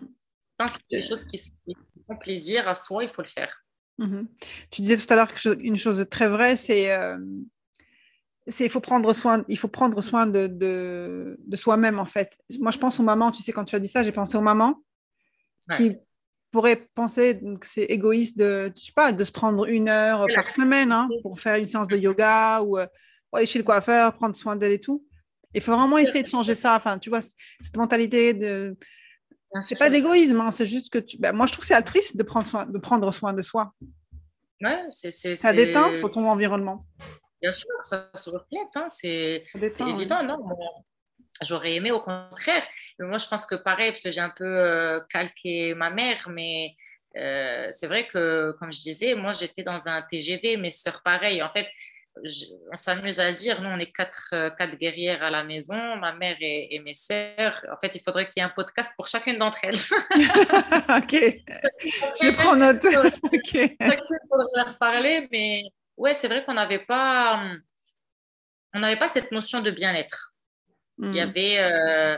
Tant 0.58 0.68
qu'il 0.68 0.84
y 0.92 0.96
a 0.96 1.00
des 1.00 1.06
choses 1.06 1.24
qui, 1.24 1.38
font 2.08 2.18
plaisir 2.18 2.68
à 2.68 2.76
soi, 2.76 3.04
il 3.04 3.10
faut 3.10 3.22
le 3.22 3.28
faire. 3.28 3.54
Mm-hmm. 4.00 4.28
Tu 4.72 4.82
disais 4.82 4.98
tout 4.98 5.12
à 5.12 5.16
l'heure 5.16 5.32
une 5.60 5.78
chose 5.78 5.98
de 5.98 6.04
très 6.04 6.28
vraie, 6.28 6.56
c'est 6.56 6.92
euh, 6.92 7.18
il 8.60 8.70
faut 8.70 8.80
prendre 8.80 9.12
soin, 9.14 9.44
il 9.48 9.58
faut 9.58 9.68
prendre 9.68 10.02
soin 10.02 10.28
de, 10.28 10.48
de, 10.48 11.38
de 11.40 11.56
soi-même 11.56 12.00
en 12.00 12.06
fait. 12.06 12.40
Moi, 12.60 12.72
je 12.72 12.78
pense 12.78 13.00
aux 13.00 13.04
mamans. 13.04 13.32
Tu 13.32 13.44
sais, 13.44 13.52
quand 13.52 13.66
tu 13.66 13.76
as 13.76 13.80
dit 13.80 13.88
ça, 13.88 14.04
j'ai 14.04 14.12
pensé 14.12 14.38
aux 14.38 14.42
mamans 14.42 14.82
qui 15.76 15.98
pourraient 16.58 16.88
penser 16.96 17.40
que 17.62 17.68
c'est 17.68 17.84
égoïste 17.84 18.36
de, 18.40 18.72
je 18.76 18.86
sais 18.86 18.92
pas, 18.92 19.12
de 19.12 19.24
se 19.24 19.32
prendre 19.32 19.66
une 19.66 19.90
heure 19.90 20.26
par 20.34 20.50
semaine 20.50 20.92
hein, 20.92 21.08
pour 21.22 21.40
faire 21.40 21.56
une 21.58 21.68
séance 21.68 21.88
de 21.88 21.96
yoga 21.96 22.64
ou 22.64 22.80
euh, 22.80 22.88
aller 23.32 23.46
chez 23.46 23.60
le 23.60 23.64
coiffeur, 23.64 24.16
prendre 24.16 24.36
soin 24.36 24.56
d'elle 24.56 24.72
et 24.72 24.80
tout. 24.80 25.06
Il 25.54 25.62
faut 25.62 25.78
vraiment 25.78 26.00
essayer 26.00 26.24
de 26.24 26.28
changer 26.28 26.56
ça. 26.56 26.76
Enfin, 26.76 26.98
tu 26.98 27.12
vois, 27.12 27.22
cette 27.22 27.78
mentalité 27.78 28.34
de 28.34 28.76
c'est 29.62 29.78
pas 29.78 29.92
d'égoïsme, 29.92 30.42
hein, 30.42 30.50
c'est 30.50 30.66
juste 30.66 30.92
que 30.92 30.98
tu... 30.98 31.20
Ben, 31.20 31.32
moi 31.32 31.46
je 31.46 31.52
trouve 31.54 31.62
que 31.62 31.68
c'est 31.68 31.76
altruiste 31.76 32.18
de 32.18 32.24
prendre 32.24 32.48
soin 32.48 32.66
de, 32.66 32.80
prendre 32.80 33.14
soin 33.14 33.34
de 33.34 33.44
soi. 33.44 33.72
Ouais, 34.60 34.82
c'est, 34.90 35.12
c'est, 35.12 35.36
ça 35.36 35.54
déteint 35.54 35.94
sur 35.94 36.10
ton 36.10 36.26
environnement. 36.28 36.88
Bien 37.40 37.52
sûr, 37.52 37.70
ça 37.84 38.10
se 38.16 38.32
reflète, 38.32 38.76
hein, 38.76 38.88
c'est, 38.88 39.44
évident, 39.54 40.24
non 40.24 40.40
J'aurais 41.42 41.76
aimé 41.76 41.92
au 41.92 42.00
contraire. 42.00 42.66
Mais 43.00 43.08
moi, 43.08 43.18
je 43.18 43.28
pense 43.28 43.46
que 43.46 43.56
pareil, 43.56 43.92
parce 43.92 44.04
que 44.04 44.12
j'ai 44.12 44.22
un 44.22 44.30
peu 44.30 44.46
euh, 44.46 45.00
calqué 45.10 45.74
ma 45.74 45.90
mère, 45.90 46.28
mais 46.30 46.76
euh, 47.18 47.68
c'est 47.72 47.88
vrai 47.88 48.08
que, 48.08 48.52
comme 48.60 48.72
je 48.72 48.80
disais, 48.80 49.16
moi, 49.16 49.34
j'étais 49.34 49.64
dans 49.64 49.88
un 49.88 50.02
TGV, 50.02 50.58
mes 50.58 50.70
sœurs, 50.70 51.02
pareil. 51.04 51.42
En 51.42 51.50
fait, 51.50 51.68
on 52.72 52.76
s'amuse 52.76 53.20
à 53.20 53.30
le 53.30 53.36
dire, 53.36 53.62
nous 53.62 53.70
on 53.70 53.78
est 53.78 53.92
quatre, 53.92 54.30
euh, 54.34 54.50
quatre 54.50 54.76
guerrières 54.76 55.24
à 55.24 55.30
la 55.30 55.44
maison, 55.44 55.96
ma 55.98 56.14
mère 56.14 56.38
et, 56.40 56.80
mes 56.84 56.94
sœurs. 56.94 57.64
En 57.72 57.78
fait, 57.78 57.96
il 57.96 58.02
faudrait 58.02 58.26
qu'il 58.26 58.34
y 58.38 58.40
ait 58.40 58.50
un 58.50 58.50
podcast 58.50 58.92
pour 58.96 59.08
chacune 59.08 59.38
d'entre 59.38 59.60
elles. 59.64 59.76
ok, 59.76 61.14
je 62.22 62.34
prends 62.34 62.56
note. 62.56 62.84
ok. 63.24 63.76
Chacune 63.80 64.18
leur 64.56 64.78
parler, 64.78 65.28
mais 65.32 65.64
ouais, 65.96 66.14
c'est 66.14 66.28
vrai 66.28 66.44
qu'on 66.46 66.56
n'avait 66.56 66.86
pas, 66.86 67.42
on 68.74 68.80
n'avait 68.80 69.00
pas 69.00 69.08
cette 69.08 69.32
notion 69.32 69.62
de 69.62 69.72
bien-être. 69.72 70.34
Il 71.00 71.16
y 71.16 71.20
hmm. 71.20 71.30
avait 71.30 71.60
euh, 71.60 72.18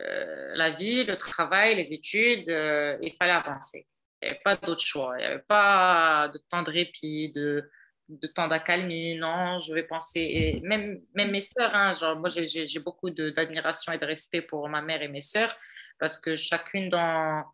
euh, 0.00 0.52
la 0.54 0.70
vie, 0.70 1.04
le 1.04 1.16
travail, 1.16 1.76
les 1.76 1.92
études, 1.92 2.48
il 2.48 3.14
fallait 3.18 3.32
avancer. 3.32 3.86
Il 4.20 4.26
n'y 4.26 4.30
avait 4.30 4.40
pas 4.42 4.56
d'autre 4.56 4.84
choix. 4.84 5.14
Il 5.18 5.20
n'y 5.20 5.26
avait 5.26 5.42
pas 5.46 6.30
de 6.32 6.38
temps 6.48 6.62
de 6.62 6.70
répit, 6.70 7.32
de 7.32 7.68
de 8.08 8.26
temps 8.26 8.48
d'accalmie, 8.48 9.16
non, 9.16 9.58
je 9.58 9.72
vais 9.72 9.84
penser, 9.84 10.20
et 10.20 10.60
même, 10.60 11.00
même 11.14 11.30
mes 11.30 11.40
sœurs, 11.40 11.74
hein, 11.74 11.94
genre, 11.94 12.16
moi 12.16 12.28
j'ai 12.28 12.80
beaucoup 12.80 13.10
d'admiration 13.10 13.92
et 13.92 13.98
de 13.98 14.04
respect 14.04 14.42
pour 14.42 14.68
ma 14.68 14.82
mère 14.82 15.02
et 15.02 15.08
mes 15.08 15.20
sœurs, 15.20 15.56
parce 15.98 16.20
que 16.20 16.36
chacune 16.36 16.88
dans, 16.90 17.44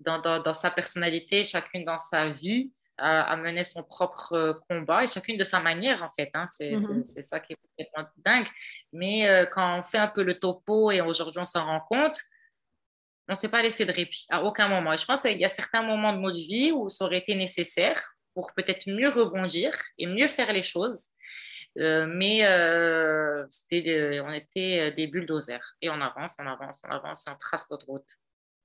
dans, 0.00 0.18
dans, 0.18 0.54
sa 0.54 0.70
personnalité, 0.70 1.44
chacune 1.44 1.84
dans 1.84 1.98
sa 1.98 2.28
vie, 2.30 2.72
a, 2.98 3.36
mené 3.36 3.64
son 3.64 3.82
propre 3.82 4.32
euh, 4.32 4.54
combat, 4.68 5.04
et 5.04 5.06
chacune 5.06 5.36
de 5.36 5.44
sa 5.44 5.60
manière, 5.60 6.02
en 6.02 6.10
fait, 6.16 6.30
hein, 6.34 6.44
mm-hmm. 6.44 7.04
c'est 7.04 7.22
ça 7.22 7.40
qui 7.40 7.52
est 7.52 7.56
complètement 7.56 8.10
dingue. 8.18 8.46
Mais 8.92 9.28
euh, 9.28 9.46
quand 9.46 9.78
on 9.78 9.82
fait 9.82 9.98
un 9.98 10.08
peu 10.08 10.22
le 10.22 10.38
topo, 10.38 10.90
et 10.90 11.00
aujourd'hui 11.00 11.40
on 11.40 11.44
s'en 11.44 11.64
rend 11.64 11.80
compte, 11.80 12.18
on 13.28 13.32
ne 13.32 13.34
s'est 13.34 13.50
pas 13.50 13.62
laissé 13.62 13.84
de 13.84 13.92
répit 13.92 14.26
à 14.30 14.42
aucun 14.42 14.68
moment. 14.68 14.92
Et 14.92 14.96
je 14.96 15.04
pense 15.04 15.22
qu'il 15.22 15.38
y 15.38 15.44
a 15.44 15.48
certains 15.48 15.82
moments 15.82 16.12
de 16.12 16.18
notre 16.18 16.38
vie 16.38 16.72
où 16.72 16.88
ça 16.88 17.04
aurait 17.04 17.18
été 17.18 17.34
nécessaire, 17.34 17.98
pour 18.34 18.52
peut-être 18.54 18.88
mieux 18.88 19.08
rebondir 19.08 19.72
et 19.98 20.06
mieux 20.06 20.28
faire 20.28 20.52
les 20.52 20.62
choses. 20.62 21.08
Euh, 21.78 22.06
mais 22.08 22.44
euh, 22.44 23.44
c'était, 23.50 24.20
on 24.20 24.32
était 24.32 24.92
des 24.92 25.06
bulldozers 25.06 25.74
et 25.82 25.90
on 25.90 26.00
avance, 26.00 26.36
on 26.38 26.46
avance, 26.46 26.82
on 26.86 26.90
avance 26.90 27.26
et 27.26 27.30
on 27.30 27.36
trace 27.36 27.68
notre 27.70 27.86
route. 27.86 28.08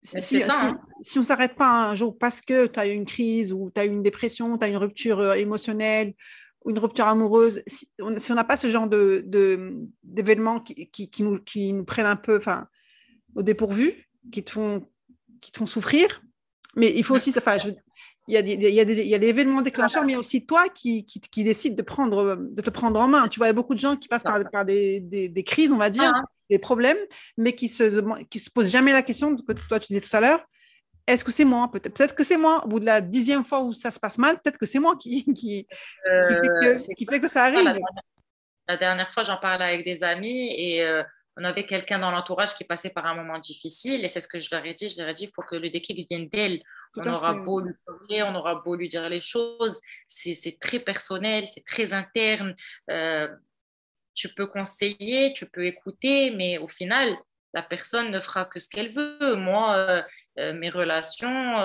Si, 0.04 0.22
si, 0.22 0.44
hein. 0.44 0.78
si, 1.02 1.18
on 1.18 1.22
ne 1.22 1.26
s'arrête 1.26 1.56
pas 1.56 1.90
un 1.90 1.96
jour 1.96 2.18
parce 2.18 2.42
que 2.42 2.68
tu 2.68 2.80
as 2.80 2.88
eu 2.88 2.92
une 2.92 3.06
crise 3.06 3.54
ou 3.54 3.72
tu 3.74 3.80
as 3.80 3.86
eu 3.86 3.90
une 3.90 4.04
dépression, 4.04 4.58
tu 4.58 4.66
as 4.66 4.68
une 4.68 4.78
rupture 4.78 5.34
émotionnelle 5.34 6.14
ou 6.66 6.72
une 6.72 6.80
rupture 6.80 7.08
amoureuse, 7.08 7.64
si 7.68 7.88
on 8.00 8.36
n'a 8.36 8.44
pas 8.44 8.58
ce 8.58 8.70
genre 8.70 8.88
de, 8.88 9.26
d'événements 10.04 10.60
qui, 10.60 10.90
qui, 10.90 11.10
qui, 11.10 11.24
nous, 11.24 11.40
qui 11.40 11.74
nous 11.74 11.86
prennent 11.86 12.06
un 12.06 12.16
peu 12.16 12.40
au 13.36 13.44
dépourvu, 13.44 14.10
qui 14.32 14.44
te, 14.44 14.52
font, 14.52 14.90
qui 15.42 15.52
te 15.52 15.58
font 15.58 15.66
souffrir, 15.66 16.22
mais 16.76 16.94
il 16.96 17.04
faut 17.04 17.16
aussi, 17.16 17.34
enfin, 17.38 17.58
je, 17.58 17.70
il 18.28 18.34
y 18.34 18.38
a 18.38 18.42
y 18.42 18.80
a 18.80 18.84
y 18.84 19.16
a 19.16 19.18
l'événement 19.18 19.62
déclencheur, 19.62 20.06
mais 20.06 20.16
aussi 20.16 20.46
toi 20.46 20.70
qui, 20.70 21.06
qui, 21.06 21.20
qui 21.20 21.44
décide 21.44 21.76
de, 21.76 21.82
prendre, 21.82 22.38
de 22.38 22.62
te 22.62 22.70
prendre 22.70 23.00
en 23.00 23.08
main. 23.08 23.28
Tu 23.28 23.40
vois, 23.40 23.48
il 23.48 23.50
y 23.50 23.52
a 23.52 23.54
beaucoup 23.54 23.74
de 23.74 23.80
gens 23.80 23.98
qui 23.98 24.08
passent 24.08 24.24
par, 24.24 24.40
par 24.50 24.66
des, 24.66 25.02
des, 25.02 25.28
des, 25.28 25.44
crises, 25.44 25.72
on 25.72 25.78
va 25.78 25.90
dire, 25.90 26.12
ah. 26.16 26.22
des 26.50 26.60
problèmes, 26.60 26.98
mais 27.38 27.54
qui 27.54 27.68
se, 27.68 28.24
qui 28.26 28.40
se 28.40 28.50
posent 28.50 28.72
jamais 28.72 28.94
la 28.94 29.02
question 29.02 29.36
que 29.36 29.54
toi, 29.54 29.80
tu 29.80 29.88
disais 29.88 30.02
tout 30.02 30.16
à 30.16 30.22
l'heure, 30.22 30.46
est-ce 31.06 31.26
que 31.26 31.32
c'est 31.32 31.46
moi 31.46 31.70
Peut-être 31.70 31.94
peut 31.94 32.08
que 32.08 32.24
c'est 32.24 32.38
moi. 32.38 32.64
Au 32.64 32.68
bout 32.70 32.80
de 32.80 32.86
la 32.86 33.02
dixième 33.02 33.44
fois 33.44 33.62
où 33.62 33.74
ça 33.74 33.92
se 33.92 34.00
passe 34.00 34.18
mal, 34.18 34.40
peut-être 34.40 34.58
que 34.58 34.66
c'est 34.66 34.80
moi 34.80 34.96
qui, 34.96 35.26
qui, 35.34 35.68
euh, 36.10 36.80
fait, 36.80 37.20
que, 37.20 37.28
ça 37.28 37.44
arrive. 37.44 37.78
la, 38.68 38.78
dernière, 38.78 39.12
fois, 39.12 39.24
j'en 39.24 39.38
parlais 39.38 39.66
avec 39.66 39.86
des 39.86 40.02
amis 40.04 40.54
et 40.58 40.82
euh, 40.82 41.04
on 41.36 41.44
avait 41.44 41.66
quelqu'un 41.66 42.00
dans 42.00 42.12
l'entourage 42.12 42.56
qui 42.56 42.64
passait 42.64 42.90
par 42.90 43.06
un 43.06 43.16
moment 43.16 43.40
difficile 43.40 44.06
et 44.06 44.08
c'est 44.08 44.22
ce 44.22 44.30
que 44.30 44.40
je 44.40 44.48
leur 44.52 44.66
ai 44.66 44.76
dit. 44.76 44.88
Je 44.88 44.98
leur 44.98 45.10
ai 45.10 45.14
dit, 45.14 45.26
il 45.26 45.32
faut 45.36 45.42
que 45.42 45.56
le 45.56 45.70
déclic 45.70 46.08
vienne 46.10 46.30
d'elle 46.30 46.62
on 46.96 47.08
aura 47.08 47.34
beau 47.34 47.60
lui 47.60 47.74
parler, 47.86 48.24
on 48.24 48.36
aura 48.36 48.56
beau 48.56 48.76
lui 48.76 48.90
dire 48.90 49.08
les 49.10 49.20
choses, 49.20 49.80
c'est 50.08 50.60
très 50.60 50.80
personnel, 50.80 51.48
c'est 51.48 51.66
très 51.66 51.94
interne. 51.94 52.56
Euh, 52.90 53.28
tu 54.14 54.30
peux 54.30 54.46
conseiller, 54.46 55.34
tu 55.34 55.50
peux 55.50 55.66
écouter, 55.66 56.32
mais 56.32 56.58
au 56.60 56.68
final, 56.68 57.16
la 57.54 57.64
personne 57.64 58.12
ne 58.12 58.20
fera 58.20 58.46
que 58.46 58.60
ce 58.60 58.70
qu'elle 58.70 58.92
veut. 58.92 59.36
Moi, 59.36 59.76
euh, 59.76 60.04
euh, 60.40 60.54
mes 60.54 60.70
relations, 60.70 61.56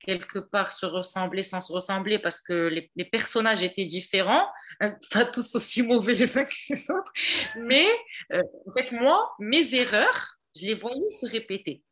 quelque 0.00 0.38
part, 0.38 0.70
se 0.70 0.86
ressemblaient 0.86 1.42
sans 1.42 1.60
se 1.60 1.72
ressembler 1.72 2.20
parce 2.20 2.40
que 2.40 2.68
les, 2.94 3.04
personnages 3.04 3.64
étaient 3.64 3.84
différents, 3.84 4.46
hein, 4.80 4.94
pas 5.10 5.24
tous 5.24 5.56
aussi 5.56 5.82
mauvais 5.82 6.14
les 6.14 6.38
uns 6.38 6.44
que 6.44 6.50
les 6.70 6.90
autres. 6.90 7.12
Mais 7.56 7.86
en 8.30 8.72
fait, 8.72 8.92
moi, 8.92 9.34
mes 9.40 9.74
erreurs, 9.74 10.36
je 10.54 10.66
les 10.66 10.74
voyais 10.74 11.12
se 11.12 11.26
répéter. 11.26 11.82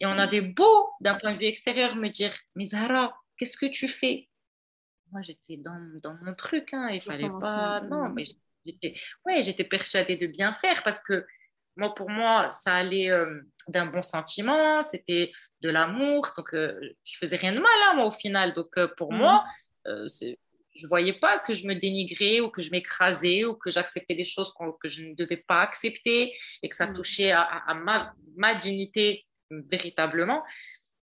Et 0.00 0.06
on 0.06 0.18
avait 0.18 0.40
beau, 0.40 0.90
d'un 1.00 1.14
point 1.14 1.34
de 1.34 1.38
vue 1.38 1.46
extérieur, 1.46 1.96
me 1.96 2.08
dire, 2.08 2.32
mais 2.56 2.64
Zara, 2.64 3.14
qu'est-ce 3.36 3.56
que 3.56 3.66
tu 3.66 3.88
fais? 3.88 4.28
Moi, 5.10 5.22
j'étais 5.22 5.58
dans, 5.58 5.78
dans, 6.02 6.16
mon 6.22 6.34
truc, 6.34 6.72
hein, 6.72 6.88
il 6.90 7.00
fallait 7.00 7.28
pas... 7.28 7.80
Non, 7.82 8.08
mais 8.08 8.24
j'étais 8.64 8.94
ouais, 9.26 9.64
persuadée 9.64 10.16
de 10.16 10.26
bien 10.26 10.52
faire 10.52 10.82
parce 10.82 11.02
que 11.02 11.26
moi, 11.76 11.94
pour 11.94 12.10
moi, 12.10 12.50
ça 12.50 12.74
allait 12.74 13.10
euh, 13.10 13.40
d'un 13.68 13.86
bon 13.86 14.02
sentiment, 14.02 14.82
c'était 14.82 15.32
de 15.62 15.70
l'amour, 15.70 16.28
donc 16.36 16.52
euh, 16.52 16.78
je 17.04 17.16
faisais 17.18 17.36
rien 17.36 17.52
de 17.52 17.60
mal, 17.60 17.72
hein, 17.84 17.94
moi, 17.96 18.06
au 18.06 18.10
final. 18.10 18.52
Donc, 18.52 18.68
euh, 18.76 18.88
pour 18.96 19.12
moi, 19.12 19.44
je 19.86 20.84
ne 20.84 20.88
voyais 20.88 21.14
pas 21.14 21.38
que 21.38 21.54
je 21.54 21.66
me 21.66 21.74
dénigrais 21.74 22.40
ou 22.40 22.50
que 22.50 22.62
je 22.62 22.70
m'écrasais 22.70 23.44
ou 23.44 23.54
que 23.54 23.70
j'acceptais 23.70 24.14
des 24.14 24.24
choses 24.24 24.52
que 24.80 24.88
je 24.88 25.04
ne 25.04 25.14
devais 25.14 25.38
pas 25.38 25.62
accepter 25.62 26.32
et 26.62 26.68
que 26.68 26.76
ça 26.76 26.86
touchait 26.88 27.30
à, 27.30 27.42
à 27.42 27.74
ma, 27.74 28.14
ma, 28.36 28.54
dignité 28.54 29.26
véritablement. 29.70 30.42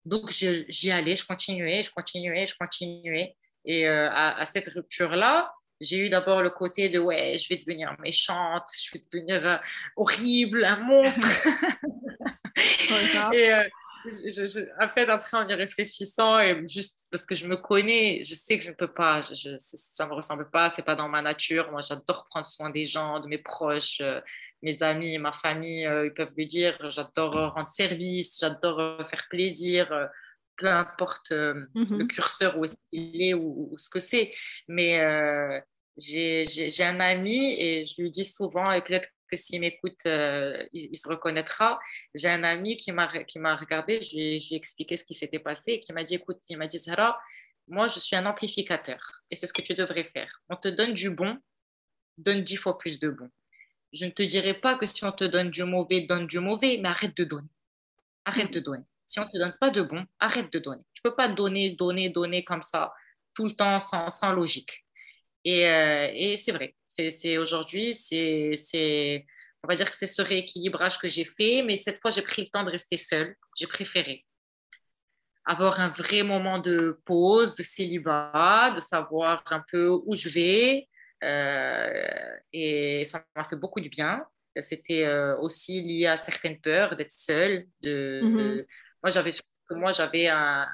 Donc, 0.04 0.30
j'y 0.30 0.90
allais, 0.90 1.16
je 1.16 1.26
continuais, 1.26 1.82
je 1.82 1.90
continuais, 1.90 2.46
je 2.46 2.54
continuais. 2.58 3.36
Et 3.64 3.86
euh, 3.86 4.08
à, 4.10 4.44
cette 4.44 4.68
rupture-là, 4.68 5.52
j'ai 5.80 5.98
eu 5.98 6.10
d'abord 6.10 6.42
le 6.42 6.50
côté 6.50 6.88
de 6.88 6.98
ouais, 6.98 7.36
je 7.38 7.48
vais 7.48 7.56
devenir 7.56 7.94
méchante, 8.00 8.64
je 8.82 8.92
vais 8.98 9.04
devenir 9.12 9.46
euh, 9.46 9.56
horrible, 9.96 10.64
un 10.64 10.76
monstre. 10.76 11.26
et 13.32 13.52
euh, 13.52 13.64
en 14.80 14.88
fait, 14.88 15.08
après, 15.08 15.36
en 15.36 15.48
y 15.48 15.54
réfléchissant, 15.54 16.38
et 16.38 16.66
juste 16.66 17.08
parce 17.10 17.26
que 17.26 17.34
je 17.34 17.46
me 17.46 17.56
connais, 17.56 18.22
je 18.24 18.34
sais 18.34 18.58
que 18.58 18.64
je 18.64 18.70
ne 18.70 18.74
peux 18.74 18.92
pas, 18.92 19.22
je, 19.22 19.56
ça 19.58 20.04
ne 20.04 20.10
me 20.10 20.14
ressemble 20.14 20.50
pas, 20.50 20.68
c'est 20.68 20.82
pas 20.82 20.94
dans 20.94 21.08
ma 21.08 21.22
nature. 21.22 21.70
Moi, 21.70 21.80
j'adore 21.82 22.26
prendre 22.28 22.46
soin 22.46 22.70
des 22.70 22.86
gens, 22.86 23.20
de 23.20 23.28
mes 23.28 23.38
proches, 23.38 24.00
euh, 24.00 24.20
mes 24.62 24.82
amis, 24.82 25.18
ma 25.18 25.32
famille, 25.32 25.86
euh, 25.86 26.06
ils 26.06 26.14
peuvent 26.14 26.32
le 26.36 26.46
dire. 26.46 26.76
J'adore 26.90 27.54
rendre 27.54 27.68
service, 27.68 28.38
j'adore 28.40 29.06
faire 29.08 29.26
plaisir, 29.28 30.08
peu 30.56 30.68
importe 30.68 31.30
le 31.30 31.68
mm-hmm. 31.74 32.06
curseur 32.08 32.58
où 32.58 32.64
est-ce 32.64 32.76
qu'il 32.90 33.22
est 33.22 33.34
ou, 33.34 33.74
ce 33.76 33.90
que 33.90 33.98
c'est. 33.98 34.32
Mais 34.68 35.00
j'ai 35.96 36.84
un 36.84 37.00
ami 37.00 37.60
et 37.60 37.84
je 37.84 38.00
lui 38.00 38.10
dis 38.10 38.24
souvent, 38.24 38.70
et 38.72 38.82
peut-être 38.82 39.08
que 39.30 39.36
s'il 39.36 39.60
m'écoute, 39.60 40.00
euh, 40.06 40.66
il, 40.72 40.96
se 40.96 41.08
reconnaîtra. 41.08 41.78
J'ai 42.14 42.28
un 42.28 42.42
ami 42.44 42.76
qui 42.76 42.92
m'a 42.92 43.06
regardé, 43.56 44.00
je 44.00 44.16
lui, 44.16 44.48
ai 44.50 44.54
expliqué 44.54 44.96
ce 44.96 45.04
qui 45.04 45.14
s'était 45.14 45.38
passé 45.38 45.72
et 45.72 45.80
qui 45.80 45.92
m'a 45.92 46.04
dit, 46.04 46.16
écoute, 46.16 46.38
il 46.48 46.58
m'a 46.58 46.66
dit, 46.66 46.78
Sarah, 46.78 47.18
moi, 47.68 47.88
je 47.88 48.00
suis 48.00 48.16
un 48.16 48.26
amplificateur 48.26 49.22
et 49.30 49.36
c'est 49.36 49.46
ce 49.46 49.52
que 49.52 49.62
tu 49.62 49.74
devrais 49.74 50.04
faire. 50.04 50.42
On 50.48 50.56
te 50.56 50.68
donne 50.68 50.92
du 50.92 51.10
bon, 51.10 51.38
donne 52.18 52.42
dix 52.42 52.56
fois 52.56 52.76
plus 52.76 52.98
de 52.98 53.10
bon. 53.10 53.30
Je 53.92 54.04
ne 54.04 54.10
te 54.10 54.22
dirai 54.22 54.54
pas 54.54 54.76
que 54.76 54.86
si 54.86 55.04
on 55.04 55.12
te 55.12 55.24
donne 55.24 55.50
du 55.50 55.64
mauvais, 55.64 56.02
donne 56.02 56.26
du 56.26 56.38
mauvais, 56.38 56.78
mais 56.82 56.88
arrête 56.88 57.16
de 57.16 57.24
donner. 57.24 57.48
Arrête 58.24 58.52
de 58.52 58.60
donner. 58.60 58.84
Si 59.06 59.18
on 59.18 59.24
ne 59.24 59.30
te 59.30 59.38
donne 59.38 59.56
pas 59.58 59.70
de 59.70 59.82
bon, 59.82 60.04
arrête 60.18 60.52
de 60.52 60.58
donner. 60.58 60.84
Tu 60.94 61.00
ne 61.04 61.10
peux 61.10 61.16
pas 61.16 61.28
donner, 61.28 61.70
donner, 61.70 62.10
donner 62.10 62.44
comme 62.44 62.62
ça 62.62 62.92
tout 63.34 63.44
le 63.44 63.52
temps 63.52 63.80
sans, 63.80 64.08
sans 64.08 64.32
logique. 64.32 64.84
Et, 65.44 65.66
euh, 65.66 66.08
et 66.12 66.36
c'est 66.36 66.52
vrai, 66.52 66.74
c'est 66.86 67.38
aujourd'hui, 67.38 67.94
c'est, 67.94 69.26
on 69.64 69.68
va 69.68 69.76
dire 69.76 69.90
que 69.90 69.96
c'est 69.96 70.06
ce 70.06 70.22
rééquilibrage 70.22 70.98
que 70.98 71.08
j'ai 71.08 71.24
fait, 71.24 71.62
mais 71.62 71.76
cette 71.76 71.98
fois, 71.98 72.10
j'ai 72.10 72.22
pris 72.22 72.42
le 72.42 72.48
temps 72.48 72.64
de 72.64 72.70
rester 72.70 72.96
seule. 72.96 73.36
J'ai 73.56 73.66
préféré 73.66 74.24
avoir 75.44 75.80
un 75.80 75.88
vrai 75.88 76.22
moment 76.22 76.58
de 76.58 77.00
pause, 77.04 77.56
de 77.56 77.62
célibat, 77.62 78.72
de 78.74 78.80
savoir 78.80 79.42
un 79.50 79.64
peu 79.70 79.88
où 79.88 80.14
je 80.14 80.28
vais. 80.28 80.88
Euh, 81.24 82.36
et 82.52 83.04
ça 83.04 83.24
m'a 83.34 83.44
fait 83.44 83.56
beaucoup 83.56 83.80
de 83.80 83.88
bien. 83.88 84.24
C'était 84.60 85.04
euh, 85.04 85.36
aussi 85.38 85.80
lié 85.82 86.06
à 86.06 86.16
certaines 86.16 86.60
peurs 86.60 86.96
d'être 86.96 87.10
seule. 87.10 87.66
De, 87.80 88.20
mm-hmm. 88.22 88.66
Moi, 89.02 89.10
j'avais 89.10 89.30
moi, 89.74 89.92
j'avais 89.92 90.28
un, 90.28 90.66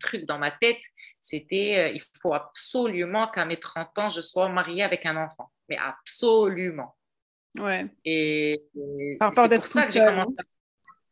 truc 0.00 0.24
dans 0.24 0.38
ma 0.38 0.50
tête, 0.50 0.82
c'était 1.20 1.76
euh, 1.78 1.88
il 1.94 2.02
faut 2.20 2.34
absolument 2.34 3.28
qu'à 3.28 3.44
mes 3.44 3.56
30 3.56 3.98
ans, 3.98 4.10
je 4.10 4.20
sois 4.20 4.48
mariée 4.48 4.82
avec 4.82 5.06
un 5.06 5.16
enfant. 5.16 5.50
Mais 5.68 5.78
absolument. 5.78 6.96
Ouais. 7.58 7.86
Et, 8.04 8.62
par 9.18 9.32
peur 9.32 9.48
d'être 9.48 9.62
toute 9.62 9.72
seule. 9.72 9.90
Commencé... 9.92 10.34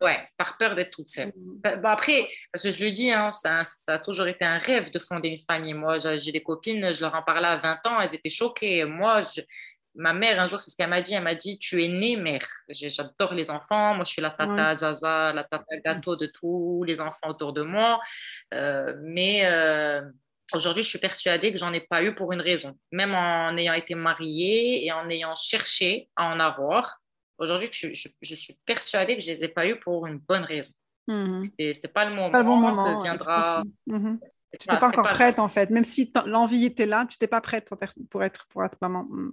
Ouais, 0.02 0.18
par 0.36 0.58
peur 0.58 0.74
d'être 0.74 0.90
toute 0.90 1.08
seule. 1.08 1.28
Mm. 1.28 1.60
Bah, 1.62 1.76
bah, 1.76 1.92
après, 1.92 2.28
parce 2.52 2.64
que 2.64 2.72
je 2.72 2.84
le 2.84 2.90
dis, 2.90 3.12
hein, 3.12 3.30
ça, 3.30 3.62
ça, 3.64 3.94
a 3.94 3.98
toujours 4.00 4.26
été 4.26 4.44
un 4.44 4.58
rêve 4.58 4.90
de 4.90 4.98
fonder 4.98 5.28
une 5.28 5.40
famille. 5.40 5.74
Moi, 5.74 5.98
j'ai 5.98 6.32
des 6.32 6.42
copines, 6.42 6.92
je 6.92 7.00
leur 7.00 7.14
en 7.14 7.22
parlais 7.22 7.46
à 7.46 7.56
20 7.58 7.86
ans, 7.86 8.00
elles 8.00 8.14
étaient 8.14 8.28
choquées. 8.28 8.84
Moi, 8.84 9.22
je, 9.22 9.42
ma 9.94 10.12
mère, 10.12 10.40
un 10.40 10.46
jour, 10.46 10.60
c'est 10.60 10.70
ce 10.70 10.76
qu'elle 10.76 10.88
m'a 10.88 11.00
dit. 11.00 11.14
Elle 11.14 11.22
m'a 11.22 11.34
dit 11.34 11.58
Tu 11.58 11.82
es 11.84 11.88
née 11.88 12.16
mère. 12.16 12.46
J'adore 12.68 13.34
les 13.34 13.50
enfants. 13.50 13.94
Moi, 13.94 14.04
je 14.04 14.12
suis 14.12 14.22
la 14.22 14.30
tata 14.30 14.74
Zaza, 14.74 15.32
la 15.32 15.44
tata 15.44 15.76
gâteau 15.84 16.16
de 16.16 16.26
tous 16.26 16.84
les 16.84 17.00
enfants 17.00 17.28
autour 17.28 17.52
de 17.52 17.62
moi. 17.62 18.00
Euh, 18.54 18.94
mais 19.02 19.44
euh, 19.44 20.02
aujourd'hui, 20.52 20.82
je 20.82 20.88
suis 20.88 20.98
persuadée 20.98 21.52
que 21.52 21.58
j'en 21.58 21.72
ai 21.72 21.80
pas 21.80 22.02
eu 22.02 22.14
pour 22.14 22.32
une 22.32 22.40
raison. 22.40 22.78
Même 22.90 23.14
en 23.14 23.56
ayant 23.56 23.74
été 23.74 23.94
mariée 23.94 24.84
et 24.84 24.92
en 24.92 25.08
ayant 25.08 25.34
cherché 25.34 26.08
à 26.16 26.32
en 26.32 26.40
avoir, 26.40 26.98
aujourd'hui, 27.38 27.68
je, 27.72 28.34
suis 28.34 28.58
persuadée 28.64 29.16
que 29.16 29.22
je 29.22 29.30
les 29.30 29.44
ai 29.44 29.48
pas 29.48 29.66
eu 29.66 29.78
pour 29.78 30.06
une 30.06 30.18
bonne 30.18 30.44
raison. 30.44 30.72
Mmh. 31.08 31.42
C'était 31.42 31.88
pas 31.88 32.04
le 32.04 32.14
moment. 32.14 32.30
Pas 32.30 32.38
le 32.38 32.44
bon 32.44 32.56
moment. 32.56 33.02
Viendra. 33.02 33.62
Tu 34.58 34.68
n'étais 34.68 34.80
pas 34.80 34.88
encore 34.88 35.08
prête 35.12 35.38
en 35.38 35.48
fait, 35.48 35.70
même 35.70 35.84
si 35.84 36.12
l'envie 36.26 36.66
était 36.66 36.86
là, 36.86 37.06
tu 37.08 37.14
n'étais 37.14 37.26
pas 37.26 37.40
prête 37.40 37.64
pour, 37.64 37.78
pour, 38.10 38.22
être, 38.22 38.46
pour 38.48 38.64
être 38.64 38.76
maman. 38.80 39.04
Mm. 39.04 39.32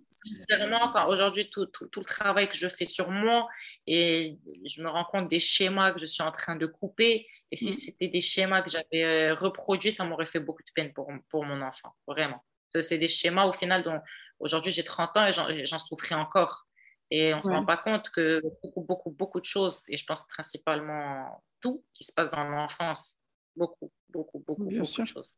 Sincèrement, 0.49 1.07
aujourd'hui, 1.07 1.49
tout, 1.49 1.65
tout, 1.67 1.87
tout, 1.87 1.99
le 1.99 2.05
travail 2.05 2.49
que 2.49 2.55
je 2.55 2.67
fais 2.67 2.85
sur 2.85 3.11
moi 3.11 3.47
et 3.85 4.37
je 4.65 4.81
me 4.81 4.89
rends 4.89 5.05
compte 5.05 5.27
des 5.27 5.39
schémas 5.39 5.91
que 5.93 5.99
je 5.99 6.05
suis 6.05 6.23
en 6.23 6.31
train 6.31 6.55
de 6.55 6.65
couper. 6.65 7.27
Et 7.51 7.57
si 7.57 7.69
mm. 7.69 7.73
c'était 7.73 8.07
des 8.07 8.21
schémas 8.21 8.61
que 8.61 8.69
j'avais 8.69 9.03
euh, 9.03 9.35
reproduits, 9.35 9.91
ça 9.91 10.05
m'aurait 10.05 10.25
fait 10.25 10.39
beaucoup 10.39 10.63
de 10.63 10.71
peine 10.73 10.93
pour, 10.93 11.11
pour 11.29 11.45
mon 11.45 11.61
enfant, 11.61 11.93
vraiment. 12.07 12.43
C'est 12.81 12.97
des 12.97 13.07
schémas 13.07 13.45
au 13.45 13.53
final 13.53 13.83
dont 13.83 13.99
aujourd'hui 14.39 14.71
j'ai 14.71 14.83
30 14.83 15.17
ans 15.17 15.25
et 15.25 15.65
j'en 15.65 15.79
souffrais 15.79 16.15
encore. 16.15 16.67
Et 17.11 17.33
on 17.33 17.37
ne 17.37 17.41
se 17.41 17.49
rend 17.49 17.65
pas 17.65 17.77
compte 17.77 18.09
que 18.11 18.41
beaucoup, 18.61 18.81
beaucoup, 18.81 19.09
beaucoup 19.09 19.39
de 19.39 19.45
choses, 19.45 19.83
et 19.89 19.97
je 19.97 20.05
pense 20.05 20.27
principalement 20.27 21.43
tout 21.59 21.83
qui 21.93 22.03
se 22.03 22.13
passe 22.13 22.29
dans 22.29 22.43
l'enfance, 22.43 23.15
beaucoup, 23.59 23.91
beaucoup, 24.09 24.39
beaucoup, 24.39 24.63
beaucoup 24.63 25.01
de 25.01 25.05
choses. 25.05 25.37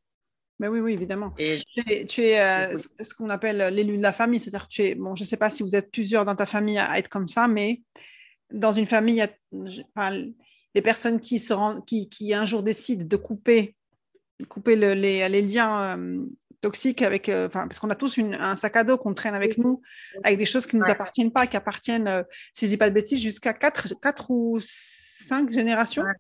Mais 0.59 0.67
oui, 0.67 0.79
oui, 0.79 0.93
évidemment. 0.93 1.33
tu 1.37 2.21
es, 2.21 2.39
euh, 2.39 2.75
ce 2.75 3.13
qu'on 3.15 3.29
appelle 3.31 3.73
l'élu 3.73 3.97
de 3.97 4.03
la 4.03 4.11
famille, 4.11 4.39
c'est-à-dire 4.39 4.67
tu 4.67 4.83
es, 4.83 4.95
bon, 4.95 5.15
je 5.15 5.23
ne 5.23 5.27
sais 5.27 5.37
pas 5.37 5.49
si 5.49 5.63
vous 5.63 5.75
êtes 5.75 5.89
plusieurs 5.91 6.23
dans 6.23 6.35
ta 6.35 6.45
famille 6.45 6.77
à, 6.77 6.99
être 6.99 7.09
comme 7.09 7.27
ça, 7.27 7.47
mais 7.47 7.81
dans 8.51 8.71
une 8.71 8.85
famille, 8.85 9.15
il 9.15 9.17
y 9.17 10.01
a 10.01 10.11
les 10.75 10.81
personnes 10.83 11.19
qui, 11.19 11.39
se 11.39 11.51
rendent, 11.51 11.83
qui, 11.85 12.09
qui, 12.09 12.33
un 12.35 12.45
jour 12.45 12.61
décident 12.61 13.03
de 13.03 13.15
couper, 13.15 13.75
couper 14.49 14.75
le, 14.75 14.93
les, 14.93 15.27
les, 15.29 15.41
liens 15.41 15.97
euh, 15.97 16.25
toxiques 16.61 17.01
avec, 17.01 17.27
euh, 17.27 17.49
parce 17.49 17.79
qu'on 17.79 17.89
a 17.89 17.95
tous 17.95 18.17
une, 18.17 18.35
un 18.35 18.55
sac 18.55 18.75
à 18.75 18.83
dos 18.83 18.99
qu'on 18.99 19.15
traîne 19.15 19.33
avec 19.33 19.57
nous, 19.57 19.81
avec 20.23 20.37
des 20.37 20.45
choses 20.45 20.67
qui 20.67 20.75
ne 20.75 20.81
nous 20.81 20.91
appartiennent 20.91 21.31
pas, 21.31 21.47
qui 21.47 21.57
appartiennent, 21.57 22.23
si 22.53 22.65
je 22.65 22.69
ne 22.69 22.75
dis 22.75 22.77
pas 22.77 22.89
de 22.89 22.93
bêtises, 22.93 23.19
jusqu'à 23.19 23.53
4, 23.53 23.95
4 23.99 24.29
ou 24.29 24.59
5 24.61 25.51
générations. 25.51 26.03
Ouais. 26.03 26.13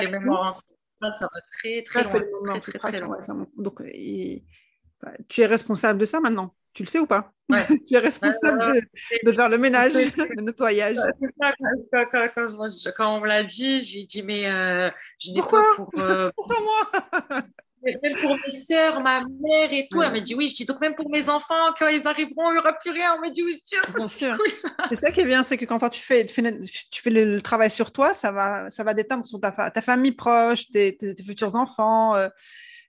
Les 0.00 0.08
mémoires 0.08 0.54
ça 1.14 1.28
va 1.32 1.40
très, 1.58 1.82
très 1.82 2.04
loin. 2.04 2.60
Très, 2.60 2.78
très, 2.78 3.00
loin. 3.00 3.18
donc, 3.56 3.82
bah, 5.02 5.10
tu 5.28 5.40
es 5.40 5.46
responsable 5.46 5.98
de 5.98 6.04
ça 6.04 6.20
maintenant? 6.20 6.54
Tu 6.74 6.84
le 6.84 6.88
sais 6.88 6.98
ou 6.98 7.06
pas? 7.06 7.32
Tu 7.86 7.94
es 7.94 7.98
responsable 7.98 8.82
de, 9.24 9.32
faire 9.32 9.48
le 9.48 9.58
ménage, 9.58 9.92
le 10.36 10.42
nettoyage. 10.42 10.96
C'est 11.20 11.26
ça, 11.38 11.52
quand, 12.96 13.16
on 13.16 13.20
me 13.20 13.26
l'a 13.26 13.44
dit, 13.44 13.82
j'ai 13.82 14.04
dit, 14.04 14.22
mais 14.22 14.46
euh, 14.46 14.90
je 15.18 15.32
n'ai 15.32 15.40
pas 15.40 15.62
pour. 15.76 15.90
Euh, 15.98 16.30
Pourquoi 16.36 16.56
moi? 16.60 17.42
Même 17.82 18.16
pour 18.20 18.36
mes 18.46 18.52
sœurs, 18.52 19.00
ma 19.00 19.20
mère 19.20 19.72
et 19.72 19.88
tout. 19.90 20.02
Elle 20.02 20.12
m'a 20.12 20.20
dit 20.20 20.34
oui. 20.34 20.48
Je 20.48 20.54
dis 20.54 20.66
donc 20.66 20.80
même 20.80 20.94
pour 20.94 21.10
mes 21.10 21.28
enfants, 21.28 21.72
quand 21.78 21.88
ils 21.88 22.06
arriveront, 22.06 22.50
il 22.50 22.54
n'y 22.54 22.58
aura 22.58 22.72
plus 22.74 22.90
rien. 22.90 23.14
On 23.16 23.20
m'a 23.20 23.30
dit 23.30 23.42
oui. 23.42 23.62
Bien 23.94 24.08
sûr. 24.08 24.36
C'est 24.88 24.96
ça 24.96 25.10
qui 25.10 25.20
est 25.20 25.24
bien, 25.24 25.42
c'est 25.42 25.56
que 25.56 25.64
quand 25.64 25.78
toi, 25.78 25.90
tu 25.90 26.02
fais, 26.02 26.26
tu 26.26 26.34
fais, 26.34 27.10
le, 27.10 27.42
travail 27.42 27.70
sur 27.70 27.92
toi, 27.92 28.14
ça 28.14 28.32
va, 28.32 28.70
ça 28.70 28.84
va 28.84 28.94
déteindre 28.94 29.26
sur 29.26 29.40
ta, 29.40 29.50
ta 29.50 29.82
famille 29.82 30.12
proche, 30.12 30.70
tes, 30.70 30.96
futurs 31.24 31.56
enfants, 31.56 32.14
euh, 32.14 32.28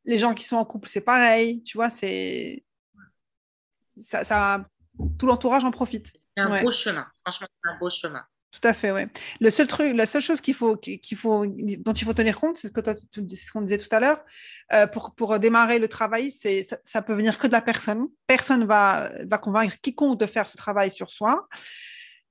les 0.06 0.20
gens 0.20 0.34
qui 0.34 0.44
sont 0.44 0.58
en 0.58 0.66
couple, 0.66 0.90
c'est 0.90 1.02
pareil. 1.02 1.64
Tu 1.64 1.78
vois, 1.78 1.90
c'est 1.90 2.64
ça, 3.96 4.24
ça, 4.24 4.66
tout 5.18 5.26
l'entourage 5.26 5.64
en 5.64 5.72
profite. 5.72 6.14
C'est 6.36 6.44
un 6.44 6.62
beau 6.62 6.72
chemin. 6.72 7.06
Franchement, 7.24 7.48
c'est 7.64 7.72
un 7.72 7.78
beau 7.78 7.90
chemin. 7.90 8.24
Tout 8.54 8.68
à 8.68 8.74
fait, 8.76 8.92
oui. 8.92 9.02
Le 9.42 9.50
seul 9.50 9.66
truc, 9.66 9.96
la 9.96 10.06
seule 10.06 10.22
chose 10.22 10.40
qu'il 10.40 10.54
faut, 10.54 10.78
qu'il 10.78 11.18
faut, 11.18 11.44
dont 11.48 11.92
il 11.92 12.06
faut 12.06 12.14
tenir 12.14 12.40
compte, 12.40 12.60
c'est 12.60 12.68
ce 12.68 12.72
que 12.72 12.82
toi, 12.82 12.94
ce 12.96 13.52
qu'on 13.52 13.62
disait 13.62 13.80
tout 13.80 13.94
à 13.94 14.00
l'heure, 14.00 14.24
euh, 14.74 14.86
pour, 14.86 15.16
pour 15.16 15.40
démarrer 15.40 15.80
le 15.80 15.88
travail, 15.88 16.32
c'est 16.32 16.62
ça, 16.62 16.78
ça, 16.84 17.02
peut 17.02 17.16
venir 17.16 17.40
que 17.40 17.48
de 17.48 17.52
la 17.52 17.62
personne. 17.62 18.08
Personne 18.28 18.66
va 18.66 19.10
va 19.26 19.40
convaincre 19.40 19.76
quiconque 19.82 20.20
de 20.20 20.28
faire 20.28 20.48
ce 20.48 20.56
travail 20.56 20.92
sur 20.92 21.10
soi. 21.10 21.48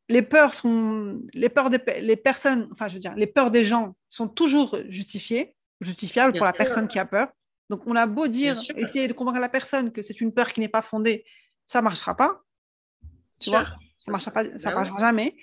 Les 0.08 0.22
peurs 0.22 0.54
sont, 0.54 1.20
les 1.34 1.48
peurs 1.48 1.70
des 1.70 1.80
les 2.00 2.16
personnes, 2.16 2.68
enfin, 2.70 2.86
je 2.86 2.94
veux 2.94 3.00
dire, 3.00 3.14
les 3.16 3.26
peurs 3.26 3.50
des 3.50 3.64
gens 3.64 3.96
sont 4.08 4.28
toujours 4.28 4.78
justifiées, 4.88 5.56
justifiables 5.80 6.36
pour 6.36 6.46
la 6.46 6.52
personne 6.52 6.86
qui 6.86 7.00
a 7.00 7.04
peur. 7.04 7.28
Donc, 7.68 7.82
on 7.86 7.96
a 7.96 8.06
beau 8.06 8.28
dire, 8.28 8.54
essayer 8.76 9.08
de 9.08 9.12
convaincre 9.12 9.40
la 9.40 9.48
personne 9.48 9.90
que 9.90 10.02
c'est 10.02 10.20
une 10.20 10.32
peur 10.32 10.52
qui 10.52 10.60
n'est 10.60 10.68
pas 10.68 10.82
fondée, 10.82 11.24
ça 11.66 11.82
marchera 11.82 12.16
pas. 12.16 12.42
Tu 13.40 13.50
vois, 13.50 13.62
ça 13.98 14.12
marchera 14.12 14.30
pas, 14.30 14.44
ça 14.56 14.70
bah 14.70 14.76
marchera 14.76 15.00
jamais. 15.00 15.34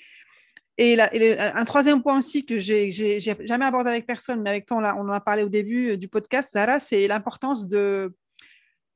Et, 0.81 0.97
un 1.37 1.65
troisième 1.65 2.01
point 2.01 2.17
aussi 2.17 2.45
que 2.45 2.57
j'ai 2.57 2.89
jamais 3.19 3.65
abordé 3.65 3.89
avec 3.89 4.07
personne, 4.07 4.41
mais 4.41 4.49
avec 4.49 4.65
toi, 4.65 4.77
on, 4.77 5.01
on 5.01 5.09
en 5.09 5.13
a 5.13 5.19
parlé 5.19 5.43
au 5.43 5.49
début 5.49 5.91
euh, 5.91 5.97
du 5.97 6.07
podcast, 6.07 6.51
Zara, 6.53 6.79
c'est 6.79 7.05
l'importance 7.05 7.67
de, 7.67 8.15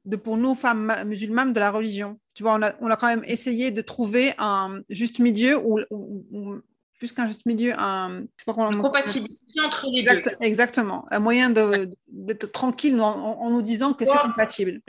de, 0.05 0.15
pour 0.15 0.37
nous, 0.37 0.55
femmes 0.55 0.93
musulmanes, 1.05 1.51
de 1.51 1.59
la 1.59 1.71
religion. 1.71 2.21
Tu 2.35 2.43
vois, 2.43 2.53
on 2.53 2.61
a, 2.61 2.73
on 2.79 2.89
a 2.89 2.95
quand 2.95 3.07
même 3.07 3.25
essayé 3.27 3.69
de 3.69 3.81
trouver 3.81 4.33
un 4.37 4.79
juste 4.89 5.19
milieu, 5.19 5.59
ou, 5.61 5.81
plus 6.99 7.11
qu'un 7.11 7.27
juste 7.27 7.45
milieu, 7.45 7.73
un, 7.77 8.21
une 8.47 8.81
compatibilité 8.81 9.59
entre 9.59 9.87
les 9.91 10.03
deux. 10.03 10.21
Exactement, 10.39 11.05
un 11.11 11.19
moyen 11.19 11.49
d'être 11.49 12.49
tranquille 12.49 13.01
en, 13.01 13.41
en, 13.41 13.49
nous 13.49 13.61
disant 13.61 13.93
que 13.93 14.05
c'est 14.05 14.19
compatible. 14.19 14.79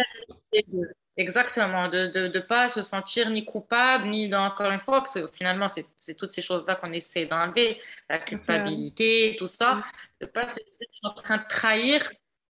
Exactement, 1.17 1.89
de 1.89 2.27
ne 2.27 2.41
pas 2.41 2.69
se 2.69 2.83
sentir 2.83 3.31
ni 3.31 3.45
coupable, 3.45 4.09
ni 4.09 4.29
dans, 4.29 4.47
encore 4.47 4.73
une 4.73 4.81
fois, 4.81 4.99
parce 4.99 5.15
que 5.15 5.29
finalement, 5.33 5.67
c'est 5.69 6.15
toutes 6.15 6.33
ces 6.33 6.43
choses-là 6.43 6.75
qu'on 6.75 6.93
essaie 6.93 7.27
d'enlever, 7.27 7.81
la 8.11 8.19
culpabilité, 8.19 9.37
tout 9.39 9.47
ça, 9.47 9.81
de 10.21 10.27
ne 10.27 10.31
pas 10.31 10.49
se 10.49 10.57
sentir 10.57 10.89
en 11.05 11.11
train 11.11 11.37
de 11.37 11.47
trahir 11.49 12.03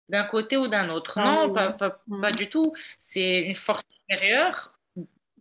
d'un 0.08 0.24
côté 0.24 0.56
ou 0.56 0.66
d'un 0.66 0.88
autre. 0.88 1.18
Ah 1.18 1.24
non, 1.24 1.54
pas, 1.54 1.70
pas, 1.70 2.02
mm. 2.08 2.20
pas, 2.20 2.32
du 2.32 2.48
tout. 2.48 2.72
C'est 2.98 3.42
une 3.42 3.54
force 3.54 3.84
supérieure. 3.90 4.74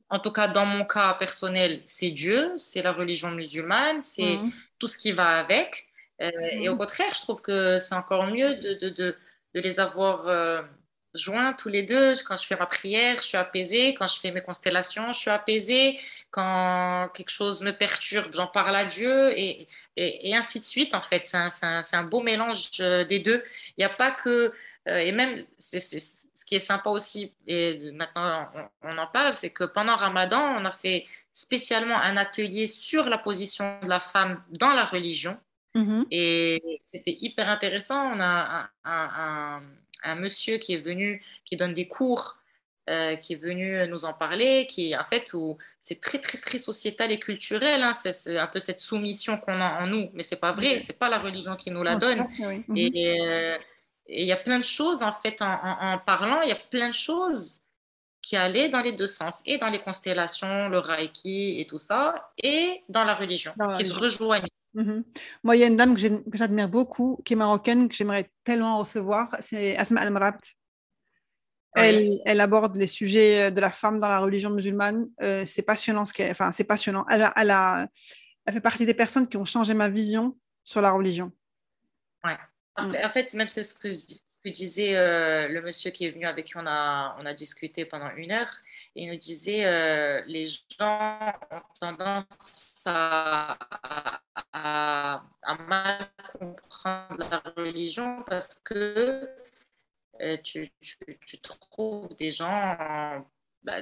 En 0.09 0.19
tout 0.19 0.31
cas, 0.31 0.47
dans 0.47 0.65
mon 0.65 0.85
cas 0.85 1.15
personnel, 1.15 1.81
c'est 1.87 2.11
Dieu, 2.11 2.53
c'est 2.57 2.83
la 2.83 2.93
religion 2.93 3.31
musulmane, 3.31 3.99
c'est 3.99 4.37
mm. 4.37 4.51
tout 4.77 4.87
ce 4.87 4.97
qui 4.97 5.11
va 5.11 5.39
avec. 5.39 5.87
Euh, 6.21 6.29
et 6.51 6.69
au 6.69 6.75
mm. 6.75 6.77
contraire, 6.77 7.13
je 7.15 7.21
trouve 7.21 7.41
que 7.41 7.79
c'est 7.79 7.95
encore 7.95 8.27
mieux 8.27 8.55
de, 8.55 8.73
de, 8.75 8.89
de, 8.89 9.15
de 9.55 9.59
les 9.59 9.79
avoir... 9.79 10.27
Euh, 10.27 10.61
joints 11.17 11.53
tous 11.53 11.69
les 11.69 11.83
deux. 11.83 12.13
Quand 12.25 12.37
je 12.37 12.45
fais 12.45 12.55
ma 12.55 12.65
prière, 12.65 13.17
je 13.17 13.23
suis 13.23 13.37
apaisée. 13.37 13.93
Quand 13.93 14.07
je 14.07 14.19
fais 14.19 14.31
mes 14.31 14.41
constellations, 14.41 15.11
je 15.11 15.19
suis 15.19 15.29
apaisée. 15.29 15.99
Quand 16.31 17.09
quelque 17.13 17.29
chose 17.29 17.61
me 17.61 17.71
perturbe, 17.71 18.33
j'en 18.33 18.47
parle 18.47 18.75
à 18.75 18.85
Dieu 18.85 19.37
et, 19.37 19.67
et, 19.95 20.35
ainsi 20.35 20.59
de 20.59 20.65
suite. 20.65 20.93
En 20.93 21.01
fait, 21.01 21.25
c'est 21.25 21.37
un, 21.37 21.49
un, 21.63 21.81
un, 21.91 22.03
beau 22.03 22.21
mélange 22.21 22.69
euh, 22.79 23.03
des 23.05 23.19
deux. 23.19 23.43
Il 23.77 23.81
n'y 23.81 23.85
a 23.85 23.89
pas 23.89 24.11
que. 24.11 24.51
Euh, 24.87 24.97
et 24.99 25.11
même, 25.11 25.45
c'est, 25.57 25.79
ce 25.79 26.45
qui 26.45 26.55
est 26.55 26.59
sympa 26.59 26.89
aussi, 26.89 27.33
et 27.45 27.91
maintenant 27.91 28.49
on, 28.83 28.89
on 28.89 28.97
en 28.97 29.07
parle, 29.07 29.33
c'est 29.33 29.49
que 29.49 29.65
pendant 29.65 29.97
Ramadan, 29.97 30.55
on 30.57 30.63
a 30.63 30.71
fait 30.71 31.05
spécialement 31.33 31.97
un 31.97 32.15
atelier 32.15 32.67
sur 32.67 33.09
la 33.09 33.17
position 33.17 33.79
de 33.83 33.89
la 33.89 33.99
femme 33.99 34.41
dans 34.51 34.73
la 34.73 34.85
religion. 34.85 35.37
Mm-hmm. 35.75 36.05
Et 36.09 36.81
c'était 36.83 37.17
hyper 37.21 37.49
intéressant. 37.49 38.11
On 38.11 38.19
a 38.19 38.69
un, 38.83 39.57
un 39.57 39.61
monsieur 40.15 40.57
qui 40.57 40.73
est 40.73 40.81
venu, 40.81 41.23
qui 41.45 41.55
donne 41.57 41.73
des 41.73 41.87
cours, 41.87 42.37
euh, 42.89 43.17
qui 43.17 43.33
est 43.33 43.37
venu 43.37 43.85
nous 43.89 44.05
en 44.05 44.13
parler, 44.13 44.65
qui 44.65 44.95
en 44.95 45.03
fait, 45.03 45.33
où 45.33 45.57
c'est 45.81 45.99
très, 45.99 46.19
très, 46.19 46.37
très 46.37 46.57
sociétal 46.57 47.11
et 47.11 47.19
culturel. 47.19 47.83
Hein, 47.83 47.91
c'est 47.91 48.37
un 48.37 48.47
peu 48.47 48.59
cette 48.59 48.79
soumission 48.79 49.37
qu'on 49.37 49.59
a 49.59 49.81
en 49.81 49.87
nous, 49.87 50.09
mais 50.13 50.23
c'est 50.23 50.39
pas 50.39 50.53
vrai, 50.53 50.79
c'est 50.79 50.97
pas 50.97 51.09
la 51.09 51.19
religion 51.19 51.57
qui 51.57 51.69
nous 51.69 51.83
la 51.83 51.97
donne. 51.97 52.25
Mhm. 52.39 52.63
Euh, 52.77 53.57
et 54.07 54.21
il 54.21 54.27
y 54.27 54.31
a 54.31 54.37
plein 54.37 54.59
de 54.59 54.63
choses, 54.63 55.03
en 55.03 55.11
fait, 55.11 55.41
en, 55.41 55.97
parlant, 56.05 56.41
il 56.43 56.49
y 56.49 56.53
a 56.53 56.59
plein 56.71 56.87
de 56.87 56.93
choses 56.93 57.59
qui 58.21 58.37
allaient 58.37 58.69
dans 58.69 58.81
les 58.81 58.93
deux 58.93 59.07
sens, 59.07 59.41
et 59.45 59.57
dans 59.57 59.69
les 59.69 59.79
constellations, 59.79 60.69
le 60.69 60.79
Reiki 60.79 61.59
et 61.59 61.67
tout 61.67 61.79
ça, 61.79 62.31
et 62.41 62.83
dans 62.87 63.03
la 63.03 63.15
religion, 63.15 63.53
qui 63.77 63.83
se 63.83 63.93
rejoignent. 63.93 64.47
Mhm. 64.77 65.03
Moi, 65.43 65.55
il 65.55 65.59
y 65.59 65.63
a 65.63 65.67
une 65.67 65.75
dame 65.75 65.95
que 65.95 66.01
j'admire 66.33 66.69
beaucoup, 66.69 67.19
qui 67.25 67.33
est 67.33 67.35
marocaine, 67.35 67.89
que 67.89 67.95
j'aimerais 67.95 68.29
tellement 68.43 68.77
recevoir, 68.77 69.35
c'est 69.39 69.75
Asma 69.75 70.01
Al-Marabt. 70.01 70.55
Elle, 71.73 72.19
elle, 72.25 72.41
aborde 72.41 72.75
les 72.75 72.87
sujets 72.87 73.51
de 73.51 73.59
la 73.61 73.71
femme 73.71 73.99
dans 73.99 74.07
la 74.07 74.19
religion 74.19 74.49
musulmane. 74.49 75.09
Euh, 75.21 75.45
c'est 75.45 75.61
passionnant 75.61 76.05
ce 76.05 76.13
qu'elle, 76.13 76.31
enfin, 76.31 76.51
c'est 76.51 76.63
passionnant. 76.63 77.05
Elle, 77.09 77.23
a, 77.23 77.33
elle, 77.35 77.51
a, 77.51 77.87
elle, 78.45 78.53
fait 78.53 78.61
partie 78.61 78.85
des 78.85 78.95
personnes 78.95 79.27
qui 79.27 79.37
ont 79.37 79.45
changé 79.45 79.73
ma 79.73 79.89
vision 79.89 80.37
sur 80.63 80.81
la 80.81 80.91
religion. 80.91 81.31
Ouais. 82.23 82.37
Mm. 82.77 82.95
En 83.03 83.09
fait, 83.09 83.31
même 83.33 83.47
c'est 83.47 83.63
ce 83.63 83.75
que, 83.75 83.91
ce 83.91 84.39
que 84.43 84.49
disait 84.49 84.95
euh, 84.95 85.47
le 85.49 85.61
monsieur 85.61 85.91
qui 85.91 86.05
est 86.05 86.11
venu 86.11 86.25
avec 86.25 86.45
qui 86.45 86.57
on 86.57 86.65
a, 86.65 87.15
on 87.19 87.25
a 87.25 87.33
discuté 87.33 87.85
pendant 87.85 88.09
une 88.15 88.31
heure. 88.31 88.51
Et 88.95 89.03
il 89.03 89.11
nous 89.11 89.17
disait 89.17 89.65
euh, 89.65 90.21
les 90.25 90.47
gens 90.47 91.19
ont 91.51 91.61
tendance 91.79 92.76
à, 92.87 93.59
mal 95.59 96.09
comprendre 96.39 97.29
la 97.29 97.41
religion 97.55 98.23
parce 98.23 98.59
que 98.59 99.29
euh, 100.21 100.37
tu, 100.43 100.71
tu, 101.25 101.39
trouves 101.39 102.15
des 102.15 102.31
gens, 102.31 102.75
bah, 103.63 103.81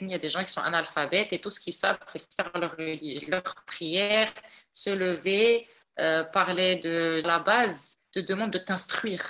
il 0.00 0.10
y 0.10 0.14
a 0.14 0.18
des 0.18 0.30
gens 0.30 0.44
qui 0.44 0.52
sont 0.52 0.60
analphabètes 0.60 1.32
et 1.32 1.40
tout 1.40 1.50
ce 1.50 1.60
qu'ils 1.60 1.72
savent, 1.72 1.98
c'est 2.06 2.24
faire 2.34 2.50
leur, 2.58 2.74
leur 2.78 3.54
prière, 3.66 4.32
se 4.72 4.90
lever, 4.90 5.66
euh, 6.00 6.24
parler 6.24 6.76
de 6.76 7.22
la 7.24 7.38
base, 7.38 7.98
te 8.12 8.20
demande 8.20 8.52
de 8.52 8.58
t'instruire. 8.58 9.22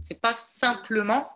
C'est 0.00 0.20
pas 0.20 0.34
simplement 0.34 1.30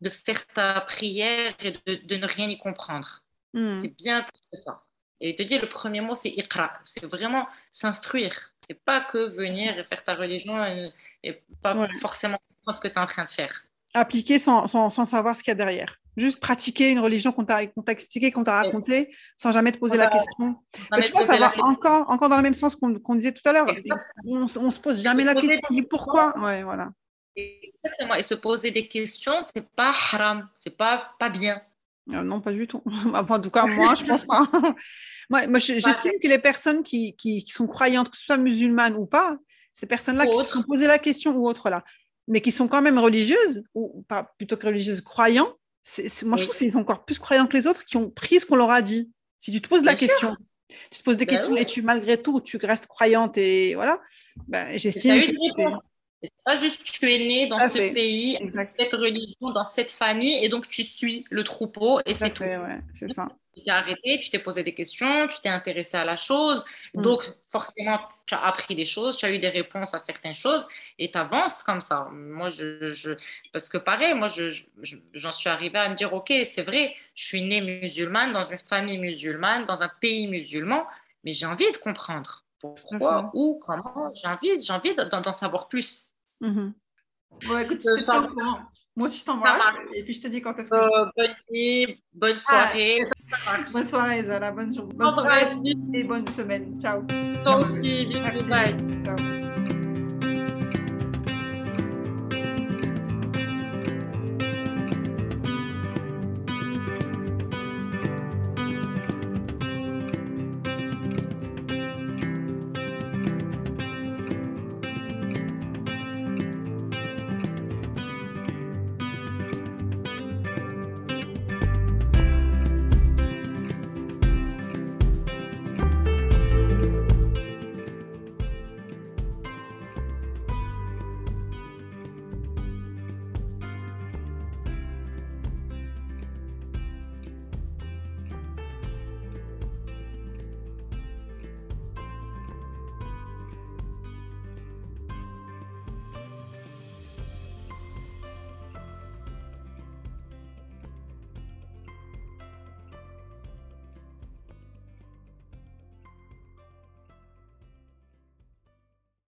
de 0.00 0.10
faire 0.10 0.46
ta 0.48 0.80
prière 0.82 1.54
et 1.60 1.72
de, 1.72 2.06
de 2.06 2.16
ne 2.16 2.26
rien 2.26 2.48
y 2.48 2.58
comprendre. 2.58 3.24
Hmm. 3.52 3.78
C'est 3.78 3.96
bien 3.96 4.22
plus 4.22 4.40
que 4.50 4.56
ça. 4.56 4.84
Et 5.20 5.30
il 5.30 5.34
te 5.34 5.42
dit, 5.42 5.58
le 5.58 5.68
premier 5.68 6.00
mot, 6.00 6.14
c'est 6.14 6.30
ikra. 6.30 6.72
C'est 6.84 7.04
vraiment 7.04 7.46
s'instruire. 7.72 8.52
C'est 8.66 8.84
pas 8.84 9.00
que 9.00 9.18
venir 9.34 9.78
et 9.78 9.84
faire 9.84 10.04
ta 10.04 10.14
religion 10.14 10.64
et, 10.64 11.42
pas 11.62 11.74
forcément 12.00 12.38
ce 12.72 12.80
que 12.80 12.88
tu 12.88 12.94
es 12.94 12.98
en 12.98 13.06
train 13.06 13.24
de 13.24 13.30
faire. 13.30 13.64
Appliquer 13.94 14.38
sans, 14.38 14.66
sans, 14.66 14.90
sans 14.90 15.06
savoir 15.06 15.36
ce 15.36 15.42
qu'il 15.42 15.50
y 15.50 15.52
a 15.52 15.56
derrière. 15.56 15.98
Juste 16.16 16.40
pratiquer 16.40 16.90
une 16.90 16.98
religion 16.98 17.32
qu'on 17.32 17.44
t'a 17.44 17.62
expliquée, 17.88 18.30
qu'on 18.30 18.44
t'a 18.44 18.62
racontée, 18.62 19.08
sans 19.36 19.52
jamais 19.52 19.72
te 19.72 19.78
poser 19.78 19.96
la 19.96 20.08
question. 20.08 20.56
Mais 20.92 21.02
tu 21.02 21.12
vois, 21.12 21.26
ça 21.26 21.36
va 21.36 21.52
encore, 21.64 22.10
encore 22.10 22.28
dans 22.28 22.36
le 22.36 22.42
même 22.42 22.54
sens 22.54 22.76
qu'on 22.76 23.14
disait 23.14 23.32
tout 23.32 23.48
à 23.48 23.52
l'heure. 23.52 23.66
On, 24.26 24.42
on 24.42 24.70
se 24.70 24.80
pose 24.80 25.02
jamais 25.02 25.24
la 25.24 25.34
question, 25.34 25.60
on 25.70 25.74
dit 25.74 25.82
pourquoi. 25.82 26.36
Ouais, 26.38 26.62
voilà. 26.62 26.90
Exactement. 27.36 28.14
Et 28.14 28.22
se 28.22 28.34
poser 28.34 28.70
des 28.70 28.88
questions, 28.88 29.40
c'est 29.40 29.68
pas 29.74 29.92
haram, 30.12 30.48
c'est 30.56 30.76
pas, 30.76 31.12
pas 31.18 31.28
bien. 31.28 31.62
Euh, 32.10 32.22
non, 32.22 32.40
pas 32.40 32.52
du 32.52 32.66
tout. 32.66 32.82
enfin, 33.14 33.36
en 33.36 33.40
tout 33.40 33.50
cas, 33.50 33.66
moi, 33.66 33.94
je 33.94 34.04
pense 34.04 34.24
pas. 34.24 34.48
moi, 35.30 35.46
moi 35.46 35.58
j'estime 35.58 36.12
que 36.22 36.28
les 36.28 36.38
personnes 36.38 36.82
qui, 36.82 37.14
qui, 37.16 37.44
sont 37.46 37.66
croyantes, 37.66 38.10
que 38.10 38.16
ce 38.16 38.24
soit 38.24 38.36
musulmanes 38.36 38.94
ou 38.94 39.06
pas, 39.06 39.36
ces 39.72 39.86
personnes-là 39.86 40.26
qui 40.26 40.36
se 40.36 40.44
sont 40.44 40.62
posées 40.62 40.86
la 40.86 40.98
question 40.98 41.36
ou 41.36 41.48
autre 41.48 41.70
là, 41.70 41.84
mais 42.26 42.40
qui 42.40 42.52
sont 42.52 42.68
quand 42.68 42.82
même 42.82 42.98
religieuses, 42.98 43.62
ou 43.74 44.04
pas 44.08 44.34
plutôt 44.38 44.56
que 44.56 44.66
religieuses, 44.66 45.00
croyants, 45.00 45.54
moi, 46.24 46.36
je 46.36 46.44
trouve 46.44 46.56
qu'ils 46.56 46.72
sont 46.72 46.80
encore 46.80 47.04
plus 47.04 47.18
croyants 47.18 47.46
que 47.46 47.56
les 47.56 47.66
autres 47.66 47.84
qui 47.84 47.96
ont 47.96 48.10
pris 48.10 48.40
ce 48.40 48.46
qu'on 48.46 48.56
leur 48.56 48.70
a 48.70 48.82
dit. 48.82 49.10
Si 49.38 49.52
tu 49.52 49.60
te 49.60 49.68
poses 49.68 49.84
la 49.84 49.94
question, 49.94 50.36
tu 50.90 50.98
te 50.98 51.04
poses 51.04 51.16
des 51.16 51.24
ben 51.24 51.34
questions 51.34 51.56
et 51.56 51.64
tu, 51.64 51.82
malgré 51.82 52.20
tout, 52.20 52.40
tu 52.40 52.58
restes 52.58 52.86
croyante 52.86 53.38
et 53.38 53.74
voilà, 53.74 54.00
ben, 54.48 54.76
j'estime 54.76 55.20
que 55.20 55.62
c'est 56.22 56.32
pas 56.44 56.56
juste 56.56 56.82
tu 56.84 57.12
es 57.12 57.18
né 57.18 57.46
dans 57.46 57.58
ce 57.58 57.92
pays, 57.92 58.38
dans 58.40 58.66
cette 58.68 58.92
religion, 58.92 59.50
dans 59.50 59.66
cette 59.66 59.90
famille, 59.90 60.44
et 60.44 60.48
donc 60.48 60.68
tu 60.68 60.82
suis 60.82 61.24
le 61.30 61.44
troupeau 61.44 62.00
et 62.04 62.14
c'est 62.14 62.30
tout. 62.30 62.42
Ouais, 62.42 62.80
c'est 62.94 63.08
ça. 63.08 63.28
Tu 63.54 63.62
t'es 63.64 63.70
arrêté, 63.70 64.20
tu 64.20 64.30
t'es 64.30 64.38
posé 64.38 64.62
des 64.62 64.74
questions, 64.74 65.28
tu 65.28 65.40
t'es 65.40 65.48
intéressé 65.48 65.96
à 65.96 66.04
la 66.04 66.16
chose, 66.16 66.64
mm. 66.94 67.02
donc 67.02 67.22
forcément 67.46 68.00
tu 68.26 68.34
as 68.34 68.44
appris 68.44 68.74
des 68.74 68.84
choses, 68.84 69.16
tu 69.16 69.26
as 69.26 69.30
eu 69.30 69.38
des 69.38 69.48
réponses 69.48 69.94
à 69.94 69.98
certaines 69.98 70.34
choses 70.34 70.66
et 70.98 71.10
tu 71.10 71.18
avances 71.18 71.62
comme 71.62 71.80
ça. 71.80 72.08
Moi, 72.12 72.48
je, 72.48 72.92
je, 72.92 73.12
parce 73.52 73.68
que 73.68 73.78
pareil, 73.78 74.14
moi 74.14 74.28
j'en 74.28 74.50
je, 74.82 74.96
j'en 75.12 75.32
suis 75.32 75.48
arrivée 75.48 75.78
à 75.78 75.88
me 75.88 75.94
dire, 75.94 76.12
ok, 76.12 76.32
c'est 76.44 76.62
vrai, 76.62 76.94
je 77.14 77.26
suis 77.26 77.42
née 77.42 77.60
musulmane 77.60 78.32
dans 78.32 78.44
une 78.44 78.58
famille 78.58 78.98
musulmane, 78.98 79.64
dans 79.64 79.82
un 79.82 79.90
pays 80.00 80.26
musulman, 80.26 80.84
mais 81.24 81.32
j'ai 81.32 81.46
envie 81.46 81.70
de 81.70 81.76
comprendre 81.76 82.44
pourquoi, 82.60 83.30
où, 83.34 83.60
comment. 83.64 84.12
J'ai 84.14 84.28
envie, 84.28 84.60
j'ai 84.60 84.72
envie 84.72 84.94
d'en 84.94 85.32
savoir 85.32 85.68
plus. 85.68 86.14
Mm 86.40 86.70
écoute, 87.60 87.84
Moi 88.96 89.06
aussi, 89.06 89.20
je 89.20 89.24
t'embrasse. 89.24 89.60
Et 89.94 90.02
puis, 90.02 90.14
je 90.14 90.22
te 90.22 90.28
dis 90.28 90.40
quand 90.40 90.56
est-ce 90.58 90.70
que. 90.70 90.76
Euh, 90.76 91.10
bonne 91.16 91.34
nuit, 91.50 92.02
bonne 92.12 92.32
ah, 92.32 92.36
soirée. 92.36 92.98
bonne 93.72 93.88
soirée, 93.88 94.24
Zara. 94.24 94.50
Bonne, 94.50 94.74
journée. 94.74 94.94
bonne 94.94 95.12
soirée 95.12 95.46
et 95.94 96.04
bonne 96.04 96.26
semaine. 96.28 96.80
Ciao. 96.80 97.02
Toi 97.44 97.64
aussi. 97.64 98.06
Bye. 98.48 98.76
Ciao. 99.04 99.37